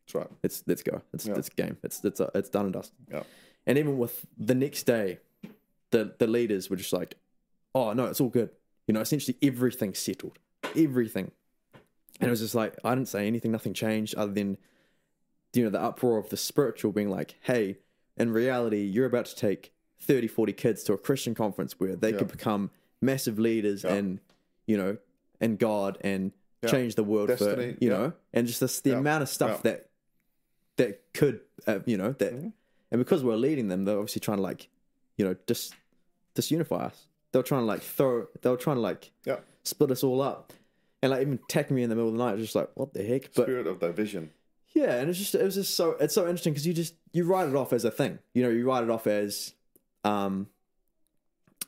That's 0.05 0.15
right. 0.15 0.27
it's 0.43 0.63
let's 0.67 0.83
go. 0.83 1.01
It's 1.13 1.25
Yeah. 1.25 1.35
it's 1.35 1.49
game. 1.49 1.77
It's 1.83 2.03
it's 2.03 2.19
uh, 2.21 2.29
it's 2.35 2.49
done 2.49 2.65
and 2.65 2.73
dusted. 2.73 2.95
Yeah. 3.11 3.23
And 3.65 3.77
even 3.77 3.97
with 3.97 4.25
the 4.37 4.55
next 4.55 4.83
day, 4.83 5.19
the 5.91 6.13
the 6.19 6.27
leaders 6.27 6.69
were 6.69 6.75
just 6.75 6.93
like, 6.93 7.15
"Oh 7.73 7.93
no, 7.93 8.05
it's 8.05 8.21
all 8.21 8.29
good." 8.29 8.49
You 8.87 8.93
know, 8.93 9.01
essentially 9.01 9.37
everything 9.41 9.93
settled, 9.95 10.37
everything. 10.75 11.31
And 12.19 12.27
it 12.27 12.31
was 12.31 12.39
just 12.39 12.55
like 12.55 12.75
I 12.83 12.95
didn't 12.95 13.09
say 13.09 13.27
anything. 13.27 13.51
Nothing 13.51 13.73
changed 13.73 14.15
other 14.15 14.31
than, 14.31 14.57
you 15.53 15.63
know, 15.63 15.69
the 15.69 15.81
uproar 15.81 16.17
of 16.17 16.29
the 16.29 16.37
spiritual 16.37 16.91
being 16.91 17.09
like, 17.09 17.35
"Hey, 17.41 17.79
in 18.17 18.31
reality, 18.31 18.83
you're 18.83 19.05
about 19.05 19.25
to 19.25 19.35
take 19.35 19.73
30, 19.99 20.27
40 20.27 20.53
kids 20.53 20.83
to 20.85 20.93
a 20.93 20.97
Christian 20.97 21.33
conference 21.35 21.79
where 21.79 21.95
they 21.95 22.11
Yeah. 22.11 22.17
could 22.19 22.27
become 22.29 22.71
massive 23.01 23.37
leaders 23.39 23.83
Yeah. 23.83 23.93
and, 23.95 24.19
you 24.65 24.77
know, 24.77 24.97
and 25.41 25.57
God 25.59 25.97
and 26.01 26.31
Yeah. 26.63 26.69
change 26.71 26.95
the 26.95 27.03
world 27.03 27.27
Destiny, 27.27 27.73
for 27.73 27.77
you 27.83 27.89
know, 27.89 28.13
and 28.33 28.47
just 28.47 28.59
this 28.61 28.79
the 28.81 28.91
amount 28.91 29.23
of 29.23 29.29
stuff 29.29 29.63
that 29.63 29.89
that 30.77 31.13
could, 31.13 31.39
uh, 31.67 31.79
you 31.85 31.95
know, 31.97 32.11
that, 32.13 32.33
Mm-hmm. 32.33 32.49
and 32.91 32.99
because 32.99 33.23
we're 33.23 33.35
leading 33.37 33.67
them, 33.69 33.85
they're 33.85 33.97
obviously 33.97 34.19
trying 34.19 34.37
to 34.37 34.43
like, 34.43 34.69
you 35.17 35.23
know, 35.25 35.33
dis 35.45 35.71
disunify 36.35 36.81
us. 36.87 37.07
They 37.31 37.39
were 37.39 37.43
trying 37.43 37.61
to 37.61 37.65
like 37.65 37.81
throw, 37.81 38.27
they 38.41 38.49
were 38.49 38.57
trying 38.57 38.75
to 38.77 38.81
like 38.81 39.11
Yeah. 39.25 39.39
split 39.63 39.91
us 39.91 40.03
all 40.03 40.21
up, 40.21 40.51
and 41.01 41.11
like 41.11 41.21
even 41.21 41.39
attacking 41.43 41.75
me 41.75 41.83
in 41.83 41.89
the 41.89 41.95
middle 41.95 42.09
of 42.09 42.17
the 42.17 42.23
night. 42.23 42.31
I 42.31 42.33
was 42.33 42.43
just 42.43 42.55
like, 42.55 42.69
what 42.75 42.93
the 42.93 43.03
heck? 43.03 43.33
But 43.33 43.45
Spirit 43.45 43.67
of 43.67 43.79
division. 43.79 44.31
yeah, 44.73 44.95
and 44.95 45.09
it's 45.09 45.19
just 45.19 45.35
it 45.35 45.43
was 45.43 45.55
just 45.55 45.75
so 45.75 45.91
it's 45.99 46.13
so 46.13 46.21
interesting 46.23 46.53
because 46.53 46.65
you 46.65 46.73
just 46.73 46.95
you 47.13 47.25
write 47.25 47.47
it 47.47 47.55
off 47.55 47.73
as 47.73 47.85
a 47.85 47.91
thing. 47.91 48.19
You 48.33 48.43
know, 48.43 48.49
you 48.49 48.67
write 48.67 48.83
it 48.83 48.89
off 48.89 49.07
as, 49.07 49.53
um, 50.03 50.47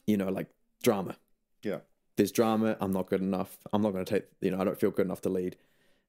you 0.05 0.17
know, 0.17 0.29
like 0.29 0.47
drama. 0.83 1.15
Yeah. 1.63 1.79
There's 2.15 2.31
drama. 2.31 2.75
I'm 2.81 2.91
not 2.91 3.07
good 3.09 3.21
enough. 3.21 3.57
I'm 3.71 3.81
not 3.81 3.91
going 3.91 4.03
to 4.03 4.11
take. 4.11 4.25
You 4.41 4.51
know, 4.51 4.59
I 4.59 4.63
don't 4.63 4.79
feel 4.79 4.91
good 4.91 5.05
enough 5.05 5.21
to 5.21 5.29
lead. 5.29 5.55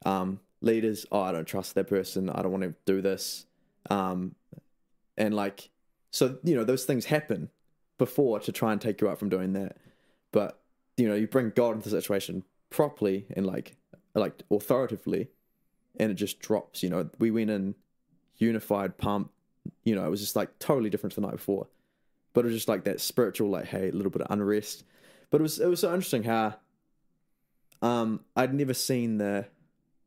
Um, 0.07 0.41
leaders. 0.63 1.05
Oh, 1.13 1.21
I 1.21 1.33
don't 1.33 1.47
trust 1.47 1.75
that 1.75 1.89
person. 1.89 2.31
I 2.31 2.43
don't 2.43 2.53
want 2.53 2.65
to 2.65 2.75
do 2.87 3.03
this. 3.03 3.45
Um, 3.91 4.35
and 5.17 5.35
like, 5.35 5.71
so 6.11 6.39
you 6.45 6.55
know, 6.55 6.65
those 6.65 6.85
things 6.85 7.05
happen 7.05 7.51
before 7.99 8.41
to 8.41 8.53
try 8.53 8.73
and 8.73 8.81
take 8.81 9.01
you 9.01 9.09
out 9.09 9.19
from 9.19 9.29
doing 9.29 9.53
that. 9.53 9.77
But 10.33 10.61
you 10.97 11.09
know, 11.09 11.15
you 11.15 11.27
bring 11.27 11.53
God 11.55 11.77
into 11.77 11.91
the 11.91 12.01
situation 12.01 12.45
properly 12.71 13.27
and 13.37 13.47
like, 13.47 13.77
like 14.15 14.43
authoritatively, 14.51 15.29
and 15.99 16.11
it 16.11 16.15
just 16.15 16.41
drops. 16.41 16.83
You 16.83 16.91
know, 16.91 17.11
we 17.19 17.31
went 17.31 17.51
in 17.51 17.75
unified 18.37 18.97
pump. 18.99 19.31
You 19.85 19.95
know, 19.95 20.05
it 20.05 20.11
was 20.11 20.21
just 20.21 20.37
like 20.37 20.59
totally 20.59 20.91
different 20.91 21.15
to 21.15 21.21
the 21.21 21.27
night 21.27 21.37
before, 21.37 21.67
but 22.33 22.41
it 22.45 22.49
was 22.49 22.55
just 22.57 22.69
like 22.69 22.85
that 22.85 23.01
spiritual, 23.01 23.51
like, 23.51 23.67
hey, 23.67 23.89
a 23.89 23.93
little 23.93 24.11
bit 24.11 24.23
of 24.23 24.31
unrest. 24.31 24.85
But 25.31 25.41
it 25.41 25.43
was 25.43 25.59
it 25.61 25.67
was 25.69 25.81
so 25.81 25.89
interesting 25.93 26.23
how, 26.25 26.55
um, 27.83 28.21
I'd 28.35 28.55
never 28.55 28.75
seen 28.75 29.19
the, 29.19 29.47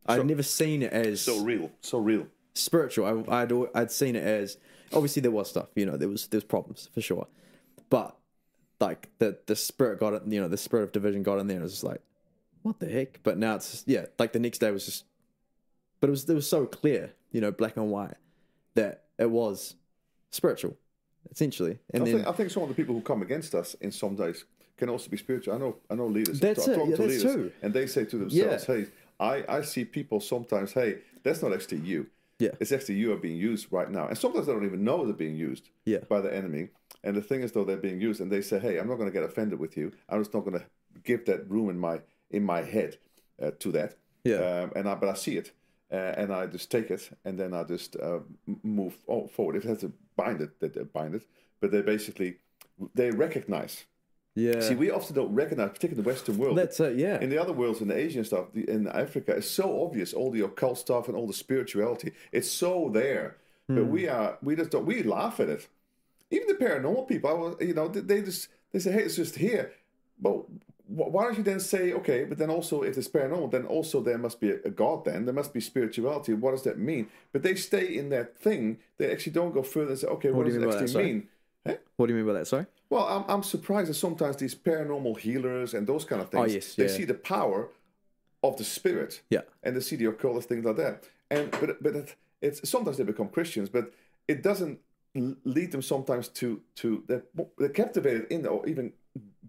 I'd 0.06 0.18
So- 0.18 0.24
never 0.24 0.44
seen 0.44 0.84
it 0.84 0.92
as 0.94 1.22
So 1.22 1.44
real. 1.44 1.72
So 1.82 2.00
real. 2.00 2.28
spiritual. 2.54 3.26
I, 3.30 3.42
I'd 3.42 3.52
I'd 3.76 3.92
seen 3.92 4.16
it 4.16 4.24
as 4.24 4.58
obviously 4.94 5.22
there 5.22 5.32
was 5.32 5.50
stuff, 5.50 5.68
you 5.76 5.86
know, 5.86 5.96
there 5.98 6.10
was 6.10 6.28
there's 6.28 6.44
problems 6.44 6.90
for 6.94 7.02
sure, 7.02 7.28
but 7.90 8.18
like 8.80 9.10
the 9.20 9.38
the 9.46 9.56
spirit 9.56 10.00
got 10.00 10.14
it, 10.14 10.24
you 10.26 10.42
know, 10.42 10.48
the 10.48 10.58
spirit 10.58 10.84
of 10.84 10.92
division 10.92 11.22
got 11.24 11.38
in 11.40 11.48
there. 11.48 11.56
and 11.58 11.62
It 11.62 11.66
was 11.66 11.74
just 11.74 11.84
like, 11.84 12.02
what 12.62 12.80
the 12.80 12.88
heck? 12.88 13.22
But 13.24 13.38
now 13.38 13.56
it's 13.56 13.72
just, 13.72 13.88
yeah, 13.88 14.06
like 14.20 14.34
the 14.34 14.40
next 14.40 14.60
day 14.60 14.72
was 14.72 14.86
just, 14.86 15.06
but 16.00 16.08
it 16.10 16.12
was 16.12 16.30
it 16.30 16.34
was 16.34 16.50
so 16.50 16.66
clear, 16.66 17.14
you 17.32 17.42
know, 17.42 17.52
black 17.52 17.78
and 17.78 17.90
white 17.92 18.16
that 18.76 19.04
it 19.18 19.30
was 19.30 19.76
spiritual, 20.32 20.76
essentially. 21.32 21.80
And 21.94 22.04
I 22.04 22.06
then 22.06 22.16
think, 22.16 22.28
I 22.28 22.32
think 22.32 22.52
some 22.52 22.64
of 22.64 22.70
the 22.70 22.76
people 22.76 22.96
who 22.96 23.02
come 23.02 23.22
against 23.22 23.54
us 23.56 23.74
in 23.76 23.92
some 23.92 24.16
days 24.16 24.46
can 24.78 24.90
also 24.90 25.10
be 25.10 25.18
spiritual. 25.18 25.54
I 25.54 25.58
know 25.58 25.76
I 25.90 25.96
know 25.96 26.08
leaders. 26.08 26.40
That's 26.40 26.68
I 26.68 26.76
talk 26.76 26.90
Yeah, 26.90 26.96
to 26.96 27.02
that's 27.04 27.24
leaders, 27.24 27.34
true. 27.36 27.52
and 27.62 27.74
they 27.74 27.88
say 27.88 28.06
to 28.06 28.18
themselves, 28.18 28.66
"Hey, 28.66 28.88
I, 29.20 29.44
I 29.48 29.62
see 29.62 29.86
people 29.86 30.20
sometimes. 30.20 30.74
Hey, 30.74 31.00
that's 31.24 31.42
not 31.42 31.54
actually 31.54 31.80
you. 31.82 32.08
Yeah. 32.40 32.50
it's 32.60 32.72
actually 32.72 32.96
you 32.96 33.14
are 33.14 33.18
being 33.18 33.38
used 33.38 33.68
right 33.72 33.88
now. 33.92 34.08
And 34.08 34.18
sometimes 34.18 34.48
they 34.48 34.54
don't 34.54 34.66
even 34.66 34.84
know 34.84 35.06
they're 35.06 35.14
being 35.14 35.36
used 35.36 35.70
Yeah. 35.86 36.00
by 36.10 36.22
the 36.22 36.36
enemy. 36.36 36.70
And 37.04 37.16
the 37.16 37.22
thing 37.22 37.42
is, 37.44 37.52
though, 37.52 37.64
they're 37.64 37.78
being 37.78 38.02
used, 38.02 38.20
and 38.20 38.32
they 38.32 38.42
say, 38.42 38.58
"Hey, 38.58 38.80
I'm 38.80 38.88
not 38.88 38.96
going 38.96 39.08
to 39.08 39.14
get 39.14 39.22
offended 39.24 39.60
with 39.60 39.78
you. 39.78 39.92
I'm 40.10 40.22
just 40.22 40.34
not 40.34 40.44
going 40.44 40.58
to 40.58 40.66
give 41.04 41.26
that 41.26 41.48
room 41.52 41.70
in 41.70 41.78
my 41.78 42.02
in 42.32 42.44
my 42.44 42.62
head 42.64 42.98
uh, 43.42 43.52
to 43.60 43.72
that. 43.72 43.96
Yeah. 44.24 44.36
Um, 44.38 44.72
and 44.76 44.88
I, 44.90 44.96
but 44.96 45.10
I 45.10 45.14
see 45.16 45.38
it, 45.38 45.52
uh, 45.92 45.96
and 46.18 46.32
I 46.34 46.46
just 46.48 46.70
take 46.72 46.92
it, 46.92 47.10
and 47.26 47.40
then 47.40 47.54
I 47.54 47.64
just 47.64 47.96
uh, 47.96 48.20
move 48.64 48.94
forward. 49.36 49.56
If 49.56 49.64
they 49.64 49.70
have 49.70 49.80
to 49.80 49.92
bind 50.16 50.42
it, 50.42 50.60
that 50.60 50.74
they 50.74 50.84
bind 50.84 51.16
it. 51.16 51.24
But 51.60 51.72
they 51.72 51.82
basically 51.82 52.38
they 52.96 53.12
recognize. 53.12 53.86
yeah, 54.36 54.62
See, 54.62 54.76
we 54.76 54.90
often 54.92 55.16
don't 55.16 55.34
recognize, 55.34 55.70
particularly 55.70 56.00
in 56.00 56.04
the 56.04 56.10
Western 56.10 56.38
world. 56.38 56.58
that's 56.58 56.80
it. 56.80 56.98
Yeah, 56.98 57.20
in 57.20 57.30
the 57.30 57.38
other 57.38 57.54
worlds, 57.54 57.82
in 57.82 57.88
the 57.88 57.98
Asian 57.98 58.24
stuff, 58.24 58.46
the, 58.54 58.68
in 58.70 58.88
Africa, 58.88 59.34
it's 59.34 59.50
so 59.50 59.84
obvious. 59.86 60.14
All 60.14 60.32
the 60.32 60.42
occult 60.42 60.78
stuff 60.78 61.08
and 61.08 61.16
all 61.18 61.28
the 61.28 61.34
spirituality, 61.34 62.14
it's 62.32 62.50
so 62.50 62.90
there. 62.92 63.38
But 63.68 63.86
we 63.86 64.10
are, 64.10 64.38
we 64.42 64.58
just 64.58 64.72
don't. 64.72 64.86
We 64.86 65.02
laugh 65.04 65.40
at 65.40 65.48
it. 65.48 65.68
Even 66.30 66.48
the 66.50 66.56
paranormal 66.56 67.08
people, 67.08 67.30
I 67.30 67.34
was, 67.34 67.56
you 67.62 67.74
know, 67.74 67.88
they, 67.88 68.02
they 68.02 68.22
just 68.22 68.50
they 68.74 68.80
say, 68.80 68.92
"Hey, 68.92 69.04
it's 69.04 69.16
just 69.16 69.36
here." 69.36 69.72
But 70.20 70.44
why 70.94 71.24
don't 71.24 71.38
you 71.38 71.44
then 71.44 71.60
say, 71.60 71.94
"Okay"? 71.94 72.26
But 72.26 72.38
then 72.38 72.50
also, 72.50 72.84
if 72.84 72.98
it's 72.98 73.08
paranormal, 73.08 73.52
then 73.52 73.66
also 73.66 74.02
there 74.02 74.18
must 74.18 74.40
be 74.40 74.52
a, 74.52 74.70
god. 74.70 75.06
Then 75.06 75.26
there 75.26 75.34
must 75.34 75.54
be 75.54 75.62
spirituality. 75.62 76.34
What 76.34 76.52
does 76.52 76.64
that 76.64 76.78
mean? 76.78 77.08
But 77.32 77.44
they 77.44 77.56
stay 77.56 77.98
in 77.98 78.10
that 78.10 78.38
thing. 78.38 78.80
They 78.98 79.12
actually 79.12 79.34
don't 79.34 79.54
go 79.54 79.64
further 79.64 79.92
and 79.92 80.00
say, 80.00 80.08
"Okay, 80.08 80.32
what, 80.32 80.46
do 80.46 80.52
does 80.52 80.56
you 80.56 80.62
it 80.62 80.66
mean 80.66 80.76
that, 80.76 80.84
actually 80.84 81.04
mean?" 81.04 81.28
Huh? 81.66 81.76
what 81.96 82.08
do 82.08 82.14
you 82.14 82.18
mean 82.18 82.28
by 82.28 82.40
that? 82.40 82.48
Sorry. 82.48 82.66
Well, 82.90 83.06
I'm, 83.06 83.24
I'm 83.36 83.44
surprised 83.44 83.90
that 83.90 83.94
sometimes 83.94 84.38
these 84.38 84.56
paranormal 84.56 85.20
healers 85.20 85.74
and 85.74 85.86
those 85.86 86.04
kind 86.04 86.22
of 86.22 86.28
oh, 86.30 86.32
things, 86.32 86.52
Oh, 86.52 86.56
yes, 86.56 86.76
they 86.76 86.86
yeah. 86.86 86.90
see 86.90 87.06
the 87.06 87.14
power 87.14 87.70
of 88.44 88.58
the 88.58 88.64
spirit 88.64 89.22
Yeah, 89.30 89.42
and 89.64 89.76
they 89.76 89.82
see 89.82 89.96
the 89.96 90.06
occult 90.06 90.44
things 90.46 90.66
like 90.66 90.78
that. 90.78 91.08
And 91.30 91.52
but 91.52 91.82
but 91.82 91.96
it, 91.96 92.16
it's 92.42 92.70
sometimes 92.70 92.98
they 92.98 93.04
become 93.04 93.30
Christians, 93.30 93.70
but 93.70 93.94
it 94.28 94.44
doesn't 94.44 94.80
lead 95.14 95.72
them 95.72 95.82
sometimes 95.82 96.28
to 96.30 96.62
to 96.76 97.04
they're, 97.08 97.24
they're 97.58 97.70
captivated 97.70 98.28
in 98.30 98.46
or 98.46 98.68
even 98.68 98.94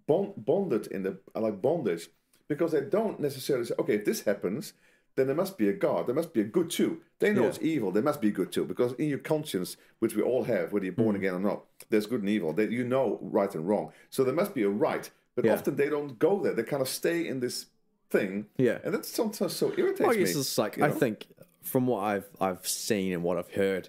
bond, 0.07 0.35
bonded 0.37 0.87
in 0.89 1.03
the 1.03 1.19
like 1.35 1.61
bondage 1.63 2.09
because 2.49 2.73
they 2.73 2.81
don't 2.83 3.21
necessarily 3.21 3.65
say, 3.65 3.75
okay, 3.79 3.95
if 3.95 4.05
this 4.05 4.23
happens, 4.23 4.75
then 5.15 5.27
there 5.27 5.37
must 5.37 5.59
be 5.59 5.69
a 5.69 5.73
God. 5.73 6.07
There 6.07 6.15
must 6.15 6.33
be 6.33 6.41
a 6.41 6.45
good 6.45 6.71
too. 6.71 7.01
They 7.19 7.33
know 7.33 7.43
Yeah. 7.43 7.49
it's 7.49 7.59
evil. 7.63 7.93
There 7.93 8.03
must 8.03 8.21
be 8.21 8.31
good 8.31 8.51
too 8.51 8.65
because 8.65 8.93
in 8.95 9.09
your 9.09 9.19
conscience, 9.19 9.77
which 9.99 10.15
we 10.17 10.23
all 10.23 10.45
have, 10.45 10.73
whether 10.73 10.85
you're 10.87 10.95
born 10.95 11.15
Mm. 11.15 11.19
again 11.19 11.35
or 11.35 11.41
not, 11.41 11.65
there's 11.91 12.07
good 12.07 12.21
and 12.21 12.29
evil. 12.29 12.53
That 12.53 12.71
you 12.71 12.85
know 12.85 13.19
right 13.23 13.55
and 13.55 13.69
wrong. 13.69 13.93
So 14.11 14.25
there 14.25 14.35
must 14.35 14.55
be 14.55 14.63
a 14.63 14.69
right. 14.69 15.11
But 15.35 15.45
Yeah. 15.45 15.55
often 15.55 15.77
they 15.77 15.89
don't 15.89 16.19
go 16.19 16.43
there. 16.43 16.53
They 16.55 16.63
kind 16.63 16.83
of 16.83 16.89
stay 16.89 17.27
in 17.27 17.41
this 17.41 17.67
thing. 18.11 18.47
Yeah. 18.59 18.79
And 18.85 18.93
that's 18.95 19.09
sometimes 19.09 19.55
so 19.55 19.73
irritates 19.77 20.01
I 20.09 20.13
me. 20.17 20.23
it's 20.23 20.59
like 20.59 20.77
you 20.77 20.85
I 20.85 20.91
think 20.91 21.27
from 21.63 21.87
what 21.87 22.01
I've 22.01 22.29
I've 22.41 22.67
seen 22.67 23.13
and 23.13 23.23
what 23.23 23.39
I've 23.39 23.53
heard, 23.53 23.89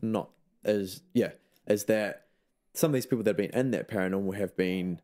not 0.00 0.30
as 0.64 1.02
yeah 1.14 1.32
is 1.66 1.84
that 1.84 2.26
some 2.74 2.90
of 2.90 2.94
these 2.94 3.06
people 3.06 3.22
that 3.24 3.30
have 3.30 3.36
been 3.36 3.50
in 3.50 3.70
that 3.72 3.88
paranormal 3.88 4.34
have 4.36 4.56
been 4.56 5.00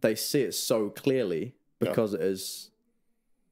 they 0.00 0.14
see 0.14 0.42
it 0.42 0.54
so 0.54 0.90
clearly 0.90 1.54
because 1.80 2.14
it 2.14 2.20
is 2.20 2.70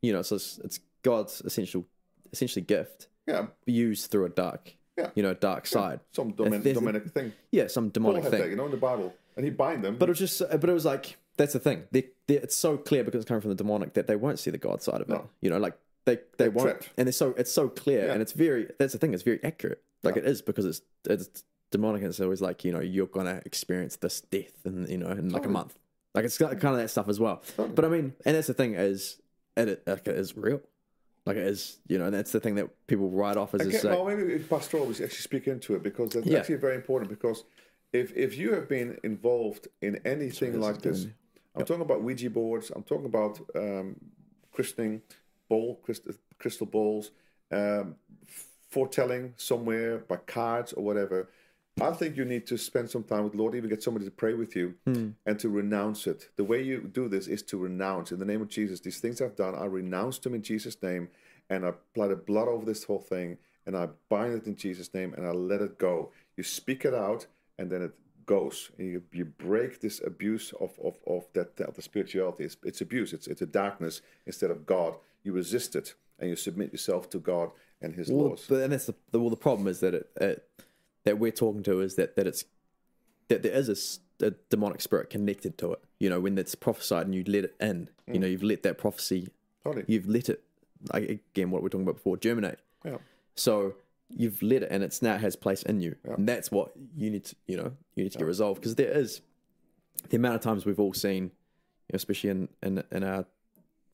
you 0.02 0.12
know 0.12 0.20
it's 0.20 0.32
it's 0.32 0.80
God's 1.02 1.40
essential 1.42 1.84
essentially 2.32 2.64
gift 2.64 3.08
Yeah, 3.26 3.46
used 3.66 4.10
through 4.10 4.26
a 4.26 4.28
dark 4.30 4.74
Yeah. 4.98 5.10
you 5.14 5.22
know 5.22 5.34
dark 5.34 5.66
side. 5.66 6.00
Some 6.12 6.30
If 6.30 6.36
domin- 6.36 6.62
demonic 6.62 7.10
thing. 7.10 7.32
yeah 7.52 7.66
some 7.68 7.88
demonic 7.90 8.24
thing. 8.24 8.40
that, 8.40 8.50
you 8.50 8.56
know, 8.56 8.64
in 8.66 8.70
the 8.72 8.76
Bible, 8.76 9.14
and 9.36 9.44
he 9.44 9.50
bind 9.50 9.82
them. 9.84 9.96
but 9.98 10.08
it 10.08 10.12
was 10.12 10.18
just 10.18 10.38
but 10.60 10.68
it 10.68 10.72
was 10.72 10.84
like 10.84 11.16
that's 11.36 11.52
the 11.52 11.58
thing. 11.60 11.84
They, 11.92 12.04
they, 12.26 12.36
it's 12.36 12.56
so 12.56 12.78
clear 12.78 13.04
because 13.04 13.20
it's 13.20 13.28
coming 13.28 13.42
from 13.42 13.50
the 13.50 13.56
demonic 13.56 13.92
that 13.92 14.06
they 14.06 14.16
won't 14.16 14.38
see 14.38 14.50
the 14.50 14.56
God 14.58 14.82
side 14.82 15.00
of 15.02 15.08
it. 15.10 15.12
No. 15.12 15.28
you 15.42 15.50
know 15.50 15.58
like 15.58 15.74
they 16.06 16.18
they 16.38 16.48
won't. 16.48 16.68
trapped. 16.68 16.90
and 16.96 17.08
it's 17.08 17.18
so 17.18 17.34
it's 17.36 17.52
so 17.52 17.68
clear. 17.68 18.06
Yeah. 18.06 18.12
and 18.12 18.22
it's 18.22 18.32
very 18.32 18.68
that's 18.78 18.92
the 18.92 18.98
thing 18.98 19.12
it's 19.14 19.22
very 19.22 19.40
accurate. 19.44 19.82
Like 20.02 20.16
it 20.16 20.24
is 20.24 20.40
because 20.42 20.64
it's 20.64 20.80
it's 21.08 21.44
demonic 21.70 22.02
and 22.02 22.10
it's 22.10 22.20
always 22.20 22.40
like 22.40 22.64
you 22.64 22.72
know 22.72 22.80
you're 22.80 23.06
gonna 23.08 23.42
experience 23.44 23.96
this 23.96 24.20
death 24.20 24.54
and 24.64 24.88
you 24.88 24.96
know 24.98 25.08
in 25.10 25.28
like 25.30 25.46
a 25.46 25.48
month 25.48 25.76
like 26.16 26.24
it's 26.24 26.38
got 26.38 26.50
kind 26.58 26.74
of 26.74 26.80
that 26.80 26.88
stuff 26.88 27.08
as 27.08 27.20
well 27.20 27.42
but 27.74 27.84
I 27.84 27.88
mean 27.88 28.14
and 28.24 28.34
that's 28.34 28.46
the 28.48 28.54
thing 28.54 28.74
is 28.74 29.20
it, 29.56 29.68
it 29.68 29.82
like 29.86 30.06
it 30.08 30.16
is 30.16 30.36
real 30.36 30.60
like 31.26 31.36
it 31.36 31.46
is 31.46 31.78
you 31.88 31.98
know 31.98 32.06
and 32.06 32.14
that's 32.14 32.32
the 32.32 32.40
thing 32.40 32.54
that 32.56 32.68
people 32.86 33.10
write 33.10 33.36
off 33.36 33.54
as 33.54 33.60
Okay, 33.60 33.70
just 33.70 33.84
like, 33.84 33.94
well, 33.94 34.04
maybe 34.06 34.32
if 34.34 34.48
pastoral 34.48 34.86
we 34.86 34.94
should 34.94 35.04
actually 35.04 35.22
speak 35.22 35.46
into 35.48 35.74
it 35.74 35.82
because 35.82 36.10
that's 36.10 36.26
Yeah. 36.26 36.38
actually 36.38 36.56
very 36.56 36.76
important. 36.76 37.10
Because 37.10 37.44
if 37.92 38.16
if 38.16 38.36
you 38.36 38.52
have 38.54 38.68
been 38.68 38.98
involved 39.02 39.68
in 39.82 40.00
anything 40.04 40.60
like 40.60 40.82
this, 40.82 41.06
I'm 41.54 41.64
talking 41.64 41.82
about 41.82 42.02
Ouija 42.02 42.30
boards. 42.30 42.70
I'm 42.74 42.82
talking 42.84 43.06
about 43.06 43.40
um, 43.54 43.96
christening, 44.52 45.02
ball, 45.48 45.80
crystal, 45.82 46.12
crystal 46.38 46.66
balls, 46.66 47.10
um, 47.50 47.96
foretelling 48.70 49.34
somewhere 49.36 49.98
by 49.98 50.16
cards 50.16 50.72
or 50.74 50.84
whatever. 50.84 51.28
I 51.80 51.92
think 51.92 52.16
you 52.16 52.24
need 52.24 52.46
to 52.46 52.56
spend 52.56 52.88
some 52.88 53.02
time 53.02 53.24
with 53.24 53.32
the 53.32 53.38
Lord, 53.38 53.54
even 53.54 53.68
get 53.68 53.82
somebody 53.82 54.06
to 54.06 54.10
pray 54.10 54.32
with 54.32 54.56
you 54.56 54.74
hmm. 54.84 55.10
and 55.26 55.38
to 55.38 55.50
renounce 55.50 56.06
it. 56.06 56.30
The 56.36 56.44
way 56.44 56.62
you 56.62 56.80
do 56.80 57.08
this 57.08 57.26
is 57.26 57.42
to 57.44 57.58
renounce. 57.58 58.12
In 58.12 58.18
the 58.18 58.24
name 58.24 58.40
of 58.40 58.48
Jesus, 58.48 58.80
these 58.80 58.98
things 58.98 59.20
I've 59.20 59.36
done, 59.36 59.54
I 59.54 59.66
renounce 59.66 60.18
them 60.18 60.34
in 60.34 60.42
Jesus' 60.42 60.82
name 60.82 61.08
and 61.50 61.66
I 61.66 61.68
apply 61.68 62.08
the 62.08 62.16
blood 62.16 62.48
over 62.48 62.64
this 62.64 62.84
whole 62.84 63.00
thing 63.00 63.36
and 63.66 63.76
I 63.76 63.88
bind 64.08 64.34
it 64.34 64.46
in 64.46 64.56
Jesus' 64.56 64.94
name 64.94 65.12
and 65.14 65.26
I 65.26 65.32
let 65.32 65.60
it 65.60 65.78
go. 65.78 66.12
You 66.36 66.44
speak 66.44 66.86
it 66.86 66.94
out 66.94 67.26
and 67.58 67.70
then 67.70 67.82
it 67.82 67.92
goes. 68.24 68.70
And 68.78 68.88
you, 68.88 69.02
you 69.12 69.26
break 69.26 69.80
this 69.80 70.00
abuse 70.04 70.54
of, 70.58 70.78
of, 70.82 70.96
of 71.06 71.26
that 71.34 71.60
of 71.60 71.74
the 71.74 71.82
spirituality. 71.82 72.44
It's, 72.44 72.56
it's 72.62 72.80
abuse, 72.80 73.12
it's, 73.12 73.26
it's 73.26 73.42
a 73.42 73.46
darkness 73.46 74.00
instead 74.24 74.50
of 74.50 74.64
God. 74.64 74.94
You 75.24 75.32
resist 75.32 75.76
it 75.76 75.94
and 76.18 76.30
you 76.30 76.36
submit 76.36 76.72
yourself 76.72 77.10
to 77.10 77.18
God 77.18 77.50
and 77.82 77.94
His 77.94 78.08
Well, 78.08 78.30
laws. 78.30 78.46
but 78.48 78.62
and 78.62 78.72
that's 78.72 78.86
the, 78.86 78.94
the 79.10 79.20
well 79.20 79.30
the 79.30 79.36
problem 79.36 79.68
is 79.68 79.80
that 79.80 79.94
it, 79.94 80.10
it 80.20 80.48
that 81.06 81.18
we're 81.18 81.30
talking 81.32 81.62
to 81.62 81.80
is 81.80 81.94
that 81.94 82.16
that 82.16 82.26
it's 82.26 82.44
that 83.28 83.42
there 83.42 83.52
is 83.52 84.00
a 84.20 84.32
demonic 84.50 84.80
spirit 84.80 85.08
connected 85.08 85.56
to 85.58 85.72
it. 85.72 85.80
You 85.98 86.10
know, 86.10 86.20
when 86.20 86.36
it's 86.36 86.54
prophesied 86.54 87.06
and 87.06 87.14
you 87.14 87.24
let 87.26 87.44
it 87.44 87.54
in, 87.60 87.88
you 88.06 88.14
mm. 88.14 88.20
know, 88.20 88.26
you've 88.26 88.42
let 88.42 88.62
that 88.64 88.76
prophecy, 88.76 89.28
Totally. 89.64 89.84
you've 89.88 90.08
let 90.08 90.28
it 90.28 90.42
like 90.92 91.08
again 91.08 91.50
what 91.50 91.62
we 91.62 91.66
are 91.66 91.70
talking 91.70 91.84
about 91.84 91.96
before 91.96 92.16
germinate. 92.16 92.58
Yeah. 92.84 92.98
So 93.36 93.74
you've 94.08 94.42
let 94.42 94.62
it 94.64 94.68
and 94.70 94.82
it's 94.82 95.00
now 95.00 95.16
has 95.16 95.36
place 95.36 95.62
in 95.62 95.80
you, 95.80 95.96
and 96.04 96.28
that's 96.28 96.50
what 96.50 96.72
you 96.96 97.08
need 97.10 97.24
to 97.24 97.36
you 97.46 97.56
know 97.56 97.72
you 97.94 98.04
need 98.04 98.12
to 98.12 98.18
get 98.18 98.26
resolved 98.26 98.60
because 98.60 98.74
there 98.74 98.90
is 98.90 99.22
the 100.10 100.16
amount 100.16 100.34
of 100.34 100.40
times 100.40 100.66
we've 100.66 100.80
all 100.80 100.92
seen, 100.92 101.24
you 101.24 101.92
know, 101.92 101.96
especially 101.96 102.30
in 102.30 102.48
in 102.62 102.82
in 102.90 103.04
our 103.04 103.24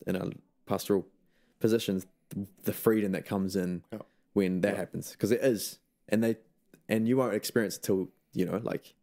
in 0.07 0.15
our 0.15 0.29
pastoral 0.65 1.05
positions, 1.59 2.07
the 2.63 2.73
freedom 2.73 3.11
that 3.11 3.25
comes 3.25 3.55
in 3.55 3.83
Yeah. 3.91 3.99
when 4.33 4.61
that 4.61 4.77
happens 4.77 5.11
because 5.11 5.31
it 5.31 5.41
is, 5.41 5.77
and 6.09 6.23
they 6.23 6.37
and 6.89 7.07
you 7.07 7.17
won't 7.17 7.33
experience 7.35 7.77
it 7.77 7.83
till 7.83 8.09
you 8.33 8.45
know 8.45 8.59
like 8.63 8.93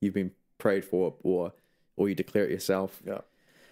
you've 0.00 0.14
been 0.14 0.32
prayed 0.58 0.84
for 0.84 1.14
or 1.22 1.52
or 1.96 2.08
you 2.08 2.14
declare 2.14 2.44
it 2.44 2.50
yourself. 2.50 3.00
Yeah. 3.06 3.20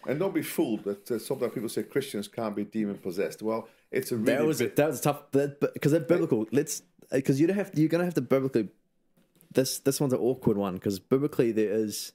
And 0.07 0.19
don't 0.19 0.35
be 0.35 0.43
fooled 0.43 0.85
that 0.85 1.11
uh, 1.11 1.19
sometimes 1.19 1.53
people 1.53 1.69
say 1.69 1.83
Christians 1.83 2.27
can't 2.27 2.57
be 2.57 2.65
demon 2.65 2.97
possessed. 2.99 3.43
Well, 3.43 3.69
it's 3.91 4.13
a 4.13 4.17
really 4.17 4.33
That 4.33 4.47
was 4.47 4.59
big- 4.59 4.75
that 4.77 4.89
was 4.89 5.01
tough, 5.01 5.31
because 5.31 5.93
they're 5.93 6.01
biblical. 6.01 6.47
Let's 6.53 6.83
because 7.13 7.41
you 7.41 7.47
don't 7.47 7.57
have 7.57 7.71
you're 7.75 7.89
gonna 7.89 8.05
have 8.05 8.15
to 8.15 8.21
biblically. 8.23 8.69
This 9.53 9.79
this 9.81 10.01
one's 10.01 10.13
an 10.13 10.21
awkward 10.21 10.57
one 10.57 10.75
because 10.75 10.99
biblically 11.01 11.53
there 11.53 11.73
is 11.73 12.13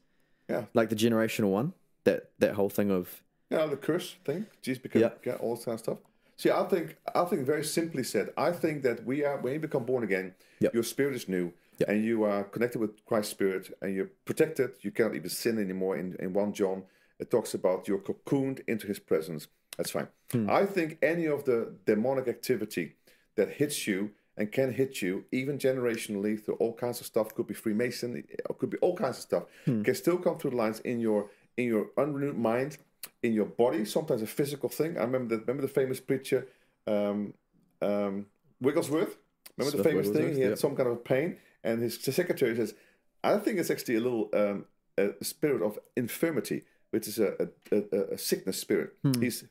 yeah, 0.49 0.65
like 0.73 0.89
the 0.89 0.95
generational 0.95 1.51
one 1.51 1.73
that 2.05 2.31
that 2.39 2.53
whole 2.55 2.69
thing 2.69 2.89
of 2.91 3.21
yeah, 3.49 3.65
the 3.67 3.77
curse 3.77 4.15
thing. 4.25 4.47
Jesus 4.61 4.81
became 4.81 5.01
Yeah. 5.03 5.09
yeah, 5.25 5.33
all 5.35 5.55
this 5.55 5.65
kind 5.65 5.73
of 5.75 5.79
stuff. 5.81 5.97
See, 6.37 6.51
I 6.51 6.63
think 6.65 6.97
I 7.13 7.23
think 7.25 7.45
very 7.45 7.63
simply 7.63 8.03
said, 8.03 8.29
I 8.37 8.51
think 8.51 8.83
that 8.83 9.05
we 9.05 9.23
are 9.23 9.37
when 9.37 9.53
you 9.53 9.59
become 9.59 9.85
born 9.85 10.03
again, 10.03 10.35
Yep. 10.59 10.73
your 10.73 10.83
spirit 10.83 11.15
is 11.15 11.27
new, 11.29 11.51
Yep. 11.79 11.89
and 11.89 12.03
you 12.03 12.23
are 12.23 12.43
connected 12.43 12.79
with 12.79 12.91
Christ's 13.05 13.31
spirit, 13.31 13.71
and 13.81 13.93
you're 13.95 14.11
protected. 14.25 14.69
You 14.81 14.91
cannot 14.91 15.15
even 15.15 15.29
sin 15.29 15.57
anymore. 15.59 15.97
In 15.97 16.15
in 16.19 16.33
one 16.33 16.51
John, 16.53 16.83
it 17.19 17.29
talks 17.31 17.53
about 17.53 17.87
you're 17.87 17.99
cocooned 18.03 18.59
into 18.67 18.87
His 18.87 18.99
presence. 18.99 19.47
That's 19.77 19.91
fine. 19.91 20.07
Hmm. 20.31 20.49
I 20.49 20.65
think 20.65 20.97
any 21.01 21.25
of 21.27 21.43
the 21.43 21.73
demonic 21.85 22.27
activity 22.27 22.95
that 23.35 23.49
hits 23.61 23.87
you 23.87 24.11
and 24.37 24.51
can 24.51 24.73
hit 24.73 25.01
you, 25.01 25.23
even 25.31 25.57
generationally, 25.57 26.37
through 26.41 26.55
all 26.55 26.73
kinds 26.73 26.99
of 27.01 27.05
stuff. 27.05 27.33
Could 27.35 27.47
be 27.47 27.53
Freemason, 27.53 28.15
it 28.17 28.41
could 28.59 28.69
be 28.69 28.77
all 28.79 28.95
kinds 28.95 29.17
of 29.17 29.23
stuff. 29.23 29.43
Hmm. 29.65 29.83
Can 29.83 29.95
still 29.95 30.17
come 30.17 30.37
through 30.37 30.51
the 30.51 30.57
lines 30.57 30.79
in 30.81 30.99
your 30.99 31.29
in 31.57 31.65
your 31.67 31.85
unrenewed 31.97 32.37
mind, 32.37 32.77
in 33.23 33.33
your 33.33 33.45
body. 33.45 33.85
Sometimes 33.85 34.21
a 34.21 34.27
physical 34.27 34.69
thing. 34.69 34.97
I 34.97 35.01
remember 35.01 35.35
the 35.35 35.41
remember 35.41 35.61
the 35.61 35.73
famous 35.73 35.99
preacher, 35.99 36.47
um, 36.87 37.33
um, 37.81 38.27
Wigglesworth. 38.61 39.17
Remember 39.57 39.77
the 39.77 39.83
famous 39.83 40.09
thing? 40.09 40.35
He 40.35 40.41
had 40.41 40.49
yep. 40.51 40.57
some 40.57 40.75
kind 40.75 40.89
of 40.89 41.03
pain, 41.03 41.37
and 41.63 41.81
his 41.81 42.01
secretary 42.01 42.55
says, 42.55 42.73
"I 43.23 43.37
think 43.37 43.59
it's 43.59 43.71
actually 43.71 43.95
a 43.95 44.01
little 44.01 44.29
um, 44.33 44.65
a 44.97 45.23
spirit 45.23 45.61
of 45.61 45.79
infirmity, 45.95 46.63
which 46.91 47.07
is 47.07 47.19
a 47.19 47.49
a, 47.71 48.13
a, 48.13 48.17
sickness 48.17 48.59
spirit. 48.59 48.93
Hmm. 49.01 49.21
He's 49.21 49.45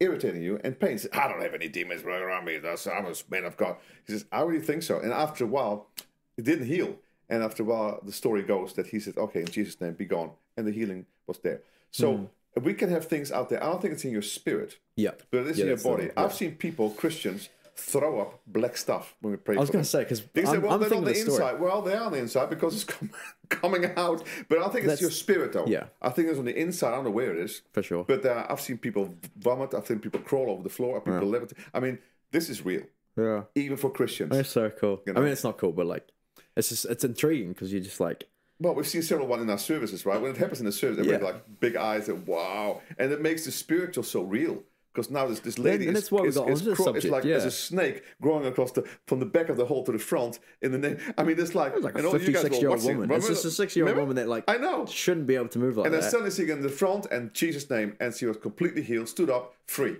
irritating 0.00 0.42
you 0.42 0.60
and 0.62 0.78
pain. 0.78 0.92
He 0.92 0.98
says, 0.98 1.10
I 1.12 1.28
don't 1.28 1.40
have 1.40 1.54
any 1.54 1.68
demons 1.68 2.04
running 2.04 2.22
around 2.22 2.44
me. 2.44 2.58
That's, 2.58 2.86
I'm 2.86 3.06
a 3.06 3.14
man 3.30 3.44
of 3.44 3.56
God. 3.56 3.76
He 4.06 4.12
says, 4.12 4.26
I 4.30 4.42
really 4.42 4.64
think 4.64 4.82
so. 4.82 5.00
And 5.00 5.12
after 5.12 5.44
a 5.44 5.46
while, 5.46 5.88
it 6.36 6.44
didn't 6.44 6.66
heal. 6.66 6.96
And 7.28 7.42
after 7.42 7.62
a 7.62 7.66
while, 7.66 8.00
the 8.02 8.12
story 8.12 8.42
goes 8.42 8.74
that 8.74 8.88
he 8.88 9.00
said, 9.00 9.16
Okay, 9.16 9.40
in 9.40 9.46
Jesus' 9.46 9.80
name, 9.80 9.94
be 9.94 10.04
gone. 10.04 10.30
And 10.56 10.66
the 10.66 10.72
healing 10.72 11.06
was 11.26 11.38
there. 11.38 11.62
So 11.90 12.30
we 12.62 12.74
can 12.74 12.90
have 12.90 13.06
things 13.06 13.30
out 13.32 13.48
there. 13.48 13.62
I 13.62 13.66
don't 13.66 13.80
think 13.82 13.94
it's 13.94 14.04
in 14.04 14.10
your 14.12 14.22
spirit, 14.22 14.78
yeah. 14.96 15.12
but 15.30 15.38
it 15.40 15.46
is 15.48 15.58
Yeah, 15.58 15.64
in 15.64 15.68
your 15.68 15.78
body. 15.78 16.04
yeah. 16.04 16.12
I've 16.24 16.32
seen 16.34 16.56
people, 16.56 16.90
Christians, 16.90 17.48
throw 17.78 18.20
up 18.20 18.40
black 18.46 18.74
stuff 18.76 19.14
when 19.20 19.32
we 19.32 19.36
pray 19.36 19.54
I 19.54 19.60
was 19.60 19.68
gonna 19.68 19.84
say 19.84 19.98
because 20.02 20.22
They 20.32 20.46
say, 20.46 20.56
well, 20.56 20.72
I'm 20.72 20.80
they're 20.80 20.94
on 20.94 21.04
the 21.04 21.12
the 21.12 21.20
inside. 21.20 21.60
Well, 21.60 21.82
they 21.82 21.92
are 21.92 22.04
on 22.06 22.12
the 22.12 22.18
inside 22.18 22.48
because 22.48 22.74
it's 22.74 22.84
com- 22.94 23.10
coming 23.50 23.84
out. 23.96 24.22
But 24.48 24.58
I 24.60 24.62
think 24.68 24.76
it's 24.76 24.86
That's- 24.86 25.00
your 25.02 25.10
spirit, 25.10 25.52
though. 25.52 25.66
yeah. 25.66 25.84
I 26.00 26.08
think 26.08 26.28
it's 26.28 26.38
on 26.38 26.46
the 26.46 26.58
inside. 26.58 26.88
I 26.92 26.96
don't 26.96 27.04
know 27.04 27.10
where 27.10 27.32
it 27.32 27.38
is. 27.38 27.60
For 27.72 27.82
sure. 27.82 28.04
But 28.04 28.24
uh, 28.24 28.46
I've 28.48 28.60
seen 28.62 28.78
people 28.78 29.14
vomit. 29.38 29.74
I've 29.74 29.86
seen 29.86 29.98
people 29.98 30.20
crawl 30.20 30.50
over 30.50 30.62
the 30.62 30.70
floor. 30.70 30.96
I've 30.96 31.04
People 31.04 31.28
levitate. 31.30 31.58
I 31.74 31.80
mean, 31.80 31.98
this 32.32 32.48
is 32.48 32.64
real, 32.64 32.82
Yeah, 33.16 33.42
even 33.54 33.76
for 33.76 33.90
Christians. 33.90 34.34
it's 34.34 34.48
so 34.50 34.70
cool. 34.70 35.02
You 35.06 35.12
I 35.14 35.20
mean, 35.20 35.28
it's 35.28 35.44
not 35.44 35.58
cool, 35.58 35.72
but 35.72 35.84
like, 35.86 36.08
it's 36.56 36.70
just 36.70 36.86
it's 36.86 37.04
intriguing 37.04 37.50
because 37.50 37.70
you're 37.72 37.82
just 37.82 38.00
like, 38.00 38.24
Well, 38.58 38.74
we've 38.74 38.86
seen 38.88 39.02
several 39.02 39.26
one 39.26 39.40
in 39.40 39.50
our 39.50 39.58
services, 39.58 40.06
right? 40.06 40.20
When 40.20 40.30
it 40.30 40.36
happens 40.38 40.60
in 40.60 40.66
the 40.66 40.72
service, 40.72 40.98
everybody 40.98 41.22
Yeah. 41.24 41.30
like 41.32 41.60
big 41.60 41.76
eyes 41.76 42.08
and 42.08 42.26
wow, 42.26 42.80
and 42.98 43.12
it 43.12 43.20
makes 43.20 43.44
the 43.44 43.52
spiritual 43.52 44.02
so 44.04 44.22
real. 44.22 44.62
Because 44.94 45.10
now 45.10 45.26
this, 45.26 45.40
this 45.40 45.58
lady 45.58 45.86
and 45.88 45.94
is, 45.94 46.04
that's 46.04 46.10
why 46.10 46.22
we 46.22 46.28
is, 46.28 46.36
is 46.38 46.74
craw- 46.74 46.92
it's 46.94 47.04
like 47.04 47.22
yeah. 47.22 47.32
there's 47.32 47.44
a 47.44 47.50
snake 47.50 48.02
growing 48.22 48.46
across 48.46 48.72
the 48.72 48.82
from 49.06 49.20
the 49.20 49.26
back 49.26 49.50
of 49.50 49.58
the 49.58 49.66
hall 49.66 49.84
to 49.84 49.92
the 49.92 49.98
front 49.98 50.38
in 50.62 50.72
the 50.72 50.78
name. 50.78 50.96
I 51.18 51.22
mean, 51.22 51.38
it's 51.38 51.54
like, 51.54 51.78
like 51.82 51.96
a 51.96 51.98
and 51.98 52.06
all 52.06 52.14
you 52.18 52.32
guys 52.32 52.44
56 52.44 52.50
were 52.56 52.60
year 52.62 52.70
old 52.70 52.80
woman. 52.82 53.00
Remember- 53.00 53.16
It's 53.16 53.28
just 53.28 53.44
a 53.44 53.50
six 53.50 53.76
year 53.76 53.84
old 53.84 53.90
remember? 53.90 54.08
woman 54.08 54.16
that 54.16 54.28
like 54.30 54.44
I 54.48 54.56
know. 54.56 54.86
shouldn't 54.86 55.26
be 55.26 55.34
able 55.34 55.48
to 55.48 55.58
move 55.58 55.76
like 55.76 55.84
that. 55.90 55.92
And 55.94 56.02
then 56.02 56.10
suddenly 56.10 56.30
she 56.30 56.50
in 56.50 56.62
the 56.62 56.70
front 56.70 57.04
and 57.10 57.34
Jesus' 57.34 57.68
name, 57.68 57.94
and 58.00 58.14
she 58.14 58.24
was 58.24 58.38
completely 58.38 58.80
healed, 58.80 59.10
stood 59.10 59.28
up, 59.28 59.54
free. 59.66 59.98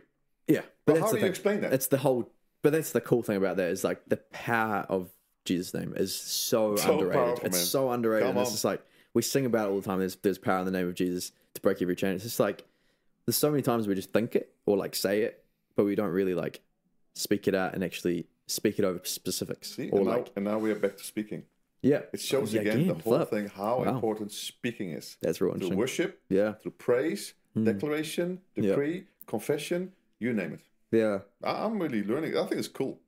Yeah, 0.49 0.62
But 0.87 0.99
how 0.99 1.09
do 1.11 1.16
you 1.16 1.21
thing. 1.21 1.29
explain 1.29 1.61
that? 1.61 1.75
It's 1.75 1.89
the 1.89 1.99
whole. 1.99 2.30
But 2.62 2.72
that's 2.72 2.93
the 2.93 3.03
cool 3.03 3.22
thing 3.22 3.37
about 3.37 3.59
that 3.59 3.68
is 3.68 3.85
like 3.85 4.01
the 4.09 4.16
power 4.16 4.87
of 4.89 5.11
Jesus' 5.47 5.72
name 5.74 5.94
is 5.97 6.14
so, 6.14 6.76
So 6.76 6.92
underrated. 6.92 7.12
powerful, 7.14 7.47
it's 7.47 7.57
man. 7.57 7.64
so 7.64 7.90
underrated. 7.90 8.26
Come 8.28 8.36
and 8.36 8.40
it's 8.40 8.51
on. 8.51 8.55
just 8.55 8.64
like 8.64 8.82
we 9.14 9.22
sing 9.22 9.47
about 9.47 9.68
it 9.68 9.70
all 9.72 9.80
the 9.80 9.86
time. 9.86 9.99
There's 10.01 10.16
there's 10.16 10.38
power 10.38 10.59
in 10.61 10.64
the 10.66 10.70
name 10.70 10.86
of 10.88 10.94
Jesus 10.94 11.32
to 11.55 11.61
break 11.61 11.80
every 11.80 11.97
chain. 11.97 12.14
It's 12.14 12.24
just 12.24 12.40
like 12.40 12.64
there's 13.24 13.36
so 13.36 13.51
many 13.51 13.62
times 13.62 13.88
we 13.88 13.94
just 13.94 14.12
think 14.12 14.36
it 14.36 14.53
or 14.66 14.76
like 14.76 14.94
say 14.94 15.22
it, 15.22 15.44
but 15.74 15.84
we 15.84 15.94
don't 15.94 16.11
really 16.11 16.34
like 16.34 16.61
speak 17.14 17.49
it 17.49 17.55
out 17.55 17.74
and 17.74 17.82
actually 17.82 18.26
speak 18.47 18.78
it 18.78 18.84
over 18.84 19.01
specifics 19.05 19.74
See? 19.74 19.90
or 19.90 20.01
and, 20.01 20.07
like 20.09 20.26
now, 20.26 20.32
and 20.36 20.44
now 20.44 20.59
we 20.59 20.70
are 20.70 20.74
back 20.76 20.97
to 20.99 21.05
speaking. 21.05 21.44
yeah. 21.82 22.03
It 22.12 22.20
shows 22.20 22.53
Yeah, 22.55 22.61
again, 22.61 22.86
the 22.86 22.94
whole 22.94 23.01
flip. 23.16 23.30
thing 23.30 23.47
how 23.49 23.82
Wow. 23.82 23.94
important 23.94 24.30
speaking 24.32 24.90
is. 24.90 25.16
That's 25.22 25.40
real 25.40 25.51
Through 25.53 25.55
interesting. 25.55 25.78
worship, 25.78 26.20
Yeah, 26.28 26.53
through 26.55 26.72
praise, 26.72 27.34
Hmm. 27.55 27.64
declaration, 27.64 28.40
decree, 28.55 29.07
confession, 29.26 29.92
you 30.20 30.32
name 30.32 30.53
it. 30.53 30.61
yeah, 30.92 31.20
I- 31.42 31.64
I'm 31.64 31.80
really 31.82 32.05
learning. 32.05 32.36
I 32.36 32.44
think 32.47 32.59
it's 32.61 32.68
cool. 32.68 33.01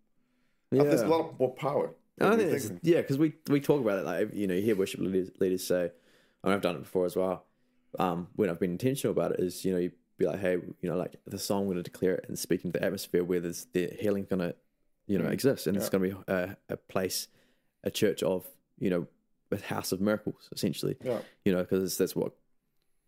Yeah. 0.72 0.82
there's 0.82 1.02
a 1.02 1.06
lot 1.06 1.38
more 1.38 1.54
power. 1.54 1.94
I 2.20 2.30
than 2.30 2.38
think 2.38 2.52
it's, 2.52 2.70
yeah, 2.82 3.00
because 3.00 3.18
we 3.18 3.34
we 3.48 3.60
talk 3.60 3.80
about 3.80 3.98
it 3.98 4.04
like 4.04 4.34
you 4.34 4.46
know 4.46 4.54
you 4.54 4.62
hear 4.62 4.76
worship 4.76 5.00
leaders, 5.00 5.30
leaders 5.38 5.64
say, 5.64 5.90
and 6.42 6.52
I've 6.52 6.60
done 6.60 6.76
it 6.76 6.82
before 6.82 7.06
as 7.06 7.16
well. 7.16 7.44
Um, 7.98 8.28
when 8.36 8.50
I've 8.50 8.60
been 8.60 8.72
intentional 8.72 9.12
about 9.12 9.32
it, 9.32 9.40
is 9.40 9.64
you 9.64 9.72
know 9.72 9.78
you 9.78 9.92
be 10.18 10.26
like, 10.26 10.40
hey, 10.40 10.58
you 10.80 10.90
know, 10.90 10.96
like 10.96 11.14
the 11.26 11.38
song, 11.38 11.66
we're 11.66 11.74
going 11.74 11.84
to 11.84 11.90
declare 11.90 12.16
it 12.16 12.24
and 12.28 12.38
speak 12.38 12.64
into 12.64 12.78
the 12.78 12.84
atmosphere 12.84 13.22
where 13.22 13.40
there's 13.40 13.66
the 13.72 13.88
healing's 14.00 14.26
going 14.26 14.40
to, 14.40 14.54
you 15.06 15.16
know, 15.18 15.28
exist, 15.28 15.66
and 15.66 15.76
it's 15.76 15.88
going 15.88 16.10
to 16.10 16.16
be 16.16 16.32
a, 16.32 16.56
a 16.68 16.76
place, 16.76 17.28
a 17.84 17.90
church 17.90 18.22
of 18.22 18.44
you 18.78 18.90
know, 18.90 19.06
a 19.50 19.60
house 19.62 19.92
of 19.92 20.00
miracles 20.00 20.48
essentially. 20.52 20.96
Yeah. 21.02 21.20
You 21.44 21.52
know, 21.52 21.60
because 21.60 21.96
that's 21.96 22.14
what 22.16 22.32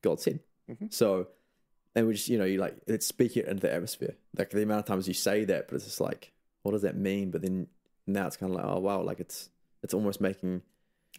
God 0.02 0.20
said. 0.20 0.40
So, 0.90 1.28
and 1.94 2.06
we 2.06 2.14
just 2.14 2.28
you 2.28 2.38
know 2.38 2.44
you 2.44 2.58
like 2.58 2.76
let's 2.86 3.06
speak 3.06 3.36
it 3.36 3.46
into 3.46 3.62
the 3.62 3.72
atmosphere. 3.72 4.14
Like 4.36 4.50
the 4.50 4.62
amount 4.62 4.80
of 4.80 4.86
times 4.86 5.08
you 5.08 5.14
say 5.14 5.44
that, 5.46 5.68
but 5.68 5.76
it's 5.76 5.84
just 5.84 6.00
like, 6.00 6.32
what 6.62 6.72
does 6.72 6.82
that 6.82 6.96
mean? 6.96 7.30
But 7.30 7.42
then 7.42 7.66
now 8.12 8.26
it's 8.26 8.36
kind 8.36 8.52
of 8.52 8.56
like, 8.56 8.66
oh 8.66 8.78
wow, 8.80 9.02
like 9.02 9.20
it's 9.20 9.50
it's 9.82 9.94
almost 9.94 10.20
making 10.20 10.62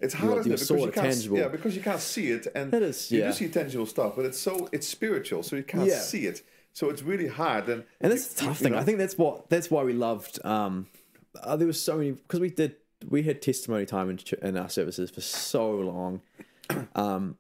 It's 0.01 0.13
hard, 0.13 0.39
isn't 0.39 0.51
it? 0.51 0.59
Because 0.59 0.69
you 0.69 0.91
can't, 0.91 0.95
tangible. 1.13 1.37
yeah, 1.37 1.47
because 1.47 1.75
you 1.75 1.81
can't 1.81 1.99
see 1.99 2.27
it, 2.31 2.47
and 2.55 2.73
It 2.73 2.81
is, 2.83 3.11
you 3.11 3.19
yeah. 3.19 3.27
do 3.27 3.33
see 3.33 3.49
tangible 3.49 3.85
stuff, 3.85 4.15
but 4.15 4.25
it's 4.25 4.39
so 4.39 4.69
it's 4.71 4.87
spiritual, 4.87 5.43
so 5.43 5.55
you 5.55 5.63
can't 5.63 5.87
Yeah. 5.87 5.99
see 5.99 6.25
it. 6.27 6.43
So 6.73 6.89
it's 6.89 7.01
really 7.03 7.27
hard. 7.27 7.67
And 7.69 7.83
And 7.99 8.11
that's 8.11 8.27
the 8.33 8.43
you- 8.43 8.47
tough 8.49 8.61
you 8.61 8.63
thing. 8.65 8.75
I 8.75 8.83
think 8.83 8.97
that's 8.97 9.17
what 9.17 9.49
that's 9.49 9.69
why 9.69 9.83
we 9.83 9.93
loved. 9.93 10.39
Um, 10.45 10.87
uh, 11.43 11.55
there 11.57 11.67
was 11.67 11.81
so 11.81 11.97
many 11.97 12.11
because 12.11 12.39
we 12.39 12.49
did 12.49 12.75
we 13.09 13.23
had 13.23 13.41
testimony 13.41 13.85
time 13.85 14.09
in, 14.09 14.17
ch- 14.17 14.33
in 14.33 14.55
our 14.57 14.69
services 14.69 15.09
for 15.11 15.21
so 15.21 15.69
long, 15.71 16.21
um, 16.95 17.37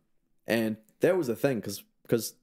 and 0.47 0.77
that 1.01 1.17
was 1.17 1.27
the 1.27 1.35
thing 1.35 1.57
because 1.57 1.83
because 2.03 2.33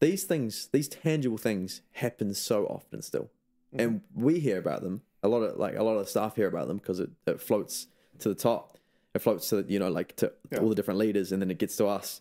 these 0.00 0.24
things 0.24 0.68
these 0.72 0.88
tangible 0.88 1.38
things 1.38 1.80
happen 1.92 2.34
so 2.34 2.66
often 2.66 3.02
still, 3.02 3.30
Mm-hmm. 3.74 3.80
and 3.80 4.00
we 4.14 4.38
hear 4.40 4.58
about 4.58 4.82
them 4.82 5.02
a 5.22 5.28
lot 5.28 5.42
of 5.42 5.56
like 5.58 5.76
a 5.76 5.82
lot 5.82 5.94
of 5.94 6.04
the 6.04 6.10
staff 6.10 6.36
hear 6.36 6.48
about 6.48 6.68
them 6.68 6.78
because 6.78 7.00
it, 7.00 7.10
it 7.26 7.40
floats 7.40 7.86
to 8.20 8.28
the 8.28 8.34
top, 8.34 8.78
it 9.14 9.20
floats 9.20 9.48
to 9.50 9.64
you 9.68 9.78
know 9.78 9.88
like 9.90 10.16
to 10.16 10.32
Yeah. 10.50 10.58
all 10.58 10.68
the 10.68 10.74
different 10.74 10.98
leaders, 11.00 11.32
and 11.32 11.40
then 11.42 11.50
it 11.50 11.58
gets 11.58 11.76
to 11.76 11.86
us. 11.86 12.20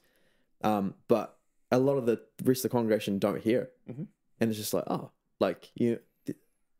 Um, 0.64 0.96
but 1.08 1.38
a 1.72 1.78
lot 1.80 1.98
of 1.98 2.06
the 2.06 2.22
rest 2.44 2.64
of 2.66 2.72
the 2.72 2.76
congregation 2.78 3.20
don't 3.20 3.42
hear 3.42 3.62
it 3.64 3.74
Mm-hmm. 3.92 4.04
and 4.40 4.50
it's 4.50 4.58
just 4.60 4.74
like 4.74 4.84
oh 4.88 5.12
like 5.40 5.70
you 5.76 6.00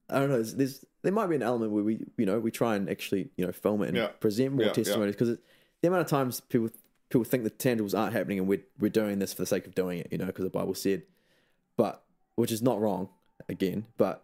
i 0.10 0.20
don't 0.20 0.30
know 0.30 0.36
there's, 0.36 0.56
there's 0.56 0.86
there 1.02 1.12
might 1.12 1.28
be 1.28 1.36
an 1.36 1.44
element 1.44 1.72
where 1.72 1.84
we 1.84 2.06
you 2.18 2.26
know 2.26 2.40
we 2.40 2.50
try 2.52 2.76
and 2.76 2.90
actually 2.90 3.30
you 3.36 3.46
know 3.46 3.52
film 3.52 3.82
it 3.84 3.90
and 3.90 3.98
Yeah. 3.98 4.08
present 4.08 4.54
more 4.54 4.66
yeah. 4.68 4.72
testimonies 4.72 5.16
because 5.16 5.38
the 5.82 5.88
amount 5.88 6.02
of 6.04 6.08
times 6.08 6.40
people 6.40 6.70
people 7.10 7.24
think 7.26 7.44
the 7.44 7.52
tangibles 7.52 7.98
aren't 7.98 8.14
happening 8.14 8.40
and 8.40 8.48
we're, 8.48 8.64
we're 8.80 8.90
doing 8.90 9.20
this 9.20 9.34
for 9.34 9.42
the 9.42 9.46
sake 9.48 9.66
of 9.68 9.76
doing 9.76 10.00
it 10.00 10.08
you 10.12 10.18
know 10.18 10.26
because 10.28 10.46
the 10.46 10.50
bible 10.50 10.74
said 10.76 11.04
but 11.78 12.04
which 12.36 12.52
is 12.52 12.62
not 12.62 12.80
wrong 12.80 13.10
again 13.50 13.86
but 13.98 14.24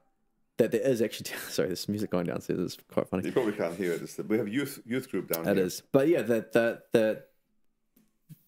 that 0.61 0.71
there 0.71 0.81
is 0.81 1.01
actually 1.01 1.31
sorry 1.49 1.69
this 1.69 1.89
music 1.89 2.11
going 2.11 2.25
downstairs 2.27 2.59
is 2.59 2.77
quite 2.91 3.07
funny 3.07 3.25
You 3.25 3.31
probably 3.31 3.53
can't 3.53 3.75
hear 3.75 3.93
it. 3.93 4.01
It's 4.03 4.17
we 4.19 4.37
have 4.37 4.47
youth 4.47 4.81
youth 4.85 5.09
group 5.09 5.27
down 5.29 5.47
it 5.47 5.57
here. 5.57 5.65
is. 5.65 5.81
But 5.91 6.07
yeah, 6.07 6.21
the 6.21 6.45
the 6.53 6.81
the 6.91 7.23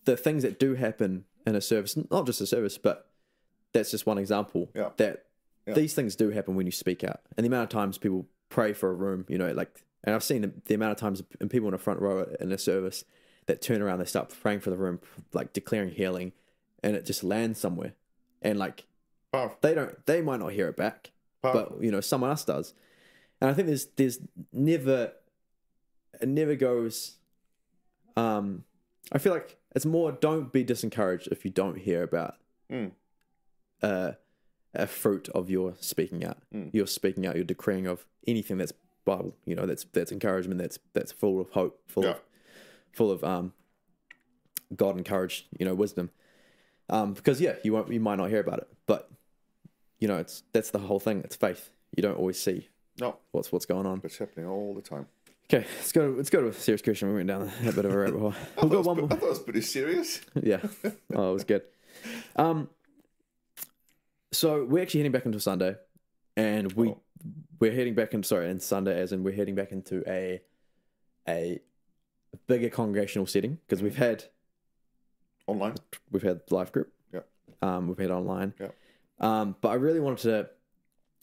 the 0.06 0.18
things 0.18 0.44
that 0.44 0.60
do 0.60 0.76
happen 0.76 1.26
in 1.48 1.56
a 1.56 1.62
service, 1.62 1.98
not 2.12 2.26
just 2.26 2.40
a 2.42 2.46
service, 2.46 2.78
but 2.78 3.10
that's 3.74 3.90
just 3.92 4.06
one 4.06 4.18
example. 4.18 4.70
Yeah. 4.76 4.90
That 4.98 5.26
Yeah. 5.66 5.74
these 5.74 5.94
things 5.94 6.16
do 6.16 6.30
happen 6.30 6.56
when 6.56 6.66
you 6.66 6.72
speak 6.72 7.04
out. 7.04 7.22
And 7.38 7.44
the 7.44 7.48
amount 7.48 7.64
of 7.64 7.70
times 7.70 7.98
people 7.98 8.28
pray 8.50 8.74
for 8.74 8.92
a 8.92 8.94
room, 8.94 9.26
you 9.28 9.38
know, 9.38 9.52
like 9.52 9.84
and 10.04 10.14
I've 10.14 10.24
seen 10.24 10.42
the, 10.42 10.52
the 10.66 10.76
amount 10.76 10.92
of 10.92 10.98
times 10.98 11.24
and 11.40 11.50
people 11.50 11.68
in 11.68 11.72
the 11.72 11.78
front 11.78 12.00
row 12.00 12.28
in 12.40 12.52
a 12.52 12.58
service 12.58 13.06
that 13.48 13.62
turn 13.62 13.82
around, 13.82 14.00
they 14.00 14.06
start 14.06 14.34
praying 14.42 14.60
for 14.60 14.70
the 14.70 14.78
room, 14.78 15.00
like 15.34 15.52
declaring 15.54 15.90
healing, 15.92 16.32
and 16.84 16.96
it 16.96 17.06
just 17.06 17.24
lands 17.24 17.60
somewhere. 17.60 17.94
And 18.42 18.60
like 18.60 18.86
they 19.62 19.74
don't 19.74 20.06
they 20.06 20.22
might 20.22 20.40
not 20.42 20.52
hear 20.52 20.68
it 20.68 20.78
back 20.78 21.12
Powerful. 21.44 21.76
but 21.76 21.84
you 21.84 21.92
know 21.92 22.00
someone 22.02 22.30
else 22.30 22.46
does 22.46 22.74
and 23.42 23.50
i 23.50 23.54
think 23.54 23.68
there's 23.68 23.86
there's 23.98 24.20
never 24.54 25.12
it 26.22 26.28
never 26.30 26.56
goes 26.56 27.18
um 28.16 28.64
i 29.12 29.18
feel 29.18 29.34
like 29.34 29.58
it's 29.76 29.86
more 29.86 30.12
don't 30.14 30.52
be 30.54 30.64
disencouraged 30.64 31.28
if 31.32 31.44
you 31.46 31.52
don't 31.52 31.78
hear 31.80 32.02
about 32.04 32.36
Mm. 32.72 32.92
uh 33.82 34.14
a 34.74 34.88
fruit 34.88 35.28
of 35.30 35.50
your 35.50 35.76
speaking 35.82 36.24
out 36.24 36.38
Mm. 36.54 36.74
your 36.74 36.88
speaking 36.88 37.28
out 37.28 37.36
You're 37.36 37.44
decreeing 37.44 37.86
of 37.88 38.06
anything 38.26 38.58
that's 38.58 38.72
bible 39.06 39.36
you 39.46 39.54
know 39.54 39.66
that's 39.66 39.84
that's 39.92 40.12
encouragement 40.14 40.60
that's 40.62 40.80
that's 40.94 41.12
full 41.12 41.42
of 41.42 41.50
hope 41.50 41.82
full 41.88 42.06
Yeah. 42.06 42.12
of 42.12 42.22
full 42.94 43.12
of 43.12 43.22
um 43.24 43.52
god 44.76 44.98
encouraged 44.98 45.46
you 45.60 45.66
know 45.66 45.76
wisdom 45.76 46.10
um 46.90 47.14
because 47.14 47.42
yeah 47.42 47.56
you 47.66 47.74
won't 47.74 47.92
you 47.92 48.00
might 48.00 48.16
not 48.16 48.30
hear 48.30 48.40
about 48.40 48.60
it 48.60 48.68
but 48.88 49.12
you 50.04 50.10
know 50.10 50.18
it's 50.18 50.44
that's 50.52 50.72
the 50.72 50.80
whole 50.80 51.00
thing 51.00 51.22
it's 51.24 51.38
faith 51.38 51.70
you 51.96 52.04
don't 52.04 52.18
always 52.18 52.38
see 52.38 52.68
No, 53.00 53.16
what's 53.32 53.52
what's 53.54 53.66
going 53.66 53.86
on 53.86 54.02
it's 54.04 54.18
happening 54.18 54.48
all 54.48 54.74
the 54.76 54.82
time. 54.82 55.06
okay 55.46 55.66
let's 55.78 55.94
go 55.94 56.14
let's 56.18 56.30
go 56.30 56.42
to 56.42 56.48
a 56.50 56.54
serious 56.54 56.82
question 56.82 57.08
we 57.08 57.16
went 57.16 57.30
down 57.30 57.50
a 57.66 57.72
bit 57.72 57.86
of 57.86 57.94
a 57.94 57.98
rabbit 57.98 58.20
hole 58.20 58.34
I 58.58 58.62
thought, 58.62 58.74
it 58.74 58.78
was, 58.78 58.86
one 58.88 58.98
more 58.98 59.06
I 59.06 59.16
thought 59.16 59.28
it 59.28 59.30
was 59.30 59.40
pretty 59.40 59.62
serious. 59.62 60.20
yeah 60.52 60.60
oh 61.16 61.30
it 61.32 61.34
was 61.34 61.46
good 61.46 61.62
um 62.36 62.68
so 64.34 64.66
we're 64.66 64.82
actually 64.84 65.00
heading 65.02 65.12
back 65.14 65.26
into 65.26 65.40
sunday 65.40 65.76
and 66.36 66.74
we 66.74 66.90
Oh. 66.90 67.00
we're 67.62 67.72
heading 67.80 67.96
back 67.96 68.14
into 68.14 68.28
sorry 68.28 68.50
in 68.50 68.60
sunday 68.60 69.00
as 69.00 69.14
in 69.14 69.24
we're 69.24 69.36
heading 69.36 69.56
back 69.56 69.72
into 69.72 70.04
a 70.06 70.42
a 71.30 71.60
bigger 72.48 72.70
congregational 72.70 73.26
setting 73.28 73.60
because 73.66 73.82
we've 73.82 73.96
had 73.96 74.26
Online. 75.48 75.76
we've 76.12 76.24
had 76.24 76.42
live 76.50 76.72
group 76.72 76.92
Yeah. 77.14 77.22
um 77.62 77.88
we've 77.88 77.98
had 77.98 78.12
online 78.12 78.54
Yeah. 78.60 78.70
Um 79.24 79.56
but 79.62 79.70
i 79.70 79.74
really 79.74 80.00
wanted 80.00 80.22
to 80.24 80.50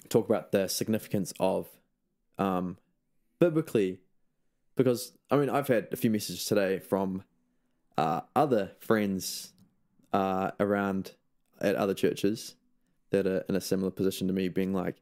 talk 0.08 0.28
about 0.28 0.50
the 0.50 0.66
significance 0.66 1.32
of 1.38 1.68
um 2.38 2.76
biblically 3.38 4.00
because 4.76 5.12
i 5.30 5.36
mean 5.36 5.48
i've 5.48 5.68
had 5.68 5.86
a 5.92 5.96
few 5.96 6.10
messages 6.10 6.44
today 6.44 6.78
from 6.78 7.22
uh 7.98 8.20
other 8.34 8.72
friends 8.80 9.52
uh 10.12 10.50
around 10.58 11.12
at 11.60 11.76
other 11.76 11.94
churches 11.94 12.56
that 13.10 13.26
are 13.26 13.44
in 13.48 13.54
a 13.54 13.60
similar 13.60 13.90
position 13.90 14.26
to 14.26 14.32
me 14.32 14.48
being 14.48 14.72
like 14.72 14.96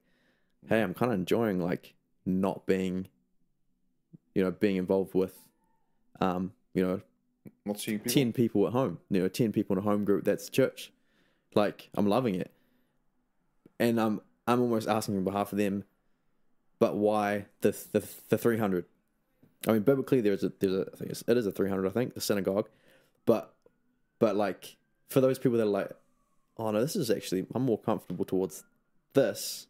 hey 0.69 0.83
i'm 0.83 0.95
kind 0.95 1.13
of 1.13 1.19
enjoying 1.19 1.61
like 1.61 1.95
not 2.27 2.67
being 2.67 3.07
you 4.35 4.43
know 4.43 4.51
being 4.51 4.77
involved 4.77 5.15
with 5.15 5.35
um 6.21 6.53
you 6.75 6.85
know 6.85 7.01
people. 7.99 8.11
10 8.11 8.33
people 8.33 8.67
at 8.67 8.73
home, 8.73 8.99
you 9.11 9.21
know, 9.21 9.29
10 9.29 9.53
people 9.53 9.77
in 9.77 9.79
a 9.79 9.85
home 9.85 10.05
group 10.05 10.25
that's 10.25 10.49
church. 10.49 10.93
Like, 11.55 11.91
I'm 11.95 12.07
loving 12.07 12.35
it. 12.35 12.53
And 13.79 14.01
I'm 14.01 14.20
I'm 14.47 14.61
almost 14.61 14.89
asking 14.89 15.16
on 15.16 15.24
behalf 15.24 15.53
of 15.53 15.59
them, 15.59 15.85
but 16.79 16.97
why 16.97 17.47
the 17.61 17.76
the, 17.93 18.07
the 18.29 18.39
300? 18.39 18.85
I 19.66 19.72
mean, 19.72 19.83
biblically, 19.83 20.20
there's 20.20 20.45
a, 20.45 20.53
there's 20.61 20.72
a, 20.72 20.87
I 20.93 20.97
think 20.97 21.11
it's, 21.11 21.22
a 21.29 21.51
300, 21.51 21.87
I 21.87 21.91
think, 21.91 22.14
the 22.14 22.20
synagogue. 22.20 22.68
But, 23.26 23.53
but 24.20 24.37
like, 24.37 24.76
for 25.09 25.20
those 25.20 25.39
people 25.39 25.59
that 25.59 25.64
are 25.64 25.66
like, 25.66 25.91
oh 26.57 26.70
no, 26.70 26.81
this 26.81 26.95
is 26.95 27.11
actually, 27.11 27.45
I'm 27.55 27.62
more 27.62 27.79
comfortable 27.79 28.24
towards 28.24 28.62
this, 29.14 29.66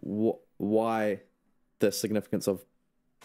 wh- 0.00 0.38
why 0.58 1.20
the 1.80 1.90
significance 1.90 2.46
of 2.46 2.64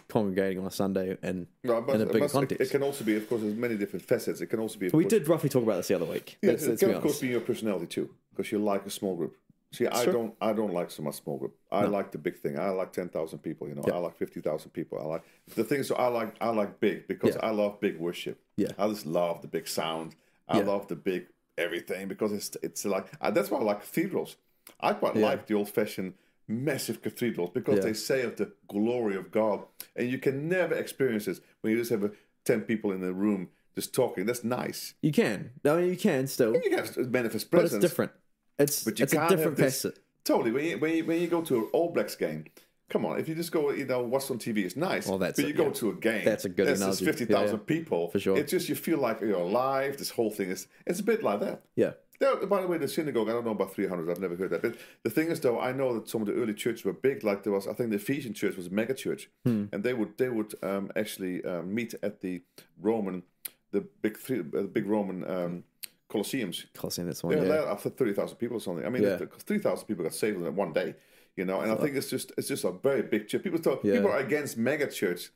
congregating 0.07 0.59
on 0.59 0.66
a 0.66 0.72
Sunday 0.72 1.18
and 1.22 1.47
but, 1.63 1.89
in 1.89 2.01
a 2.01 2.05
bigger 2.05 2.26
it- 2.26 2.32
context. 2.32 2.61
It 2.61 2.72
can 2.72 2.84
also 2.84 3.03
be, 3.03 3.16
of 3.16 3.30
course, 3.30 3.41
there's 3.41 3.55
many 3.55 3.76
different 3.76 4.05
facets. 4.05 4.41
It 4.41 4.47
can 4.47 4.59
also 4.59 4.80
be. 4.80 4.88
We 4.88 5.03
course, 5.03 5.05
did 5.11 5.28
roughly 5.28 5.49
talk 5.49 5.63
about 5.63 5.78
this 5.78 5.88
the 5.89 5.95
other 5.95 6.05
week. 6.05 6.38
Yeah, 6.41 6.51
let's, 6.51 6.63
it 6.63 6.70
let's 6.70 6.80
can 6.80 6.89
be 6.89 6.95
of 6.95 7.01
course 7.03 7.20
be 7.20 7.28
your 7.28 7.41
personality 7.41 7.86
too, 7.88 8.09
because 8.32 8.51
you 8.51 8.59
like 8.59 8.86
a 8.86 8.89
small 8.89 9.16
group. 9.16 9.38
See, 9.76 9.88
I 9.88 10.03
Sure. 10.03 10.13
don't, 10.13 10.34
I 10.41 10.53
don't 10.53 10.73
like 10.73 10.89
so 10.91 11.03
much 11.03 11.15
small 11.15 11.38
group. 11.38 11.55
I 11.71 11.86
like 11.86 12.11
the 12.11 12.17
big 12.17 12.38
thing. 12.38 12.57
I 12.57 12.69
like 12.69 12.91
ten 12.93 13.09
thousand 13.09 13.39
people. 13.39 13.67
You 13.67 13.76
know, 13.76 13.84
I 13.93 13.97
like 13.97 14.17
fifty 14.17 14.41
thousand 14.41 14.71
people. 14.71 14.99
I 14.99 15.03
like 15.05 15.23
the 15.55 15.63
things. 15.63 15.88
So 15.88 15.95
I 15.95 16.07
like, 16.07 16.36
I 16.41 16.49
like 16.49 16.80
big 16.80 17.07
because 17.07 17.36
Yeah. 17.36 17.45
I 17.45 17.51
love 17.51 17.80
big 17.80 17.99
worship. 17.99 18.39
Yeah. 18.57 18.71
I 18.78 18.88
just 18.88 19.05
love 19.05 19.41
the 19.41 19.47
big 19.47 19.67
sound. 19.67 20.15
I 20.47 20.59
Yeah. 20.59 20.65
love 20.65 20.88
the 20.88 20.95
big 20.95 21.28
everything 21.57 22.07
because 22.07 22.32
it's, 22.34 22.55
it's 22.63 22.86
like 22.86 23.07
uh, 23.21 23.32
that's 23.32 23.49
why 23.51 23.59
I 23.59 23.63
like 23.63 23.82
cathedrals. 23.82 24.38
I 24.80 24.93
quite 24.93 25.15
Yeah. 25.15 25.26
like 25.28 25.47
the 25.47 25.53
old 25.55 25.69
fashioned 25.69 26.13
massive 26.47 27.01
cathedrals 27.01 27.49
because 27.53 27.78
Yeah. 27.78 27.82
they 27.86 27.93
say 27.93 28.21
of 28.23 28.36
the 28.38 28.51
glory 28.67 29.15
of 29.15 29.32
God, 29.32 29.65
and 29.95 30.09
you 30.09 30.17
can 30.19 30.47
never 30.47 30.76
experience 30.76 31.26
this 31.26 31.41
when 31.61 31.71
you 31.73 31.80
just 31.80 31.91
have 31.91 32.03
a, 32.03 32.11
ten 32.45 32.61
people 32.61 32.91
in 32.91 33.03
a 33.03 33.11
room 33.11 33.49
just 33.73 33.93
talking. 33.93 34.26
That's 34.26 34.43
nice. 34.43 34.93
You 35.01 35.11
can. 35.11 35.51
I 35.65 35.76
mean, 35.78 35.89
you 35.89 35.97
can 35.97 36.28
still, 36.28 36.53
You 36.53 36.61
can 36.61 36.73
have 36.73 36.95
manifest 37.09 37.49
presence. 37.51 37.71
but 37.71 37.76
it's 37.78 37.91
different. 37.91 38.11
It's 38.60 38.84
But 38.84 38.99
you 38.99 39.03
it's 39.03 39.14
a 39.14 39.16
can't 39.18 39.30
different 39.30 39.58
have 39.58 39.66
this- 39.68 39.82
facet. 39.84 39.99
Totally. 40.24 40.51
When 40.51 40.66
you, 40.66 40.78
when 40.80 40.95
you 40.95 41.06
when 41.06 41.22
you 41.22 41.28
go 41.28 41.41
to 41.43 41.56
an 41.58 41.70
All 41.72 41.91
Blacks 41.91 42.16
game, 42.16 42.45
come 42.89 43.06
on. 43.06 43.20
If 43.20 43.30
you 43.30 43.36
just 43.36 43.51
go, 43.51 43.70
you 43.72 43.86
know, 43.86 44.01
watch 44.01 44.32
on 44.32 44.39
TV, 44.39 44.66
it's 44.66 44.76
nice. 44.76 45.08
Well, 45.08 45.20
that's 45.20 45.36
but 45.39 45.45
a- 45.45 45.47
you 45.49 45.53
go 45.53 45.68
yeah. 45.68 45.74
to 45.74 45.89
a 45.91 45.93
game. 45.93 46.26
That's 46.26 46.45
a 46.45 46.49
good 46.49 46.66
there's 46.68 46.82
analogy. 46.82 47.06
fifty 47.06 47.26
Yeah, 47.30 47.45
yeah. 47.45 47.58
people 47.58 48.10
For 48.10 48.20
sure. 48.20 48.36
It's 48.38 48.49
just 48.51 48.68
you 48.68 48.74
feel 48.76 48.97
like 48.97 49.22
you're 49.22 49.36
alive. 49.36 49.97
This 49.97 50.10
whole 50.10 50.32
thing 50.32 50.49
is. 50.49 50.68
It's 50.88 50.99
a 50.99 51.03
bit 51.03 51.22
like 51.22 51.41
that. 51.41 51.62
Yeah. 51.76 51.91
There, 52.18 52.34
by 52.47 52.62
the 52.62 52.68
way, 52.68 52.78
the 52.78 52.88
synagogue, 52.88 53.28
I 53.28 53.34
don't 53.34 53.43
know 53.43 53.51
about 53.51 53.74
300, 53.74 54.10
I've 54.10 54.20
never 54.22 54.38
heard 54.38 54.49
that. 54.51 54.62
But 54.62 54.78
the 55.03 55.10
thing 55.10 55.28
is, 55.28 55.41
though, 55.41 55.60
I 55.60 55.74
know 55.74 55.93
that 55.95 56.08
some 56.08 56.22
of 56.22 56.28
the 56.28 56.34
early 56.34 56.53
churches 56.53 56.86
were 56.86 56.93
big. 56.93 57.26
Like 57.26 57.43
there 57.43 57.51
was, 57.51 57.68
I 57.68 57.74
think 57.74 57.89
the 57.89 57.97
Ephesian 57.97 58.34
church 58.34 58.56
was 58.56 58.68
a 58.68 58.70
mega 58.70 58.93
church. 58.93 59.30
Hmm. 59.43 59.66
And 59.74 59.84
they 59.84 59.93
would 59.93 60.18
they 60.18 60.30
would 60.30 60.56
um, 60.64 60.91
actually 60.95 61.43
um, 61.45 61.76
meet 61.76 61.93
at 62.01 62.22
the 62.22 62.41
Roman, 62.82 63.24
the 63.72 63.82
big 64.01 64.18
three, 64.18 64.39
uh, 64.39 64.62
big 64.64 64.88
Roman 64.88 65.30
um, 65.30 65.64
Colosseums. 66.10 66.66
Coliseum, 66.74 67.08
that's 67.08 67.24
one. 67.24 67.36
Yeah, 67.36 67.43
Yeah. 67.43 67.49
there 67.49 67.68
after 67.68 67.89
thirty 67.89 68.14
thousand 68.14 68.38
people 68.38 68.58
or 68.58 68.60
something. 68.60 68.86
I 68.86 68.89
mean, 68.89 69.03
Yeah. 69.03 69.18
three 69.39 69.58
thousand 69.60 69.88
people 69.88 70.03
got 70.03 70.14
saved 70.14 70.39
in 70.41 70.56
one 70.56 70.72
day. 70.74 70.95
You 71.36 71.43
know, 71.45 71.60
and 71.62 71.72
I 71.72 71.76
think 71.76 71.95
it's 71.95 72.10
just 72.10 72.32
it's 72.38 72.47
just 72.47 72.64
a 72.64 72.72
very 72.72 73.01
big 73.01 73.28
church. 73.28 73.43
People 73.43 73.60
talk, 73.60 73.84
Yeah. 73.84 73.95
people 73.95 74.12
are 74.12 74.20
against 74.20 74.58
mega 74.58 74.88
church. 74.88 75.32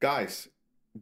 Guys, 0.00 0.48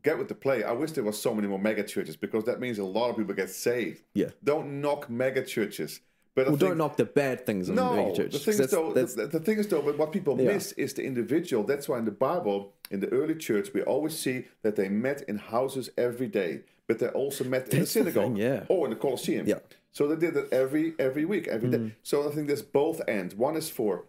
get 0.02 0.18
with 0.18 0.28
the 0.28 0.34
play. 0.34 0.62
I 0.62 0.72
wish 0.72 0.92
there 0.92 1.04
was 1.04 1.20
so 1.20 1.34
many 1.34 1.48
more 1.48 1.58
mega 1.58 1.82
churches 1.82 2.16
because 2.16 2.44
that 2.44 2.60
means 2.60 2.78
a 2.78 2.84
lot 2.84 3.10
of 3.10 3.16
people 3.16 3.34
get 3.34 3.50
saved. 3.50 4.02
Yeah. 4.14 4.30
Don't 4.42 4.80
knock 4.80 5.10
mega 5.10 5.42
churches 5.44 6.00
But 6.36 6.46
Well, 6.46 6.56
think, 6.56 6.68
don't 6.70 6.78
knock 6.78 6.96
the 6.96 7.04
bad 7.04 7.46
things 7.46 7.68
in 7.68 7.76
no, 7.76 7.94
mega 7.94 8.16
church. 8.16 8.32
the 8.32 8.38
thing 8.40 8.56
That's- 8.56 8.70
though, 8.72 8.92
that's- 8.92 9.14
the, 9.14 9.28
the 9.28 9.38
thing 9.38 9.56
is 9.58 9.68
though, 9.68 9.82
but 9.82 9.96
what 9.96 10.10
people 10.10 10.36
Yeah. 10.40 10.54
miss 10.54 10.72
is 10.72 10.92
the 10.94 11.04
individual. 11.04 11.62
That's 11.62 11.88
why 11.88 11.96
in 11.98 12.06
the 12.06 12.10
Bible, 12.10 12.72
in 12.90 12.98
the 12.98 13.08
early 13.12 13.36
church, 13.36 13.72
we 13.72 13.82
always 13.82 14.18
see 14.18 14.46
that 14.62 14.74
they 14.74 14.88
met 14.88 15.22
in 15.28 15.36
houses 15.38 15.90
every 15.96 16.26
day, 16.26 16.62
but 16.86 16.98
they 16.98 17.08
also 17.08 17.44
met 17.44 17.64
in 17.64 17.70
the 17.70 17.76
That's 17.78 17.94
the 17.94 18.00
synagogue 18.00 18.24
thing, 18.24 18.36
yeah. 18.36 18.64
or 18.68 18.86
in 18.86 18.90
the 18.90 18.96
Colosseum. 18.96 19.46
Yeah. 19.46 19.60
So 19.92 20.08
they 20.08 20.16
did 20.16 20.36
it 20.36 20.52
every 20.52 20.94
every 20.98 21.24
week, 21.24 21.46
every 21.48 21.70
day. 21.70 21.92
So 22.02 22.28
I 22.28 22.32
think 22.34 22.48
there's 22.48 22.62
both 22.62 23.00
ends. 23.06 23.34
One 23.34 23.56
is 23.56 23.70
for 23.70 24.04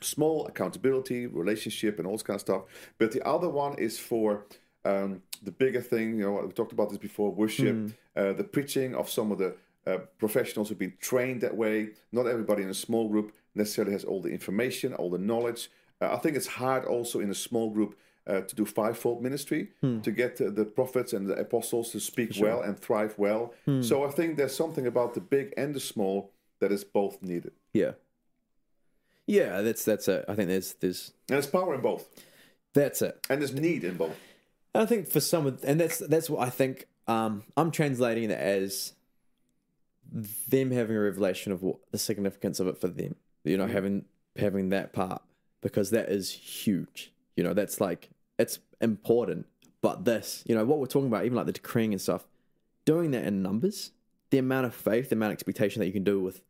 small 0.00 0.46
accountability, 0.46 1.26
relationship, 1.26 1.98
and 1.98 2.06
all 2.06 2.14
this 2.14 2.22
kind 2.22 2.36
of 2.36 2.42
stuff. 2.42 2.62
But 2.98 3.12
the 3.12 3.26
other 3.26 3.48
one 3.48 3.74
is 3.78 3.98
for 3.98 4.44
um, 4.84 5.22
the 5.42 5.50
bigger 5.50 5.80
thing. 5.80 6.18
You 6.18 6.26
know, 6.26 6.42
we 6.46 6.52
talked 6.52 6.72
about 6.72 6.90
this 6.90 6.98
before: 6.98 7.32
worship, 7.32 7.92
uh, 8.14 8.32
the 8.34 8.44
preaching 8.44 8.94
of 8.94 9.10
some 9.10 9.32
of 9.32 9.38
the 9.38 9.56
uh, 9.86 9.98
professionals 10.18 10.68
who've 10.68 10.78
been 10.78 10.94
trained 11.00 11.40
that 11.40 11.56
way. 11.56 11.90
Not 12.12 12.26
everybody 12.26 12.62
in 12.62 12.70
a 12.70 12.74
small 12.74 13.08
group 13.08 13.32
necessarily 13.54 13.92
has 13.92 14.04
all 14.04 14.22
the 14.22 14.30
information, 14.30 14.94
all 14.94 15.10
the 15.10 15.18
knowledge. 15.18 15.70
Uh, 16.00 16.14
I 16.14 16.18
think 16.18 16.36
it's 16.36 16.46
hard 16.46 16.84
also 16.84 17.20
in 17.20 17.30
a 17.30 17.34
small 17.34 17.70
group. 17.70 17.98
Uh, 18.28 18.40
to 18.40 18.56
do 18.56 18.64
fivefold 18.64 19.22
ministry, 19.22 19.68
to 20.02 20.10
get 20.10 20.40
uh, 20.40 20.50
the 20.50 20.64
prophets 20.64 21.12
and 21.12 21.28
the 21.28 21.34
apostles 21.34 21.92
to 21.92 22.00
speak 22.00 22.32
well 22.40 22.60
and 22.60 22.76
thrive 22.76 23.14
well. 23.16 23.54
So 23.82 24.04
I 24.04 24.10
think 24.10 24.36
there's 24.36 24.56
something 24.56 24.84
about 24.84 25.14
the 25.14 25.20
big 25.20 25.54
and 25.56 25.72
the 25.72 25.78
small 25.80 26.32
that 26.58 26.72
is 26.72 26.82
both 26.82 27.22
needed. 27.22 27.52
yeah, 27.72 27.92
yeah. 29.26 29.60
That's 29.62 29.84
that's 29.84 30.08
it. 30.08 30.24
I 30.28 30.34
think 30.34 30.48
there's 30.48 30.74
there's 30.80 31.12
And 31.28 31.36
there's 31.36 31.46
power 31.46 31.74
in 31.74 31.80
both. 31.82 32.08
that's 32.74 33.00
it. 33.00 33.24
And 33.30 33.40
there's 33.40 33.54
need 33.54 33.84
in 33.84 33.96
both. 33.96 34.16
And 34.74 34.82
I 34.82 34.86
think 34.86 35.08
for 35.08 35.20
some 35.20 35.46
of, 35.46 35.64
and 35.64 35.78
that's 35.80 35.98
that's 35.98 36.28
what 36.28 36.46
I 36.46 36.50
think. 36.50 36.88
Um, 37.08 37.44
I'm 37.56 37.70
translating 37.70 38.30
it 38.30 38.40
as 38.40 38.92
them 40.48 40.70
having 40.70 40.96
a 40.96 41.00
revelation 41.00 41.52
of 41.52 41.62
what 41.62 41.76
the 41.92 41.98
significance 41.98 42.60
of 42.60 42.66
it 42.68 42.78
for 42.78 42.88
them. 42.88 43.14
You 43.44 43.56
know, 43.56 43.66
having 43.68 44.04
having 44.36 44.70
that 44.70 44.92
part 44.92 45.22
because 45.60 45.90
that 45.90 46.08
is 46.08 46.32
huge. 46.32 47.12
You 47.36 47.44
know, 47.44 47.54
that's 47.54 47.80
like 47.80 48.10
it's 48.38 48.58
important. 48.80 49.46
But 49.82 50.04
this, 50.04 50.42
you 50.46 50.54
know, 50.54 50.64
what 50.64 50.78
we're 50.78 50.86
talking 50.86 51.08
about, 51.08 51.24
even 51.24 51.36
like 51.36 51.46
the 51.46 51.52
decreeing 51.52 51.92
and 51.92 52.00
stuff, 52.00 52.26
doing 52.84 53.10
that 53.12 53.24
in 53.24 53.42
numbers, 53.42 53.92
the 54.30 54.38
amount 54.38 54.66
of 54.66 54.74
faith, 54.74 55.10
the 55.10 55.14
amount 55.16 55.30
of 55.30 55.34
expectation 55.36 55.80
that 55.80 55.86
you 55.86 55.92
can 55.92 56.04
do 56.04 56.20
with 56.20 56.42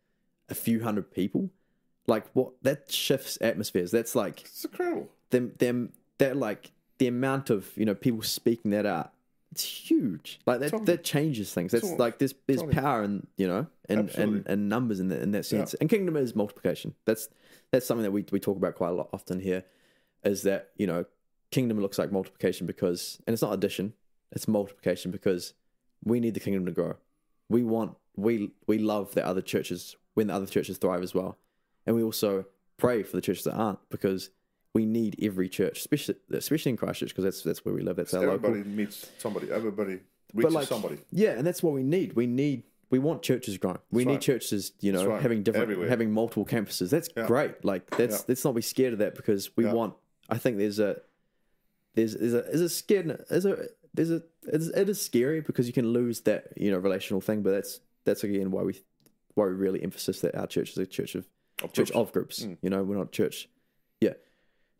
a 0.49 0.55
few 0.55 0.83
hundred 0.83 1.11
people, 1.11 1.51
like 2.07 2.25
what 2.33 2.53
that 2.63 2.91
shifts 2.91 3.37
atmospheres. 3.41 3.91
That's 3.91 4.15
like 4.15 4.43
It's 4.43 4.65
incredible. 4.65 5.09
them 5.31 5.53
them 5.59 5.93
that 6.19 6.37
like 6.37 6.71
the 6.99 7.09
amount 7.09 7.51
of 7.51 7.71
you 7.77 7.85
know 7.85 7.95
people 7.95 8.23
speaking 8.23 8.71
that 8.71 8.87
out 8.87 9.13
it's 9.53 9.63
huge 9.63 10.41
like 10.47 10.61
that 10.61 10.71
Totally. 10.71 10.87
that 10.87 11.05
changes 11.05 11.53
things 11.53 11.73
that's 11.73 11.83
Totally. 11.83 11.99
like 11.99 12.19
there's 12.19 12.35
there's 12.47 12.61
Totally. 12.61 12.75
power 12.75 13.03
in 13.05 13.27
you 13.37 13.47
know 13.47 13.67
and 13.89 14.09
and, 14.17 14.45
and 14.47 14.69
numbers 14.69 14.99
in, 14.99 15.09
the, 15.09 15.21
in 15.23 15.31
that 15.33 15.45
sense 15.45 15.75
and 15.75 15.89
kingdom 15.91 16.17
is 16.17 16.35
multiplication 16.35 16.95
that's 17.05 17.29
that's 17.71 17.87
something 17.87 18.03
that 18.03 18.11
we, 18.13 18.25
we 18.33 18.41
talk 18.41 18.57
about 18.57 18.75
quite 18.75 18.89
a 18.89 18.93
lot 18.93 19.09
often 19.13 19.41
here 19.41 19.65
is 20.25 20.43
that 20.43 20.71
you 20.77 20.87
know 20.87 21.05
kingdom 21.51 21.81
looks 21.81 21.99
like 21.99 22.11
multiplication 22.13 22.67
because 22.67 23.19
and 23.27 23.33
it's 23.35 23.43
not 23.43 23.53
addition 23.53 23.93
it's 24.33 24.49
multiplication 24.49 25.11
because 25.11 25.55
we 26.05 26.21
need 26.21 26.35
the 26.35 26.41
kingdom 26.41 26.67
to 26.67 26.73
grow 26.73 26.95
we 27.49 27.63
want 27.63 27.95
we 28.17 28.51
we 28.67 28.79
love 28.79 29.15
that 29.15 29.25
other 29.25 29.41
churches 29.43 29.97
when 30.15 30.27
the 30.27 30.35
other 30.35 30.47
churches 30.47 30.77
thrive 30.79 31.03
as 31.03 31.15
well 31.15 31.39
and 31.87 31.95
we 31.95 32.03
also 32.03 32.45
pray 32.79 33.03
for 33.03 33.17
the 33.17 33.23
churches 33.23 33.45
that 33.45 33.55
aren't 33.55 33.79
because 33.91 34.31
we 34.75 34.85
need 34.85 35.17
every 35.23 35.49
church, 35.49 35.79
especially 35.79 36.17
especially 36.33 36.69
in 36.71 36.77
Christchurch, 36.77 37.09
because 37.09 37.25
that's 37.25 37.43
that's 37.43 37.65
where 37.65 37.75
we 37.75 37.81
live. 37.81 37.97
That's 37.97 38.13
our 38.13 38.25
Everybody 38.25 38.57
local. 38.59 38.71
meets 38.73 39.11
somebody. 39.17 39.51
Everybody 39.51 40.01
reaches 40.35 40.53
like, 40.53 40.69
somebody. 40.69 40.99
yeah, 41.11 41.31
and 41.31 41.47
that's 41.47 41.63
what 41.63 41.73
we 41.73 41.83
need. 41.83 42.13
We 42.13 42.27
need 42.27 42.65
we 42.91 42.99
want 42.99 43.23
churches 43.23 43.57
growing. 43.57 43.79
We 43.91 44.03
That's 44.05 44.07
need 44.09 44.13
right. 44.17 44.21
churches, 44.21 44.73
you 44.81 44.93
know, 44.93 45.07
right. 45.07 45.23
having 45.23 45.43
different, 45.43 45.63
Everywhere. 45.71 45.89
having 45.89 46.11
multiple 46.11 46.45
campuses. 46.45 46.91
That's 46.91 47.09
great. 47.09 47.65
Like 47.65 47.89
that's 47.91 48.17
Yeah. 48.19 48.25
let's 48.29 48.45
not 48.45 48.55
be 48.55 48.61
scared 48.61 48.93
of 48.93 48.99
that 48.99 49.15
because 49.15 49.57
we 49.57 49.65
Yeah. 49.65 49.73
want. 49.73 49.95
I 50.29 50.37
think 50.37 50.59
there's 50.59 50.79
a 50.79 51.01
there's 51.97 52.15
there's 52.15 52.35
a 52.35 52.45
is 52.51 52.61
a 52.61 52.69
scared 52.69 53.25
is 53.31 53.45
a 53.45 53.67
there's 53.95 54.11
a 54.13 54.23
it's, 54.45 54.67
it 54.69 54.89
is 54.89 55.01
scary 55.01 55.41
because 55.41 55.67
you 55.67 55.73
can 55.73 55.89
lose 55.89 56.21
that 56.23 56.49
you 56.57 56.71
know 56.71 56.79
relational 56.79 57.21
thing. 57.21 57.43
But 57.43 57.51
that's 57.53 57.81
that's 58.05 58.23
again 58.23 58.51
why 58.53 58.63
we 58.63 58.81
why 59.35 59.47
we 59.47 59.53
really 59.53 59.83
emphasize 59.83 60.21
that 60.21 60.35
our 60.37 60.47
church 60.47 60.71
is 60.71 60.79
a 60.79 60.87
church 60.87 61.15
of 61.17 61.27
Of 61.63 61.73
church 61.73 61.91
groups. 61.91 61.97
of 61.97 62.13
groups. 62.13 62.43
Mm. 62.45 62.59
You 62.63 62.71
know, 62.71 62.85
we're 62.85 62.97
not 62.99 63.11
church. 63.13 63.49
Yeah, 64.01 64.15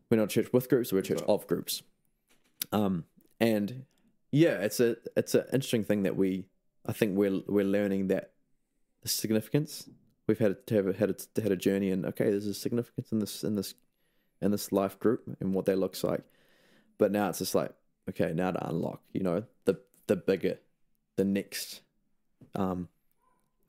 we're 0.09 0.17
not 0.17 0.29
church 0.29 0.53
with 0.53 0.69
groups. 0.69 0.93
We're 0.93 0.99
a 0.99 1.03
church 1.03 1.19
Right. 1.21 1.29
of 1.29 1.45
groups. 1.47 1.81
Um, 2.71 3.03
and 3.39 3.85
yeah, 4.31 4.59
it's 4.61 4.79
a 4.79 4.95
it's 5.15 5.35
an 5.35 5.43
interesting 5.53 5.83
thing 5.83 6.03
that 6.03 6.15
we 6.15 6.45
I 6.85 6.93
think 6.93 7.17
we're 7.17 7.41
we're 7.47 7.65
learning 7.65 8.07
that 8.07 8.31
the 9.01 9.09
significance 9.09 9.89
we've 10.27 10.39
had 10.39 10.65
to 10.67 10.75
have 10.75 10.87
a, 10.87 10.93
had 10.93 11.09
a, 11.09 11.41
had 11.41 11.51
a 11.51 11.55
journey 11.55 11.89
and 11.91 12.05
okay, 12.05 12.29
there's 12.29 12.47
a 12.47 12.53
significance 12.53 13.11
in 13.11 13.19
this 13.19 13.43
in 13.43 13.55
this 13.55 13.73
in 14.41 14.51
this 14.51 14.71
life 14.71 14.99
group 14.99 15.23
and 15.39 15.53
what 15.53 15.65
that 15.65 15.77
looks 15.79 16.03
like. 16.03 16.21
But 16.97 17.11
now 17.11 17.29
it's 17.29 17.39
just 17.39 17.55
like 17.55 17.71
okay, 18.09 18.31
now 18.33 18.51
to 18.51 18.67
unlock, 18.69 19.01
you 19.13 19.21
know, 19.21 19.43
the 19.65 19.79
the 20.07 20.15
bigger, 20.15 20.57
the 21.17 21.25
next, 21.25 21.81
um, 22.55 22.87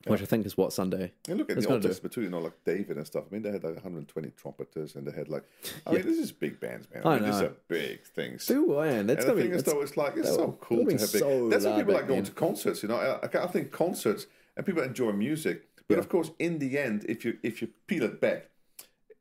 which 0.07 0.23
I 0.23 0.25
think 0.25 0.47
is 0.47 0.57
what 0.57 0.73
Sunday 0.73 1.13
And 1.29 1.37
look 1.39 1.51
at 1.51 1.61
the 1.61 1.69
Old. 1.69 1.83
Testament 1.83 2.13
too, 2.13 2.23
you 2.23 2.31
know, 2.31 2.39
like 2.39 2.53
David 2.65 2.97
and 2.97 3.07
stuff. 3.07 3.25
I 3.29 3.35
mean, 3.35 3.43
they 3.43 3.51
had 3.51 3.65
like 3.65 3.75
120 3.75 4.31
trumpeters 4.37 4.95
and 4.95 5.07
they 5.07 5.11
had 5.13 5.29
like, 5.29 5.43
I 5.87 5.91
Yeah. 5.93 5.99
mean, 5.99 6.07
this 6.07 6.19
is 6.19 6.31
big 6.33 6.61
bands, 6.61 6.87
man. 6.95 7.03
I 7.05 7.09
I, 7.11 7.15
mean, 7.21 7.31
these 7.31 7.43
are 7.43 7.53
big 7.67 8.05
things. 8.05 8.45
Still, 8.45 8.69
man, 8.69 9.09
that's 9.09 9.25
and 9.25 9.37
the 9.37 9.41
thing 9.43 9.51
be 9.51 9.57
is, 9.57 9.63
though, 9.65 9.81
it's 9.83 9.97
like 9.97 10.17
it's 10.17 10.29
so 10.29 10.53
cool 10.61 10.87
to 10.87 10.93
have 10.93 11.13
be 11.13 11.19
big. 11.19 11.23
so 11.23 11.49
That's 11.49 11.65
why 11.65 11.79
people 11.79 11.95
like 11.95 12.07
going 12.07 12.23
then. 12.23 12.27
to 12.27 12.33
concerts. 12.33 12.83
You 12.85 12.89
know, 12.91 12.97
I, 12.97 13.27
I 13.27 13.47
think 13.49 13.73
concerts 13.73 14.27
and 14.57 14.65
people 14.65 14.83
enjoy 14.83 15.11
music, 15.13 15.67
but 15.89 15.95
Yeah. 15.95 15.99
of 15.99 16.09
course, 16.09 16.31
in 16.39 16.61
the 16.61 16.79
end, 16.79 17.05
if 17.09 17.25
you 17.25 17.39
if 17.43 17.61
you 17.61 17.69
peel 17.89 18.05
it 18.05 18.21
back, 18.21 18.51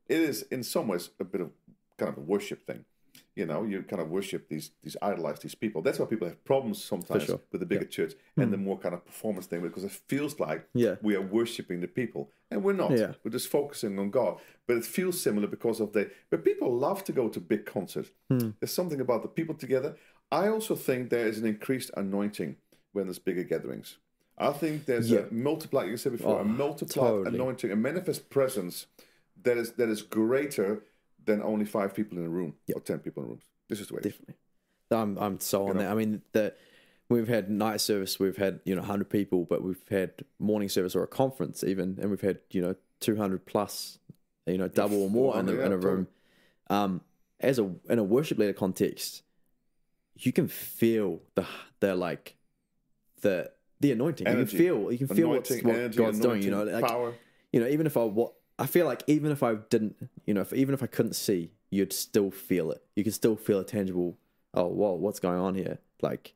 it 0.07 0.19
is 0.19 0.43
in 0.43 0.63
some 0.63 0.87
ways 0.87 1.09
a 1.19 1.23
bit 1.23 1.41
of 1.41 1.49
kind 1.97 2.09
of 2.11 2.17
a 2.19 2.21
worship 2.21 2.67
thing. 2.67 2.85
You 3.37 3.45
know, 3.45 3.63
you 3.63 3.83
kind 3.83 4.01
of 4.01 4.09
worship 4.09 4.49
these 4.49 4.71
these 4.83 4.97
idolize 5.01 5.39
these 5.39 5.53
people. 5.63 5.81
That's 5.83 5.99
why 5.99 6.05
people 6.07 6.27
have 6.27 6.43
problems 6.43 6.83
sometimes 6.83 7.23
sure. 7.25 7.39
With 7.51 7.61
the 7.61 7.67
bigger 7.67 7.85
church 7.97 8.13
and 8.35 8.51
the 8.51 8.57
more 8.57 8.77
kind 8.79 8.95
of 8.95 9.05
performance 9.05 9.45
thing 9.45 9.61
because 9.61 9.83
it 9.83 9.91
feels 10.07 10.39
like 10.39 10.61
Yeah. 10.73 10.95
we 11.07 11.15
are 11.15 11.21
worshiping 11.21 11.79
the 11.81 11.87
people, 11.87 12.31
and 12.51 12.63
we're 12.63 12.73
not. 12.83 12.91
Yeah. 12.91 13.13
We're 13.23 13.31
just 13.39 13.49
focusing 13.49 13.99
on 13.99 14.09
God. 14.09 14.39
But 14.67 14.77
it 14.77 14.85
feels 14.85 15.21
similar 15.21 15.47
because 15.47 15.79
of 15.79 15.93
the. 15.93 16.09
But 16.31 16.43
people 16.43 16.69
love 16.87 17.03
to 17.03 17.11
go 17.13 17.29
to 17.29 17.39
big 17.39 17.63
concerts. 17.65 18.09
Hmm. 18.29 18.49
There's 18.59 18.73
something 18.73 18.99
about 19.01 19.21
the 19.21 19.27
people 19.39 19.55
together. 19.55 19.95
I 20.31 20.47
also 20.49 20.75
think 20.75 21.09
there 21.09 21.27
is 21.27 21.37
an 21.37 21.45
increased 21.45 21.91
anointing 21.95 22.55
when 22.93 23.05
there's 23.05 23.19
bigger 23.19 23.43
gatherings. 23.43 23.97
I 24.39 24.51
think 24.61 24.85
there's 24.85 25.09
Yeah. 25.11 25.25
a 25.29 25.33
multiply, 25.33 25.81
like 25.81 25.91
you 25.91 25.97
said 25.97 26.13
before, 26.13 26.37
Oh, 26.39 26.41
a 26.41 26.43
multiplied 26.43 27.11
totally. 27.11 27.35
anointing, 27.35 27.71
a 27.71 27.75
manifest 27.75 28.29
presence 28.29 28.87
that 29.43 29.57
is 29.57 29.73
that 29.73 29.89
is 29.89 30.01
greater 30.01 30.83
than 31.27 31.43
only 31.43 31.65
five 31.65 31.93
people 31.93 32.17
in 32.17 32.25
a 32.25 32.29
room 32.29 32.55
or 32.73 32.81
ten 32.81 32.99
people 32.99 33.21
in 33.21 33.29
rooms. 33.29 33.43
This 33.69 33.79
is 33.79 33.87
the 33.87 33.95
way. 33.95 34.01
definitely. 34.01 34.35
I'm 34.89 35.17
I'm 35.17 35.39
so 35.39 35.67
on 35.67 35.77
that. 35.77 35.91
I 35.91 35.93
mean, 35.93 36.21
the 36.31 36.55
we've 37.09 37.27
had 37.27 37.49
night 37.49 37.81
service, 37.81 38.19
we've 38.19 38.37
had 38.37 38.61
you 38.65 38.73
know 38.73 38.81
100 38.81 39.09
people, 39.09 39.45
but 39.45 39.61
we've 39.61 39.77
had 39.89 40.13
morning 40.39 40.69
service 40.69 40.95
or 40.95 41.03
a 41.03 41.07
conference 41.07 41.63
even, 41.63 41.99
and 42.01 42.09
we've 42.09 42.21
had 42.21 42.39
you 42.51 42.61
know 42.61 42.75
200 43.01 43.45
plus, 43.45 43.99
you 44.45 44.57
know, 44.57 44.67
double 44.67 45.03
or 45.03 45.09
more 45.09 45.37
in, 45.37 45.45
the, 45.45 45.53
400, 45.53 45.65
in 45.65 45.71
a 45.71 45.81
yeah, 45.81 45.93
room. 45.93 46.07
Um, 46.69 47.01
as 47.39 47.59
a 47.59 47.69
in 47.89 47.99
a 47.99 48.03
worship 48.03 48.37
leader 48.37 48.53
context, 48.53 49.21
you 50.15 50.31
can 50.31 50.47
feel 50.47 51.21
the 51.35 51.45
the 51.79 51.95
like 51.95 52.35
the 53.21 53.51
the 53.79 53.91
anointing. 53.91 54.25
Energy. 54.25 54.39
You 54.39 54.47
can 54.47 54.57
feel 54.57 54.91
you 54.91 54.97
can 54.97 55.07
feel 55.07 55.29
what's, 55.29 55.51
what 55.61 55.75
energy, 55.75 55.97
God's 55.97 56.19
doing. 56.19 56.41
You 56.41 56.51
know, 56.51 56.63
like 56.63 56.87
power. 56.87 57.13
you 57.51 57.59
know, 57.59 57.67
even 57.67 57.85
if 57.85 57.95
I 57.95 58.03
what 58.03 58.33
I 58.59 58.65
feel 58.65 58.85
like 58.85 59.03
even 59.07 59.31
if 59.31 59.43
I 59.43 59.55
didn't, 59.55 59.95
you 60.25 60.33
know, 60.33 60.41
if, 60.41 60.53
even 60.53 60.73
if 60.73 60.81
I 60.81 60.87
couldn't 60.87 61.13
see, 61.13 61.51
you'd 61.69 61.93
still 61.93 62.31
feel 62.31 62.71
it. 62.71 62.83
You 62.95 63.03
can 63.03 63.13
still 63.13 63.35
feel 63.35 63.59
a 63.59 63.63
tangible. 63.63 64.17
Oh, 64.53 64.65
whoa, 64.67 64.93
what's 64.93 65.19
going 65.19 65.39
on 65.39 65.53
here? 65.55 65.77
Like, 66.01 66.33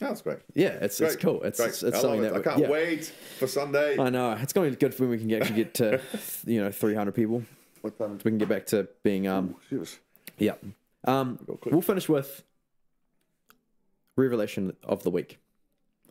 That's 0.00 0.22
great. 0.22 0.38
yeah, 0.54 0.70
it's 0.80 1.00
it's 1.00 1.14
cool. 1.16 1.42
It's 1.42 1.58
Great. 1.60 1.68
it's, 1.68 1.82
it's 1.82 1.98
I 1.98 2.00
something 2.00 2.20
it. 2.24 2.32
that 2.32 2.34
I 2.34 2.38
we- 2.38 2.44
can't 2.44 2.58
yeah. 2.60 2.70
wait 2.70 3.04
for 3.38 3.46
Sunday. 3.46 3.98
I 3.98 4.10
know 4.10 4.32
it's 4.32 4.52
going 4.52 4.70
to 4.70 4.76
be 4.76 4.80
good 4.80 4.98
when 4.98 5.10
we 5.10 5.18
can 5.18 5.32
actually 5.32 5.56
get 5.56 5.74
to 5.74 6.00
you 6.46 6.62
know 6.62 6.72
300 6.72 7.12
people. 7.12 7.44
What? 7.82 7.94
We 8.24 8.30
can 8.30 8.38
get 8.38 8.48
back 8.48 8.66
to 8.66 8.88
being 9.02 9.26
um 9.28 9.54
Serious. 9.68 9.98
yeah. 10.38 10.54
Um, 11.04 11.38
we'll 11.66 11.80
finish 11.80 12.08
with 12.10 12.42
revelation 14.16 14.76
of 14.84 15.02
the 15.02 15.10
week. 15.10 15.38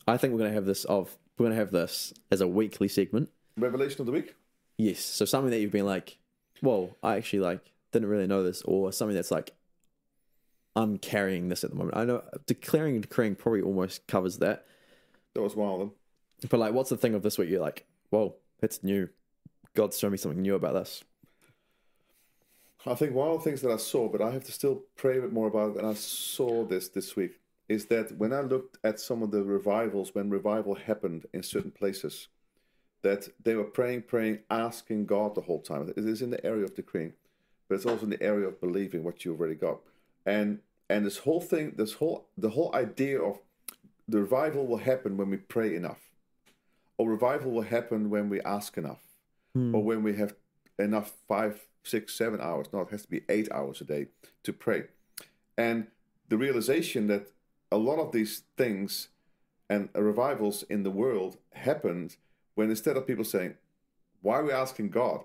I 0.07 0.17
think 0.17 0.33
we're 0.33 0.39
going 0.39 0.51
to 0.51 0.55
have 0.55 0.65
this 0.65 0.83
of 0.85 1.15
we're 1.37 1.45
going 1.45 1.55
to 1.55 1.59
have 1.59 1.71
this 1.71 2.13
as 2.31 2.41
a 2.41 2.47
weekly 2.47 2.87
segment. 2.87 3.29
Revelation 3.57 4.01
of 4.01 4.05
the 4.07 4.11
week. 4.11 4.35
Yes. 4.79 5.01
So 5.01 5.25
something 5.25 5.51
that 5.51 5.59
you've 5.59 5.73
been 5.73 5.85
like, 5.85 6.17
well, 6.61 6.95
I 7.03 7.17
actually 7.17 7.41
like 7.41 7.59
didn't 7.91 8.07
really 8.07 8.27
know 8.27 8.43
this, 8.43 8.61
or 8.61 8.93
something 8.93 9.13
that's 9.13 9.29
like, 9.29 9.51
I'm 10.73 10.97
carrying 10.97 11.49
this 11.49 11.65
at 11.65 11.69
the 11.69 11.75
moment. 11.75 11.97
I 11.97 12.05
know 12.05 12.23
declaring 12.47 12.95
and 12.95 13.01
decreeing 13.01 13.35
probably 13.35 13.61
almost 13.61 14.07
covers 14.07 14.37
that, 14.37 14.65
That 15.33 15.41
was 15.41 15.53
one 15.53 15.73
of 15.73 15.79
them. 15.79 15.91
but 16.49 16.61
like, 16.61 16.73
what's 16.73 16.89
the 16.89 16.95
thing 16.95 17.13
of 17.13 17.23
this 17.23 17.37
week? 17.37 17.49
You're 17.49 17.59
like, 17.59 17.87
whoa, 18.09 18.35
that's 18.61 18.81
new. 18.81 19.09
God's 19.75 19.99
showing 19.99 20.13
me 20.13 20.17
something 20.17 20.41
new 20.41 20.55
about 20.55 20.75
this. 20.75 21.03
I 22.85 22.95
think 22.95 23.13
one 23.13 23.27
of 23.31 23.39
the 23.39 23.43
things 23.43 23.59
that 23.61 23.71
I 23.71 23.77
saw, 23.77 24.07
but 24.07 24.21
I 24.21 24.31
have 24.31 24.45
to 24.45 24.53
still 24.53 24.83
pray 24.95 25.17
a 25.17 25.21
bit 25.21 25.33
more 25.33 25.47
about 25.47 25.71
it, 25.71 25.79
and 25.79 25.87
I 25.87 25.93
saw 25.95 26.63
this 26.65 26.87
this 26.87 27.17
week, 27.17 27.41
is 27.67 27.87
that 27.87 28.17
when 28.17 28.31
I 28.31 28.39
looked 28.39 28.77
at 28.85 29.01
some 29.01 29.21
of 29.23 29.31
the 29.31 29.43
revivals, 29.43 30.15
when 30.15 30.29
revival 30.29 30.75
happened 30.75 31.25
in 31.33 31.43
certain 31.43 31.71
places, 31.71 32.29
that 33.01 33.29
they 33.43 33.55
were 33.55 33.63
praying, 33.63 34.03
praying, 34.03 34.39
asking 34.49 35.05
God 35.05 35.35
the 35.35 35.41
whole 35.41 35.61
time. 35.61 35.87
It 35.95 35.97
is 35.97 36.21
in 36.21 36.31
the 36.31 36.45
area 36.45 36.65
of 36.65 36.75
decreeing, 36.75 37.13
but 37.67 37.75
it's 37.75 37.85
also 37.85 38.03
in 38.03 38.09
the 38.09 38.21
area 38.21 38.47
of 38.47 38.59
believing 38.59 39.03
what 39.03 39.23
you 39.23 39.31
already 39.33 39.55
got. 39.55 39.79
And 40.25 40.59
and 40.89 41.05
this 41.05 41.19
whole 41.19 41.41
thing, 41.41 41.73
this 41.77 41.93
whole 41.93 42.27
the 42.37 42.51
whole 42.51 42.73
idea 42.75 43.21
of 43.21 43.39
the 44.07 44.19
revival 44.19 44.65
will 44.65 44.77
happen 44.77 45.17
when 45.17 45.29
we 45.29 45.37
pray 45.37 45.75
enough, 45.75 46.09
or 46.97 47.09
revival 47.09 47.51
will 47.51 47.61
happen 47.61 48.09
when 48.09 48.29
we 48.29 48.41
ask 48.41 48.77
enough, 48.77 49.03
hmm. 49.53 49.73
or 49.73 49.83
when 49.83 50.03
we 50.03 50.15
have 50.15 50.35
enough 50.77 51.13
five, 51.27 51.67
six, 51.83 52.15
seven 52.15 52.41
hours. 52.41 52.67
No, 52.73 52.81
it 52.81 52.89
has 52.89 53.03
to 53.03 53.09
be 53.09 53.21
eight 53.29 53.49
hours 53.51 53.81
a 53.81 53.85
day 53.85 54.07
to 54.43 54.51
pray. 54.53 54.83
And 55.57 55.87
the 56.29 56.37
realization 56.37 57.07
that 57.07 57.31
a 57.71 57.77
lot 57.77 57.99
of 57.99 58.11
these 58.11 58.43
things 58.57 59.09
and 59.69 59.89
revivals 59.93 60.63
in 60.63 60.83
the 60.83 60.91
world 60.91 61.37
happened 61.53 62.17
when 62.59 62.69
instead 62.69 62.97
of 62.97 63.07
people 63.07 63.23
saying, 63.23 63.53
Why 64.21 64.39
are 64.39 64.43
we 64.43 64.51
asking 64.51 64.89
God? 64.89 65.23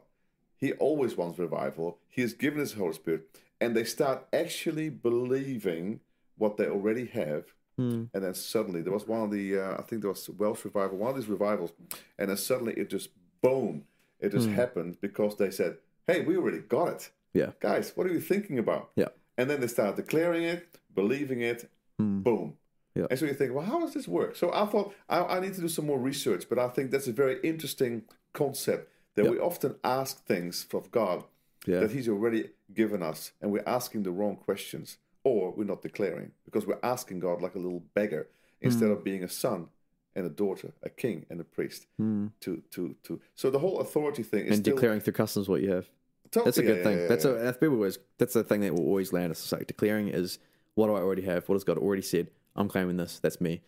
He 0.57 0.73
always 0.75 1.17
wants 1.17 1.37
revival. 1.37 1.99
He 2.09 2.23
has 2.23 2.33
given 2.33 2.61
us 2.61 2.75
Holy 2.75 2.93
Spirit. 2.93 3.23
And 3.61 3.75
they 3.75 3.83
start 3.83 4.29
actually 4.33 4.89
believing 4.89 5.99
what 6.39 6.57
they 6.59 6.69
already 6.69 7.07
have. 7.07 7.47
Hmm. 7.77 8.05
And 8.15 8.23
then 8.23 8.35
suddenly 8.35 8.83
there 8.83 8.93
was 8.93 9.09
one 9.09 9.23
of 9.23 9.33
the, 9.33 9.59
uh, 9.59 9.75
I 9.81 9.83
think 9.83 10.03
there 10.03 10.13
was 10.13 10.31
Welsh 10.31 10.65
revival, 10.65 10.97
one 10.97 11.11
of 11.11 11.17
these 11.17 11.27
revivals. 11.29 11.73
And 12.21 12.31
then 12.31 12.37
suddenly 12.37 12.75
it 12.75 12.89
just, 12.89 13.09
boom, 13.43 13.83
it 14.21 14.31
just 14.31 14.47
hmm. 14.47 14.55
happened 14.55 14.99
because 15.01 15.37
they 15.37 15.51
said, 15.51 15.79
Hey, 16.07 16.21
we 16.21 16.37
already 16.37 16.61
got 16.61 16.87
it. 16.87 17.11
Yeah. 17.33 17.51
Guys, 17.59 17.91
what 17.97 18.07
are 18.07 18.13
you 18.13 18.21
thinking 18.21 18.61
about? 18.61 18.91
Yeah. 18.95 19.09
And 19.37 19.51
then 19.51 19.61
they 19.61 19.67
start 19.67 19.97
declaring 19.97 20.45
it, 20.45 20.79
believing 20.95 21.41
it, 21.41 21.69
hmm. 21.99 22.21
boom. 22.21 22.59
Yeah. 22.95 23.07
And 23.11 23.19
so 23.19 23.27
you 23.27 23.35
think, 23.35 23.53
well, 23.53 23.65
how 23.65 23.81
does 23.81 23.93
this 23.93 24.07
work? 24.07 24.37
So 24.37 24.53
I 24.53 24.67
thought 24.67 24.95
I, 25.09 25.21
I 25.21 25.41
need 25.41 25.55
to 25.55 25.61
do 25.61 25.69
some 25.69 25.87
more 25.87 25.99
research, 25.99 26.49
but 26.49 26.59
I 26.59 26.69
think 26.69 26.91
that's 26.91 27.09
a 27.09 27.13
very 27.13 27.41
interesting 27.43 28.03
concept 28.33 28.91
that 29.17 29.29
we 29.31 29.39
often 29.39 29.77
ask 29.83 30.25
things 30.25 30.67
of 30.73 30.91
God 30.91 31.25
Yeah. 31.67 31.81
that 31.81 31.93
He's 31.93 32.09
already 32.09 32.51
given 32.73 33.03
us, 33.03 33.33
and 33.41 33.53
we're 33.53 33.65
asking 33.67 34.03
the 34.05 34.11
wrong 34.11 34.37
questions, 34.37 34.99
or 35.23 35.53
we're 35.53 35.65
not 35.65 35.83
declaring 35.83 36.33
because 36.45 36.67
we're 36.67 36.81
asking 36.83 37.21
God 37.21 37.41
like 37.41 37.55
a 37.55 37.59
little 37.59 37.83
beggar 37.95 38.29
instead 38.61 38.87
hmm. 38.87 38.93
of 38.93 39.05
being 39.05 39.25
a 39.25 39.29
son 39.29 39.69
and 40.17 40.27
a 40.27 40.31
daughter, 40.31 40.73
a 40.83 40.91
king 40.91 41.27
and 41.31 41.41
a 41.41 41.45
priest. 41.45 41.87
Hmm. 41.97 42.29
To 42.41 42.63
to 42.73 42.95
to. 43.05 43.21
So 43.35 43.51
the 43.51 43.59
whole 43.59 43.81
authority 43.81 44.23
thing 44.23 44.47
is 44.47 44.57
and 44.57 44.65
still 44.65 44.75
declaring 44.75 45.01
through 45.01 45.15
customs 45.15 45.49
what 45.49 45.63
you 45.63 45.71
have. 45.73 45.87
totally, 46.31 46.45
That's 46.45 46.59
a 46.59 46.63
good 46.63 46.77
yeah, 46.79 46.83
thing. 46.83 46.99
yeah, 46.99 47.07
that's 47.07 47.25
a 47.25 47.33
that's 47.33 47.59
people 47.59 47.77
always 47.77 47.99
that's 48.19 48.35
the 48.35 48.45
thing 48.45 48.61
that 48.61 48.75
will 48.75 48.87
always 48.87 49.13
land 49.13 49.31
us. 49.31 49.41
It's 49.43 49.53
like 49.53 49.67
declaring 49.67 50.09
is 50.09 50.39
what 50.75 50.89
do 50.89 50.95
I 50.95 51.01
already 51.01 51.23
have? 51.23 51.49
What 51.49 51.55
has 51.55 51.65
God 51.65 51.79
already 51.79 52.03
said? 52.03 52.29
I'm 52.57 52.69
claiming 52.69 52.97
this. 52.97 53.19
That's 53.21 53.41
me. 53.41 53.63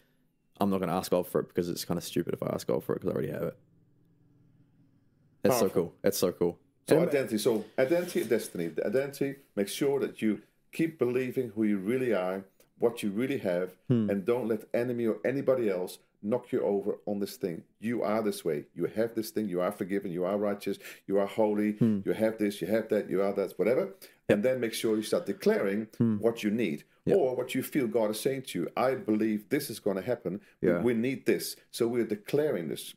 I'm 0.61 0.71
not 0.71 0.79
going 0.79 0.89
to 0.89 0.95
ask 0.95 1.11
God 1.11 1.27
for 1.27 1.41
it 1.41 1.49
because 1.49 1.69
it's 1.69 1.85
kind 1.85 1.99
of 1.99 2.05
stupid 2.05 2.35
if 2.35 2.43
I 2.43 2.47
ask 2.55 2.67
God 2.67 2.83
for 2.85 2.95
it 2.95 3.01
because 3.01 3.11
I 3.11 3.13
already 3.15 3.33
have 3.33 3.43
it. 3.43 3.57
That's 5.43 5.59
so 5.59 5.69
cool. 5.69 5.93
That's 6.03 6.19
so 6.19 6.33
cool. 6.33 6.59
So 6.89 6.99
And- 7.01 7.09
identity. 7.09 7.39
So 7.39 7.65
identity 7.79 8.21
and 8.23 8.31
destiny. 8.31 8.67
The 8.69 8.87
identity. 8.87 9.37
Make 9.55 9.69
sure 9.69 10.01
that 10.01 10.23
you 10.23 10.43
keep 10.73 10.99
believing 10.99 11.51
who 11.51 11.65
you 11.65 11.79
really 11.79 12.13
are, 12.13 12.45
what 12.79 13.03
you 13.03 13.11
really 13.11 13.39
have, 13.39 13.75
Hmm. 13.89 14.09
and 14.11 14.25
don't 14.25 14.49
let 14.49 14.65
enemy 14.75 15.07
or 15.07 15.19
anybody 15.25 15.69
else 15.71 15.99
knock 16.23 16.51
you 16.53 16.61
over 16.63 16.99
on 17.07 17.21
this 17.21 17.37
thing. 17.37 17.63
You 17.79 18.03
are 18.03 18.23
this 18.23 18.45
way. 18.45 18.67
You 18.75 18.87
have 18.87 19.15
this 19.15 19.31
thing. 19.31 19.49
You 19.49 19.61
are 19.61 19.71
forgiven. 19.73 20.11
You 20.11 20.25
are 20.25 20.37
righteous. 20.37 20.79
You 21.07 21.19
are 21.19 21.27
holy. 21.27 21.73
Hmm. 21.73 22.01
You 22.05 22.13
have 22.13 22.39
this. 22.39 22.61
You 22.61 22.67
have 22.69 22.89
that. 22.89 23.09
You 23.11 23.23
are 23.23 23.33
that. 23.35 23.53
Whatever. 23.59 23.95
And 24.29 24.43
then 24.43 24.59
make 24.61 24.73
sure 24.75 24.97
you 24.97 25.03
start 25.03 25.27
declaring 25.27 25.87
Hmm. 25.99 26.17
what 26.17 26.43
you 26.43 26.51
need 26.51 26.85
or 27.07 27.37
what 27.37 27.55
you 27.55 27.63
feel 27.63 27.87
God 27.87 28.11
is 28.11 28.19
saying 28.21 28.43
to 28.49 28.59
you. 28.61 28.69
I 28.77 28.97
believe 28.97 29.49
this 29.49 29.71
is 29.71 29.79
going 29.79 29.97
to 29.97 30.03
happen. 30.03 30.41
We- 30.61 30.69
Yeah. 30.69 30.83
We 30.83 30.95
need 30.95 31.27
this. 31.27 31.55
So 31.71 31.87
we're 31.87 32.05
declaring 32.05 32.69
this. 32.69 32.95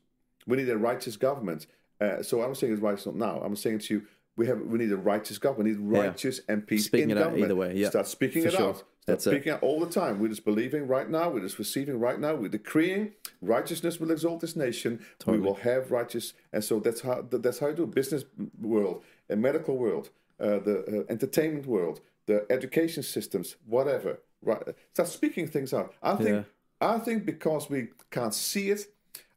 We 0.47 0.57
need 0.57 0.69
a 0.69 0.77
righteous 0.77 1.17
government. 1.17 1.67
Uh, 2.01 2.23
so 2.23 2.41
I'm 2.41 2.55
saying 2.55 2.73
it's 2.73 2.82
righteous 2.82 3.05
not 3.05 3.15
now. 3.17 3.41
I'm 3.43 3.55
saying 3.55 3.80
to 3.80 3.93
you, 3.95 4.01
we 4.38 4.47
have 4.47 4.61
we 4.61 4.77
need 4.80 4.91
a 4.91 4.97
righteous 4.97 5.38
government. 5.38 5.67
We 5.69 5.84
need 5.86 5.97
righteous 5.99 6.41
and 6.47 6.65
peace 6.65 6.86
Speaking 6.86 7.11
in 7.11 7.17
it 7.17 7.21
out 7.21 7.25
government. 7.25 7.45
either 7.51 7.55
way, 7.55 7.75
yeah, 7.75 7.89
Start 7.89 8.07
speaking 8.07 8.41
for 8.43 8.47
it 8.47 8.53
sure. 8.53 8.69
out. 8.69 8.75
Start 8.77 8.88
That's 9.05 9.27
it. 9.27 9.32
speaking 9.32 9.51
out 9.51 9.61
all 9.61 9.80
the 9.82 9.91
time. 9.91 10.19
We're 10.19 10.30
just 10.30 10.45
believing 10.45 10.88
right 10.88 11.09
now. 11.09 11.30
We're 11.30 11.41
just 11.41 11.59
receiving 11.59 11.99
right 11.99 12.19
now. 12.19 12.36
We're 12.36 12.47
decreeing 12.47 13.11
righteousness 13.41 13.99
will 13.99 14.11
exalt 14.11 14.39
this 14.39 14.55
nation. 14.55 15.01
We 15.27 15.39
will 15.39 15.55
have 15.55 15.91
righteous, 15.91 16.34
and 16.53 16.63
so 16.63 16.80
that's 16.80 17.01
how 17.01 17.21
that's 17.30 17.59
how 17.59 17.67
you 17.67 17.75
do 17.75 17.86
business 17.86 18.23
world, 18.61 19.03
and 19.30 19.41
medical 19.41 19.77
world, 19.77 20.09
uh, 20.39 20.59
the 20.59 21.03
uh, 21.07 21.11
entertainment 21.11 21.65
world, 21.65 22.01
the 22.25 22.45
education 22.49 23.03
systems, 23.03 23.55
whatever. 23.65 24.19
Right, 24.41 24.63
start 24.93 25.09
speaking 25.09 25.47
things 25.47 25.73
out. 25.73 25.93
I 26.01 26.15
think 26.15 26.45
I 26.79 26.97
think 26.99 27.25
because 27.25 27.69
we 27.69 27.89
can't 28.09 28.33
see 28.33 28.69
it, 28.71 28.85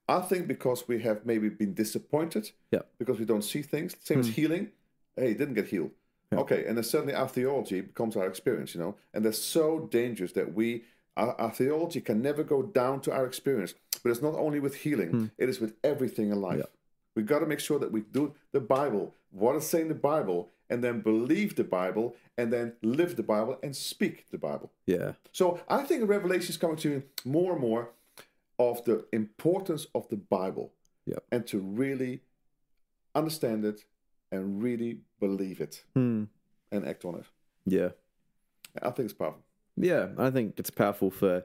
I 0.08 0.20
think 0.20 0.46
because 0.46 0.86
we 0.86 1.00
have 1.02 1.26
maybe 1.26 1.48
been 1.48 1.74
disappointed, 1.74 2.52
Yeah. 2.70 2.82
because 2.98 3.18
we 3.18 3.24
don't 3.24 3.42
see 3.42 3.62
things. 3.62 3.96
Same 4.00 4.20
as 4.20 4.28
healing. 4.28 4.68
Hey, 5.16 5.34
didn't 5.34 5.54
get 5.54 5.68
healed. 5.68 5.90
Okay, 6.32 6.64
and 6.66 6.76
then 6.76 6.84
suddenly 6.84 7.14
our 7.14 7.28
theology 7.28 7.82
becomes 7.82 8.16
our 8.16 8.26
experience, 8.26 8.74
you 8.74 8.80
know, 8.80 8.94
and 9.12 9.22
that's 9.24 9.38
so 9.38 9.80
dangerous 9.90 10.32
that 10.32 10.54
we 10.54 10.84
our, 11.14 11.38
our 11.38 11.50
theology 11.50 12.00
can 12.00 12.22
never 12.22 12.42
go 12.42 12.62
down 12.62 13.00
to 13.02 13.12
our 13.12 13.26
experience. 13.26 13.74
But 14.02 14.10
it's 14.12 14.22
not 14.22 14.34
only 14.34 14.58
with 14.60 14.76
healing; 14.76 15.30
it 15.36 15.48
is 15.48 15.60
with 15.60 15.74
everything 15.84 16.30
in 16.30 16.40
life. 16.40 16.64
We 17.14 17.22
got 17.22 17.40
to 17.40 17.46
make 17.46 17.60
sure 17.60 17.78
that 17.80 17.92
we 17.92 18.00
do 18.00 18.34
the 18.52 18.60
Bible, 18.60 19.14
what 19.30 19.56
is 19.56 19.66
saying 19.66 19.88
the 19.88 19.94
Bible, 19.94 20.48
and 20.72 20.82
then 20.82 21.00
believe 21.02 21.54
the 21.54 21.64
Bible, 21.64 22.16
and 22.38 22.52
then 22.52 22.72
live 22.82 23.14
the 23.16 23.22
Bible 23.22 23.58
and 23.62 23.76
speak 23.76 24.16
the 24.30 24.38
Bible. 24.38 24.72
yeah. 24.86 25.12
So 25.32 25.44
I 25.68 25.82
think 25.84 26.08
Revelation 26.08 26.50
is 26.50 26.56
coming 26.56 26.76
to 26.78 27.02
more 27.24 27.52
and 27.52 27.60
more 27.60 27.90
of 28.58 28.82
the 28.84 29.04
importance 29.12 29.86
of 29.94 30.08
the 30.08 30.16
Bible 30.16 30.72
Yeah. 31.04 31.18
and 31.30 31.46
to 31.48 31.58
really 31.58 32.22
understand 33.14 33.64
it 33.64 33.84
and 34.30 34.62
really 34.62 35.00
believe 35.20 35.60
it 35.60 35.84
Hmm. 35.94 36.24
and 36.70 36.86
act 36.86 37.04
on 37.04 37.14
it. 37.16 37.26
Yeah. 37.66 37.90
I 38.80 38.90
think 38.90 39.06
it's 39.10 39.14
powerful. 39.18 39.42
Yeah, 39.76 40.08
I 40.18 40.30
think 40.30 40.58
it's 40.58 40.70
powerful 40.70 41.10
for 41.10 41.44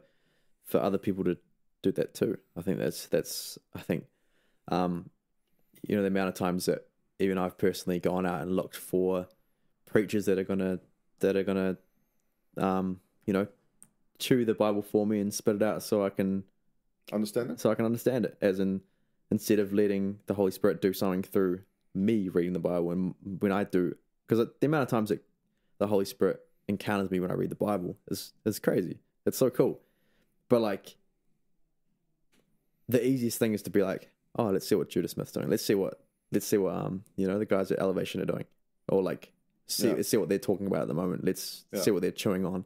for 0.65 0.79
other 0.81 0.97
people 0.97 1.23
to 1.23 1.37
do 1.81 1.91
that 1.93 2.13
too. 2.13 2.37
I 2.55 2.61
think 2.61 2.77
that's 2.79 3.07
that's 3.07 3.57
I 3.73 3.79
think 3.81 4.05
um 4.69 5.09
you 5.87 5.95
know 5.95 6.01
the 6.01 6.07
amount 6.07 6.29
of 6.29 6.35
times 6.35 6.65
that 6.65 6.86
even 7.19 7.37
I've 7.37 7.57
personally 7.57 7.99
gone 7.99 8.25
out 8.25 8.41
and 8.41 8.55
looked 8.55 8.75
for 8.75 9.27
preachers 9.85 10.25
that 10.25 10.37
are 10.37 10.43
gonna 10.43 10.79
that 11.19 11.35
are 11.35 11.43
gonna 11.43 11.77
um 12.57 12.99
you 13.25 13.33
know 13.33 13.47
chew 14.19 14.45
the 14.45 14.53
Bible 14.53 14.81
for 14.81 15.05
me 15.05 15.19
and 15.19 15.33
spit 15.33 15.55
it 15.57 15.63
out 15.63 15.83
so 15.83 16.05
I 16.05 16.09
can 16.09 16.43
Understand 17.11 17.51
it? 17.51 17.59
so 17.59 17.71
I 17.71 17.75
can 17.75 17.85
understand 17.85 18.25
it 18.25 18.37
as 18.41 18.59
in 18.59 18.81
instead 19.31 19.59
of 19.59 19.73
letting 19.73 20.19
the 20.27 20.33
Holy 20.33 20.51
Spirit 20.51 20.81
do 20.81 20.93
something 20.93 21.23
through 21.23 21.61
me 21.93 22.29
reading 22.29 22.53
the 22.53 22.59
Bible 22.59 22.91
and 22.91 23.15
when 23.39 23.51
I 23.51 23.63
do 23.63 23.95
because 24.27 24.45
the 24.59 24.65
amount 24.65 24.83
of 24.83 24.89
times 24.89 25.09
that 25.09 25.23
the 25.77 25.87
Holy 25.87 26.05
Spirit 26.05 26.41
encounters 26.67 27.09
me 27.09 27.19
when 27.19 27.31
I 27.31 27.35
read 27.35 27.49
the 27.49 27.55
Bible 27.55 27.97
is 28.09 28.33
is 28.45 28.59
crazy. 28.59 28.99
It's 29.25 29.37
so 29.37 29.49
cool. 29.49 29.79
But 30.49 30.61
like 30.61 30.97
the 32.89 33.05
easiest 33.05 33.37
thing 33.37 33.53
is 33.53 33.61
to 33.63 33.69
be 33.69 33.83
like, 33.83 34.11
oh, 34.37 34.45
let's 34.45 34.67
see 34.67 34.75
what 34.75 34.89
Judah 34.89 35.07
Smith's 35.07 35.31
doing. 35.31 35.49
Let's 35.49 35.63
see 35.65 35.75
what 35.75 36.01
let's 36.31 36.45
see 36.45 36.57
what 36.57 36.73
um 36.75 37.03
you 37.15 37.27
know 37.27 37.39
the 37.39 37.45
guys 37.45 37.71
at 37.71 37.79
Elevation 37.79 38.21
are 38.21 38.25
doing, 38.25 38.45
or 38.89 39.01
like 39.01 39.31
see 39.67 39.89
Yeah. 39.89 40.01
see 40.01 40.17
what 40.17 40.29
they're 40.29 40.39
talking 40.39 40.67
about 40.67 40.83
at 40.83 40.87
the 40.87 40.93
moment. 40.93 41.23
Let's 41.23 41.65
Yeah. 41.73 41.81
see 41.81 41.91
what 41.91 42.01
they're 42.01 42.11
chewing 42.11 42.45
on. 42.45 42.65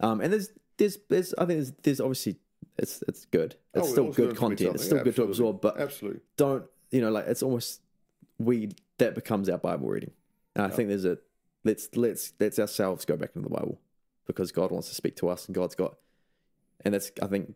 Um, 0.00 0.20
and 0.20 0.32
there's 0.32 0.50
there's 0.76 0.98
there's 1.08 1.34
I 1.34 1.44
think 1.46 1.58
there's 1.58 1.72
there's 1.82 2.00
obviously 2.00 2.36
it's 2.78 3.02
it's 3.08 3.24
good. 3.26 3.56
It's 3.74 3.88
Oh, 3.88 3.90
still 3.92 4.10
good 4.12 4.26
learn 4.28 4.34
from 4.36 4.52
each 4.52 4.58
content. 4.58 4.74
It's 4.76 4.84
still 4.86 5.02
good 5.04 5.16
to 5.16 5.22
absorb, 5.24 5.60
but 5.60 5.78
Absolutely. 5.78 6.20
don't 6.36 6.64
you 6.90 7.00
know 7.00 7.10
like 7.10 7.26
it's 7.26 7.42
almost 7.42 7.80
we 8.38 8.70
that 8.98 9.14
becomes 9.14 9.48
our 9.48 9.58
Bible 9.58 9.88
reading. 9.88 10.12
And 10.54 10.64
I 10.64 10.70
think 10.70 10.88
there's 10.88 11.04
a 11.04 11.18
let's 11.64 11.88
let's 11.94 12.32
let's 12.40 12.58
ourselves 12.58 13.04
go 13.04 13.16
back 13.16 13.30
into 13.34 13.48
the 13.48 13.54
Bible 13.54 13.80
because 14.26 14.52
God 14.52 14.70
wants 14.70 14.88
to 14.88 14.94
speak 14.94 15.16
to 15.16 15.28
us 15.28 15.46
and 15.46 15.54
God's 15.54 15.74
got 15.74 15.96
and 16.84 16.92
that's 16.94 17.10
I 17.22 17.26
think 17.26 17.54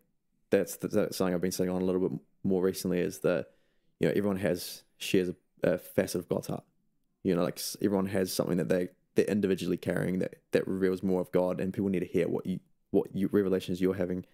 that's 0.49 0.77
that's 0.77 1.17
something 1.17 1.33
I've 1.33 1.41
been 1.41 1.51
saying 1.51 1.69
on 1.69 1.81
a 1.81 1.85
little 1.85 2.07
bit 2.07 2.19
more 2.43 2.61
recently 2.61 2.99
is 2.99 3.19
that 3.19 3.47
you 3.99 4.07
know 4.07 4.13
everyone 4.15 4.37
has 4.37 4.83
shares 4.97 5.29
a, 5.29 5.35
a 5.63 5.77
facet 5.77 6.19
of 6.19 6.29
God's 6.29 6.47
heart. 6.47 6.63
You 7.23 7.35
know, 7.35 7.43
like 7.43 7.59
everyone 7.81 8.07
has 8.07 8.31
something 8.33 8.57
that 8.57 8.69
they 8.69 8.89
they're 9.15 9.25
individually 9.25 9.77
carrying 9.77 10.19
that 10.19 10.35
that 10.51 10.67
reveals 10.67 11.03
more 11.03 11.21
of 11.21 11.31
God, 11.31 11.59
and 11.59 11.73
people 11.73 11.89
need 11.89 11.99
to 12.01 12.05
hear 12.05 12.27
what 12.27 12.45
you 12.45 12.59
what 12.91 13.07
you 13.15 13.29
revelations 13.31 13.81
you're 13.81 13.95
having, 13.95 14.25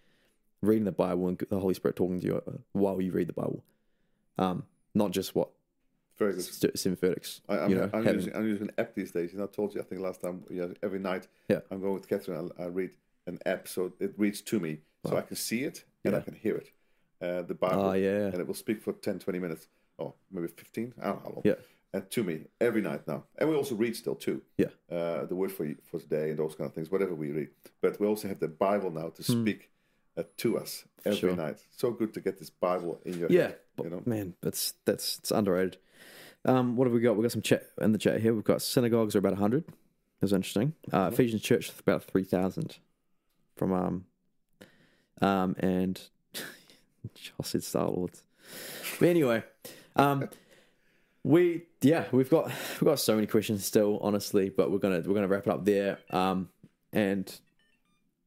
reading 0.61 0.83
the 0.85 0.91
Bible 0.91 1.27
and 1.27 1.37
the 1.49 1.59
Holy 1.59 1.73
Spirit 1.73 1.95
talking 1.95 2.19
to 2.19 2.25
you 2.25 2.35
uh, 2.47 2.51
while 2.73 3.01
you 3.01 3.11
read 3.11 3.27
the 3.27 3.33
Bible, 3.33 3.63
um, 4.37 4.63
not 4.93 5.11
just 5.11 5.33
what 5.33 5.49
Very 6.17 6.33
good. 6.33 6.43
st- 6.43 6.75
sympathetics. 6.75 7.41
I, 7.49 7.59
I'm, 7.59 7.69
you 7.71 7.77
know, 7.77 7.89
I'm, 7.93 8.03
having- 8.03 8.19
using, 8.19 8.35
I'm 8.35 8.47
using 8.47 8.67
an 8.67 8.73
app 8.77 8.93
these 8.93 9.11
days. 9.11 9.31
You 9.33 9.39
know, 9.39 9.45
I 9.45 9.47
told 9.47 9.73
you, 9.73 9.81
I 9.81 9.83
think 9.83 10.01
last 10.01 10.21
time, 10.21 10.43
yeah, 10.51 10.67
every 10.83 10.99
night 10.99 11.27
Yeah. 11.49 11.59
I'm 11.71 11.81
going 11.81 11.93
with 11.95 12.07
Catherine. 12.07 12.51
I, 12.59 12.63
I 12.63 12.65
read 12.67 12.91
an 13.25 13.39
app 13.45 13.67
so 13.67 13.93
it 13.99 14.13
reads 14.17 14.41
to 14.41 14.59
me. 14.59 14.79
So 15.05 15.17
I 15.17 15.21
can 15.21 15.35
see 15.35 15.63
it 15.63 15.83
and 16.05 16.15
I 16.15 16.21
can 16.21 16.33
hear 16.33 16.55
it. 16.55 16.71
Uh, 17.21 17.41
the 17.41 17.53
Bible. 17.53 17.81
Ah, 17.81 17.93
yeah. 17.93 18.27
And 18.27 18.35
it 18.35 18.47
will 18.47 18.53
speak 18.53 18.81
for 18.81 18.93
10, 18.93 19.19
20 19.19 19.39
minutes. 19.39 19.67
Or 19.97 20.13
maybe 20.31 20.47
15. 20.47 20.93
I 21.01 21.05
don't 21.05 21.15
know 21.15 21.21
how 21.23 21.29
long. 21.29 21.41
Yeah. 21.43 21.53
And 21.93 22.09
to 22.09 22.23
me 22.23 22.45
every 22.59 22.81
night 22.81 23.07
now. 23.07 23.25
And 23.37 23.49
we 23.49 23.55
also 23.55 23.75
read 23.75 23.95
still 23.95 24.15
too. 24.15 24.41
Yeah. 24.57 24.67
Uh, 24.91 25.25
the 25.25 25.35
word 25.35 25.51
for 25.51 25.67
for 25.85 25.99
today 25.99 26.31
and 26.31 26.39
those 26.39 26.55
kind 26.55 26.67
of 26.67 26.73
things, 26.73 26.89
whatever 26.91 27.13
we 27.13 27.29
read. 27.31 27.49
But 27.81 27.99
we 27.99 28.07
also 28.07 28.27
have 28.27 28.39
the 28.39 28.47
Bible 28.47 28.89
now 28.91 29.09
to 29.09 29.21
Hmm. 29.23 29.41
speak 29.43 29.69
uh, 30.17 30.23
to 30.37 30.57
us 30.57 30.85
every 31.05 31.17
Sure. 31.19 31.35
night. 31.35 31.59
So 31.71 31.91
good 31.91 32.13
to 32.15 32.19
get 32.21 32.37
this 32.39 32.49
Bible 32.49 32.99
in 33.05 33.19
your 33.19 33.31
Yeah, 33.31 33.47
head, 33.47 33.59
you 33.83 33.89
know. 33.91 34.01
man, 34.05 34.35
that's 34.41 34.73
that's 34.85 35.19
it's 35.19 35.31
underrated. 35.31 35.77
Um, 36.45 36.75
what 36.75 36.85
have 36.87 36.93
we 36.93 36.99
got? 36.99 37.15
We've 37.15 37.23
got 37.23 37.31
some 37.31 37.41
chat 37.43 37.67
in 37.79 37.91
the 37.93 37.97
chat 37.99 38.21
here. 38.21 38.33
We've 38.33 38.43
got 38.43 38.61
synagogues 38.63 39.15
are 39.15 39.19
about 39.19 39.35
hundred. 39.37 39.65
That's 40.19 40.33
interesting. 40.33 40.73
Uh, 40.91 41.09
Ephesians 41.13 41.41
Church 41.43 41.69
is 41.69 41.79
about 41.79 42.03
three 42.03 42.23
thousand. 42.23 42.77
From 43.55 43.71
um, 43.71 44.05
um, 45.21 45.55
and 45.59 46.01
Josh 47.13 47.49
said 47.49 47.63
Star 47.63 47.87
Lords. 47.87 48.23
But 48.99 49.09
anyway, 49.09 49.43
um, 49.95 50.29
we 51.23 51.63
yeah 51.81 52.05
we've 52.11 52.29
got 52.29 52.47
we've 52.47 52.85
got 52.85 52.99
so 52.99 53.15
many 53.15 53.27
questions 53.27 53.65
still, 53.65 53.99
honestly, 54.01 54.49
but 54.49 54.71
we're 54.71 54.79
gonna 54.79 55.01
we're 55.05 55.15
gonna 55.15 55.27
wrap 55.27 55.47
it 55.47 55.53
up 55.53 55.65
there. 55.65 55.99
Um, 56.09 56.49
and 56.91 57.33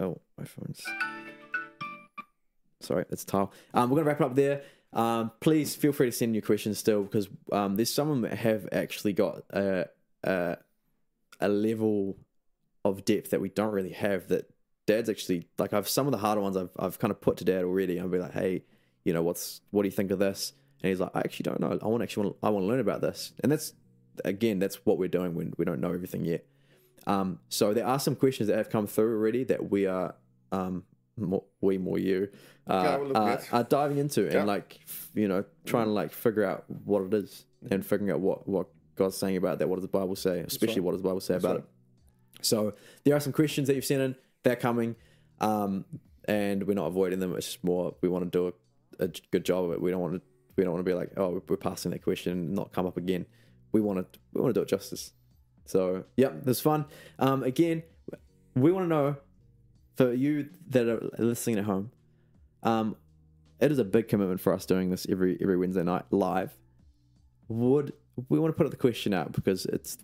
oh 0.00 0.20
my 0.36 0.44
phone's 0.44 0.84
sorry, 2.80 3.04
it's 3.10 3.24
tile. 3.24 3.52
Um, 3.74 3.90
we're 3.90 3.96
gonna 3.96 4.08
wrap 4.08 4.20
it 4.20 4.24
up 4.24 4.34
there. 4.34 4.62
Um, 4.92 5.30
please 5.40 5.74
feel 5.74 5.92
free 5.92 6.06
to 6.06 6.12
send 6.12 6.34
your 6.34 6.42
questions 6.42 6.78
still 6.78 7.02
because 7.02 7.28
um, 7.52 7.76
there's 7.76 7.92
some 7.92 8.08
of 8.08 8.14
them 8.14 8.30
that 8.30 8.38
have 8.38 8.68
actually 8.72 9.12
got 9.12 9.42
a, 9.50 9.86
a 10.24 10.56
a 11.40 11.48
level 11.48 12.16
of 12.84 13.04
depth 13.04 13.30
that 13.30 13.40
we 13.40 13.48
don't 13.48 13.72
really 13.72 13.92
have. 13.92 14.28
That 14.28 14.48
Dad's 14.86 15.10
actually 15.10 15.48
like 15.58 15.72
I've 15.72 15.88
some 15.88 16.06
of 16.06 16.12
the 16.12 16.18
harder 16.18 16.40
ones 16.40 16.56
I've 16.56 16.70
I've 16.78 16.98
kind 16.98 17.10
of 17.10 17.20
put 17.20 17.38
to 17.38 17.44
Dad 17.44 17.64
already. 17.64 18.00
I'll 18.00 18.08
be 18.08 18.18
like, 18.18 18.32
hey, 18.32 18.64
you 19.04 19.12
know, 19.12 19.22
what's 19.22 19.60
what 19.70 19.82
do 19.82 19.88
you 19.88 19.92
think 19.92 20.10
of 20.10 20.18
this? 20.18 20.52
And 20.82 20.90
he's 20.90 21.00
like, 21.00 21.10
I 21.14 21.20
actually 21.20 21.44
don't 21.44 21.60
know. 21.60 21.78
I 21.80 21.86
want 21.86 22.02
actually 22.02 22.24
want 22.24 22.36
I 22.42 22.50
want 22.50 22.64
to 22.64 22.68
learn 22.68 22.80
about 22.80 23.00
this. 23.00 23.32
And 23.42 23.50
that's 23.50 23.72
again, 24.24 24.58
that's 24.58 24.84
what 24.86 24.98
we're 24.98 25.08
doing 25.08 25.34
when 25.34 25.52
we 25.56 25.64
don't 25.64 25.80
know 25.80 25.92
everything 25.92 26.24
yet. 26.24 26.46
Um, 27.06 27.38
so 27.48 27.72
there 27.72 27.86
are 27.86 27.98
some 27.98 28.16
questions 28.16 28.48
that 28.48 28.56
have 28.56 28.70
come 28.70 28.86
through 28.86 29.16
already 29.16 29.44
that 29.44 29.70
we 29.70 29.86
are 29.86 30.14
um, 30.52 30.84
more, 31.16 31.44
we 31.60 31.78
more 31.78 31.98
you 31.98 32.28
uh, 32.68 32.98
are, 33.14 33.40
are 33.52 33.64
diving 33.64 33.98
into 33.98 34.24
Yeah. 34.24 34.38
and 34.38 34.46
like 34.46 34.80
you 35.14 35.28
know 35.28 35.44
trying 35.64 35.86
to 35.86 35.92
like 35.92 36.12
figure 36.12 36.44
out 36.44 36.64
what 36.68 37.02
it 37.02 37.14
is 37.14 37.46
and 37.70 37.84
figuring 37.84 38.10
out 38.10 38.20
what 38.20 38.48
what 38.48 38.66
God's 38.96 39.16
saying 39.16 39.36
about 39.36 39.58
that. 39.58 39.68
What 39.68 39.76
does 39.76 39.82
the 39.84 39.88
Bible 39.88 40.16
say? 40.16 40.40
Especially 40.40 40.76
right. 40.76 40.84
what 40.84 40.92
does 40.92 41.02
the 41.02 41.08
Bible 41.08 41.20
say 41.20 41.34
about 41.36 41.56
right. 41.56 41.58
it? 41.58 42.44
So 42.44 42.74
there 43.04 43.14
are 43.14 43.20
some 43.20 43.32
questions 43.32 43.68
that 43.68 43.74
you've 43.74 43.84
sent 43.84 44.02
in. 44.02 44.16
They're 44.42 44.56
coming, 44.56 44.96
um, 45.40 45.84
and 46.26 46.66
we're 46.66 46.74
not 46.74 46.86
avoiding 46.86 47.20
them. 47.20 47.34
It's 47.36 47.46
just 47.46 47.64
more 47.64 47.94
we 48.00 48.08
want 48.08 48.24
to 48.24 48.30
do 48.30 48.54
a, 49.00 49.04
a 49.04 49.08
good 49.30 49.44
job 49.44 49.64
of 49.64 49.72
it. 49.72 49.80
We 49.80 49.90
don't 49.90 50.00
want 50.00 50.14
to 50.14 50.22
we 50.56 50.64
don't 50.64 50.72
want 50.72 50.84
to 50.84 50.90
be 50.90 50.94
like 50.94 51.10
oh 51.16 51.42
we're 51.48 51.56
passing 51.56 51.90
that 51.90 52.02
question 52.02 52.32
and 52.32 52.54
not 52.54 52.72
come 52.72 52.86
up 52.86 52.96
again. 52.96 53.26
We 53.72 53.80
want 53.80 54.12
to 54.12 54.18
we 54.32 54.40
want 54.40 54.54
to 54.54 54.60
do 54.60 54.62
it 54.62 54.68
justice. 54.68 55.12
So 55.66 56.04
yeah, 56.16 56.30
it's 56.46 56.60
fun. 56.60 56.86
Um, 57.18 57.42
again, 57.42 57.82
we 58.54 58.72
want 58.72 58.84
to 58.84 58.88
know 58.88 59.16
for 59.96 60.12
you 60.12 60.48
that 60.68 60.88
are 60.88 61.10
listening 61.18 61.58
at 61.58 61.64
home. 61.64 61.90
Um, 62.62 62.96
it 63.60 63.72
is 63.72 63.78
a 63.78 63.84
big 63.84 64.08
commitment 64.08 64.40
for 64.40 64.52
us 64.52 64.66
doing 64.66 64.90
this 64.90 65.06
every 65.08 65.38
every 65.40 65.56
Wednesday 65.56 65.82
night 65.82 66.04
live. 66.10 66.56
Would 67.48 67.92
we 68.28 68.38
want 68.38 68.56
to 68.56 68.62
put 68.62 68.70
the 68.70 68.76
question 68.76 69.14
out 69.14 69.32
because 69.32 69.66
it's 69.66 69.98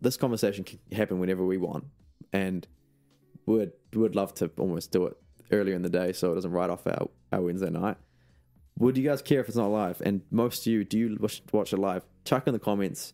this 0.00 0.16
conversation 0.16 0.64
can 0.64 0.78
happen 0.92 1.18
whenever 1.18 1.44
we 1.44 1.56
want, 1.56 1.84
and 2.32 2.66
would 3.46 3.72
would 3.94 4.14
love 4.14 4.34
to 4.34 4.50
almost 4.58 4.92
do 4.92 5.06
it 5.06 5.16
earlier 5.50 5.74
in 5.74 5.82
the 5.82 5.88
day 5.90 6.12
so 6.12 6.32
it 6.32 6.34
doesn't 6.34 6.50
write 6.50 6.70
off 6.70 6.86
our, 6.86 7.08
our 7.32 7.42
Wednesday 7.42 7.70
night. 7.70 7.96
Would 8.78 8.96
you 8.96 9.04
guys 9.04 9.22
care 9.22 9.40
if 9.40 9.48
it's 9.48 9.56
not 9.56 9.70
live? 9.70 10.00
And 10.04 10.22
most 10.30 10.66
of 10.66 10.72
you, 10.72 10.84
do 10.84 10.98
you 10.98 11.16
watch, 11.20 11.42
watch 11.52 11.72
it 11.72 11.78
live? 11.78 12.04
Chuck 12.24 12.46
in 12.46 12.52
the 12.52 12.58
comments, 12.58 13.12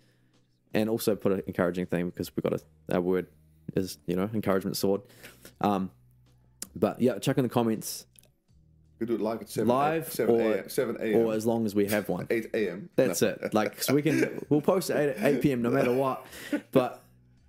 and 0.73 0.89
also 0.89 1.15
put 1.15 1.33
an 1.33 1.43
encouraging 1.47 1.87
thing 1.87 2.07
because 2.07 2.35
we 2.35 2.43
got 2.43 2.55
a 2.55 2.61
our 2.95 3.01
word 3.01 3.27
is 3.77 3.99
you 4.07 4.17
know 4.17 4.29
encouragement 4.33 4.77
sword. 4.77 5.03
Um, 5.61 5.91
but 6.75 7.01
yeah, 7.01 7.19
chuck 7.19 7.39
in 7.39 7.43
the 7.43 7.49
comments 7.49 8.07
We 8.99 9.07
do 9.07 9.15
it 9.15 9.21
live 9.21 9.41
at 9.43 9.49
7 9.49 9.69
live 9.69 10.09
a, 10.09 10.11
7 10.11 10.35
or 10.35 10.53
a.m. 10.53 10.69
7 10.69 10.97
a.m. 11.01 11.17
or 11.17 11.35
as 11.35 11.47
long 11.47 11.67
as 11.67 11.75
we 11.75 11.87
have 11.87 12.09
one. 12.09 12.27
8 12.31 12.51
a.m. 12.55 12.91
That's 12.97 13.23
it. 13.23 13.53
Like, 13.53 13.83
so 13.83 13.95
we 13.95 14.03
can 14.03 14.45
we'll 14.49 14.61
post 14.61 14.91
at 14.91 15.17
eight, 15.19 15.37
8 15.37 15.43
p.m. 15.43 15.63
no 15.63 15.71
matter 15.71 15.93
what. 15.93 16.25
But 16.73 17.03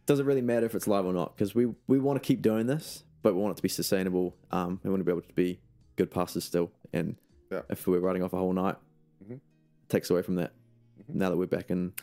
does 0.05 0.19
it 0.19 0.25
really 0.25 0.41
matter 0.41 0.65
if 0.65 0.75
it's 0.75 0.87
live 0.87 1.05
or 1.05 1.13
not? 1.13 1.35
Because 1.35 1.53
we 1.55 1.67
we 1.87 1.99
want 1.99 2.21
to 2.21 2.25
keep 2.25 2.41
doing 2.41 2.67
this, 2.67 3.03
but 3.21 3.35
we 3.35 3.41
want 3.41 3.53
it 3.53 3.57
to 3.57 3.63
be 3.63 3.69
sustainable. 3.69 4.35
Um, 4.51 4.79
we 4.83 4.89
want 4.89 4.99
to 4.99 5.05
be 5.05 5.11
able 5.11 5.21
to 5.21 5.33
be 5.33 5.59
good 5.95 6.11
pastors 6.11 6.43
still. 6.43 6.71
And 6.91 7.15
Yeah. 7.51 7.61
if 7.69 7.85
we're 7.87 7.99
writing 7.99 8.23
off 8.23 8.33
a 8.33 8.37
whole 8.37 8.53
night, 8.53 8.75
Mhm. 9.25 9.39
takes 9.89 10.09
away 10.09 10.21
from 10.21 10.35
that. 10.35 10.53
Now 11.07 11.29
that 11.29 11.37
we're 11.37 11.47
back 11.47 11.69
in, 11.69 11.93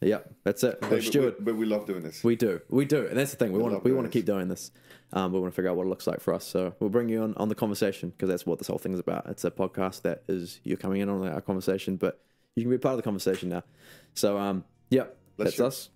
yeah, 0.00 0.20
that's 0.44 0.62
it. 0.64 0.78
Hey, 0.82 0.88
We're 0.90 1.30
but, 1.30 1.38
we, 1.38 1.44
but 1.44 1.56
we 1.56 1.66
love 1.66 1.86
doing 1.86 2.02
this. 2.02 2.22
We 2.24 2.36
do, 2.36 2.60
we 2.68 2.84
do, 2.84 3.06
and 3.06 3.16
that's 3.16 3.30
the 3.30 3.36
thing. 3.36 3.52
We, 3.52 3.58
want 3.58 3.74
to 3.74 3.80
we 3.88 3.92
want 3.94 4.06
to 4.06 4.10
keep 4.10 4.26
doing 4.26 4.48
this. 4.48 4.70
Um, 5.12 5.32
we 5.32 5.40
want 5.40 5.52
to 5.52 5.56
figure 5.56 5.70
out 5.70 5.76
what 5.76 5.86
it 5.86 5.88
looks 5.90 6.06
like 6.06 6.20
for 6.20 6.34
us. 6.34 6.44
So 6.44 6.74
we'll 6.80 6.90
bring 6.90 7.08
you 7.08 7.22
on 7.22 7.34
on 7.36 7.48
the 7.48 7.54
conversation 7.54 8.10
because 8.10 8.28
that's 8.28 8.46
what 8.46 8.58
this 8.58 8.68
whole 8.68 8.78
thing 8.78 8.92
is 8.92 9.00
about. 9.00 9.26
It's 9.26 9.44
a 9.44 9.50
podcast 9.50 10.02
that 10.02 10.22
is 10.28 10.60
you're 10.64 10.76
coming 10.76 11.00
in 11.00 11.08
on 11.08 11.26
our 11.26 11.40
conversation, 11.40 11.96
but 11.96 12.20
you 12.56 12.62
can 12.64 12.70
be 12.70 12.78
part 12.78 12.92
of 12.92 12.96
the 12.98 13.02
conversation 13.02 13.48
now. 13.48 13.62
So 14.14 14.38
um, 14.38 14.64
yeah, 14.90 15.06
that's 15.36 15.58
us. 15.60 15.90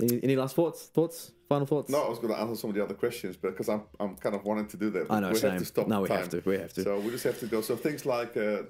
Any, 0.00 0.22
any 0.22 0.36
last 0.36 0.54
thoughts? 0.54 0.86
Thoughts? 0.86 1.32
Final 1.48 1.66
thoughts? 1.66 1.90
no, 1.90 2.02
I 2.02 2.08
was 2.08 2.18
going 2.18 2.34
to 2.34 2.40
answer 2.40 2.56
some 2.56 2.70
of 2.70 2.76
the 2.76 2.82
other 2.82 2.94
questions, 2.94 3.36
but 3.36 3.50
because 3.50 3.68
I'm, 3.68 3.82
I'm 4.00 4.16
kind 4.16 4.34
of 4.34 4.44
wanting 4.44 4.66
to 4.66 4.76
do 4.76 4.90
that. 4.90 5.10
I 5.10 5.20
know. 5.20 5.30
we 5.30 5.36
same. 5.36 5.52
have 5.52 5.60
to 5.60 5.66
stop 5.66 5.86
no, 5.86 6.02
we 6.02 6.08
time. 6.08 6.18
have 6.18 6.28
to. 6.30 6.42
We 6.44 6.58
have 6.58 6.72
to. 6.74 6.82
So 6.82 6.98
we 6.98 7.10
just 7.10 7.24
have 7.24 7.38
to 7.40 7.46
go. 7.46 7.60
So 7.60 7.76
things 7.76 8.04
like, 8.04 8.36
uh, 8.36 8.62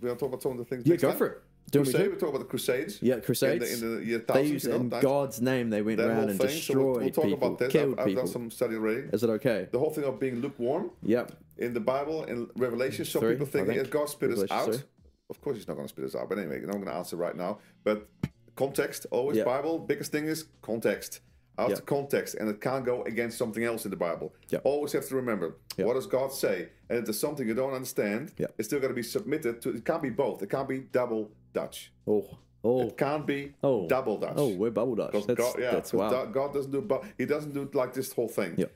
we 0.00 0.08
want 0.08 0.18
to 0.18 0.24
talk 0.24 0.28
about 0.28 0.42
some 0.42 0.52
of 0.52 0.58
the 0.58 0.64
things. 0.64 0.86
yeah, 0.86 0.96
go 0.96 1.08
time? 1.10 1.18
for 1.18 1.26
it. 1.26 1.42
Do 1.70 1.82
Crusade, 1.82 2.04
to? 2.04 2.10
we 2.10 2.16
talk 2.16 2.28
about 2.28 2.38
the 2.38 2.44
Crusades. 2.44 3.02
Yeah, 3.02 3.18
Crusades. 3.18 3.82
In 3.82 3.88
the, 3.88 3.96
in 3.96 4.00
the 4.00 4.06
year 4.06 4.24
they 4.28 4.44
used 4.44 4.66
in 4.66 4.88
God's 4.88 5.40
name. 5.40 5.70
They 5.70 5.82
went 5.82 6.00
around 6.00 6.30
and 6.30 6.38
thing. 6.38 6.48
So 6.60 6.74
we'll, 6.74 6.86
we'll 7.00 7.10
talk 7.10 7.24
people, 7.24 7.48
about 7.48 7.58
this. 7.58 7.74
I've, 7.74 7.98
I've 7.98 8.14
done 8.14 8.26
some 8.28 8.50
study 8.50 8.76
already. 8.76 9.08
Is 9.12 9.24
it 9.24 9.30
okay? 9.30 9.68
The 9.72 9.78
whole 9.78 9.90
thing 9.90 10.04
of 10.04 10.20
being 10.20 10.40
lukewarm 10.40 10.90
Yep. 11.02 11.32
in 11.58 11.74
the 11.74 11.80
Bible 11.80 12.24
in 12.24 12.48
Revelation. 12.56 13.04
Some 13.04 13.20
Three, 13.20 13.32
people 13.32 13.46
think 13.46 13.66
think. 13.66 13.90
God 13.90 14.08
spit 14.08 14.30
us 14.30 14.50
out. 14.50 14.66
three. 14.66 14.82
Of 15.28 15.40
course, 15.40 15.56
He's 15.56 15.66
not 15.66 15.74
going 15.74 15.88
to 15.88 15.92
spit 15.92 16.04
us 16.04 16.14
out. 16.14 16.28
But 16.28 16.38
anyway, 16.38 16.58
I'm 16.58 16.66
not 16.66 16.72
going 16.74 16.86
to 16.86 16.94
answer 16.94 17.16
right 17.16 17.36
now. 17.36 17.58
But 17.82 18.08
context, 18.56 19.06
always 19.10 19.36
Yeah. 19.38 19.44
Bible. 19.44 19.78
Biggest 19.78 20.10
thing 20.12 20.26
is 20.26 20.46
context. 20.62 21.20
Out 21.58 21.70
Yeah. 21.70 21.76
of 21.76 21.86
context, 21.86 22.34
and 22.34 22.50
it 22.50 22.60
can't 22.60 22.84
go 22.84 23.02
against 23.04 23.38
something 23.38 23.64
else 23.64 23.86
in 23.86 23.90
the 23.90 23.96
Bible. 23.96 24.34
Yeah. 24.50 24.58
Always 24.62 24.92
have 24.92 25.06
to 25.08 25.16
remember 25.16 25.56
what 25.78 25.94
does 25.94 26.06
God 26.06 26.30
say, 26.30 26.68
and 26.90 26.98
if 26.98 27.04
there's 27.06 27.18
something 27.18 27.48
you 27.48 27.54
don't 27.54 27.72
understand, 27.72 28.32
it's 28.58 28.68
still 28.68 28.78
got 28.78 28.88
to 28.88 28.94
be 28.94 29.02
submitted 29.02 29.62
to. 29.62 29.70
It 29.70 29.84
can't 29.86 30.02
be 30.02 30.10
both. 30.10 30.42
It 30.42 30.50
can't 30.50 30.68
be 30.68 30.80
double 30.80 31.30
Dutch. 31.54 31.92
Oh. 32.06 32.26
Oh. 32.62 32.88
It 32.88 32.98
can't 32.98 33.26
be 33.26 33.54
Oh. 33.62 33.86
double 33.88 34.18
Dutch. 34.18 34.34
Oh, 34.36 34.48
we're 34.48 34.70
bubble 34.70 34.96
dutch. 34.96 35.12
That's, 35.12 35.26
God, 35.40 35.54
yeah, 35.58 35.70
that's 35.70 35.92
wow. 35.94 36.26
God- 36.26 36.52
doesn't 36.52 36.72
do, 36.72 36.82
but 36.82 37.04
He 37.16 37.24
doesn't 37.24 37.54
do 37.54 37.70
like 37.72 37.94
this 37.94 38.12
whole 38.12 38.28
thing. 38.28 38.54
Yeah. 38.58 38.66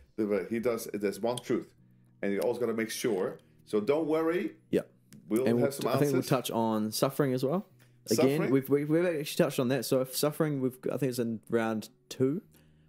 He 0.49 0.59
does. 0.61 0.89
There's 0.95 1.21
one 1.21 1.37
truth, 1.37 1.75
and 2.23 2.33
you 2.33 2.41
always 2.41 2.59
got 2.59 2.67
to 2.67 2.75
make 2.75 2.89
sure. 2.91 3.39
So 3.67 3.81
don't 3.81 4.07
worry. 4.07 4.57
Yeah. 4.71 4.83
We'll 5.29 5.45
and 5.45 5.57
we'll, 5.57 5.65
have 5.67 5.75
some 5.75 5.89
I 5.89 5.97
think 5.99 6.13
we'll 6.13 6.23
touch 6.23 6.51
on 6.51 6.93
suffering 6.93 7.35
as 7.35 7.45
well. 7.45 7.67
Again, 8.11 8.17
Suffering? 8.39 8.51
we've, 8.51 8.69
we've 8.69 8.89
we've 8.89 9.05
actually 9.07 9.45
touched 9.45 9.61
on 9.61 9.69
that. 9.69 9.85
So 9.85 10.01
if 10.01 10.17
suffering, 10.17 10.61
we've 10.61 10.77
I 10.93 10.97
think 10.97 11.11
it's 11.11 11.19
in 11.19 11.41
round 11.51 11.89
two. 12.09 12.43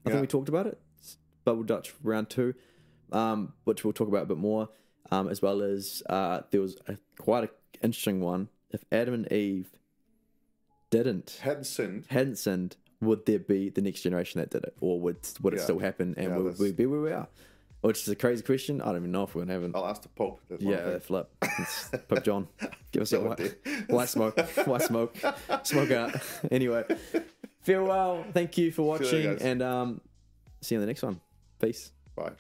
I 0.05 0.09
Yeah. 0.09 0.13
think 0.15 0.21
we 0.21 0.27
talked 0.27 0.49
about 0.49 0.67
it. 0.67 0.79
It's 0.99 1.17
Bubble 1.43 1.63
Dutch 1.63 1.93
round 2.03 2.29
two, 2.29 2.53
um, 3.11 3.53
which 3.65 3.83
we'll 3.83 3.93
talk 3.93 4.07
about 4.07 4.23
a 4.23 4.25
bit 4.27 4.37
more, 4.37 4.69
um, 5.11 5.27
as 5.27 5.41
well 5.41 5.61
as 5.61 6.01
uh, 6.09 6.41
there 6.51 6.61
was 6.61 6.77
a, 6.87 6.97
quite 7.19 7.43
an 7.43 7.49
interesting 7.83 8.21
one. 8.21 8.49
If 8.71 8.83
Adam 8.91 9.13
and 9.13 9.31
Eve 9.31 9.69
didn't 10.89 11.39
Hadn't 11.41 11.65
sinned. 11.65 12.05
hadn't 12.09 12.37
sinned, 12.37 12.77
would 13.01 13.25
there 13.25 13.39
be 13.39 13.69
the 13.69 13.81
next 13.81 14.01
generation 14.01 14.39
that 14.39 14.49
did 14.49 14.63
it, 14.63 14.75
or 14.79 14.99
would 14.99 15.17
would 15.41 15.53
it 15.53 15.59
still 15.61 15.79
happen, 15.79 16.13
and 16.17 16.29
Yeah, 16.29 16.37
would 16.37 16.57
we 16.59 16.71
be 16.71 16.85
where 16.85 17.01
we 17.01 17.11
are? 17.11 17.27
Which 17.81 18.01
is 18.03 18.07
a 18.09 18.15
crazy 18.15 18.43
question. 18.43 18.79
I 18.81 18.85
don't 18.85 18.97
even 18.97 19.11
know 19.11 19.23
if 19.23 19.33
we're 19.33 19.41
gonna 19.41 19.53
have 19.53 19.63
an 19.63 19.71
I'll 19.73 19.87
ask 19.87 20.03
the 20.03 20.09
Pope. 20.09 20.39
That's 20.49 20.61
yeah, 20.61 20.99
flip. 20.99 21.29
It's 21.59 21.89
Pope 22.07 22.23
John. 22.23 22.47
Give 22.91 23.01
us 23.01 23.11
a 23.13 23.19
white, 23.19 23.55
white 23.87 24.09
smoke. 24.09 24.39
White 24.65 24.81
smoke. 24.83 25.15
Smoke 25.63 25.91
out. 25.91 26.15
Anyway, 26.51 26.83
feel 27.63 27.83
well. 27.85 28.23
Thank 28.33 28.57
you 28.57 28.71
for 28.71 28.81
you 28.83 28.91
later, 28.91 29.03
watching, 29.05 29.31
guys. 29.31 29.41
and 29.41 29.61
um, 29.63 30.01
see 30.61 30.75
you 30.75 30.79
in 30.79 30.81
the 30.81 30.87
next 30.87 31.01
one. 31.01 31.19
Peace. 31.59 31.91
Bye. 32.15 32.31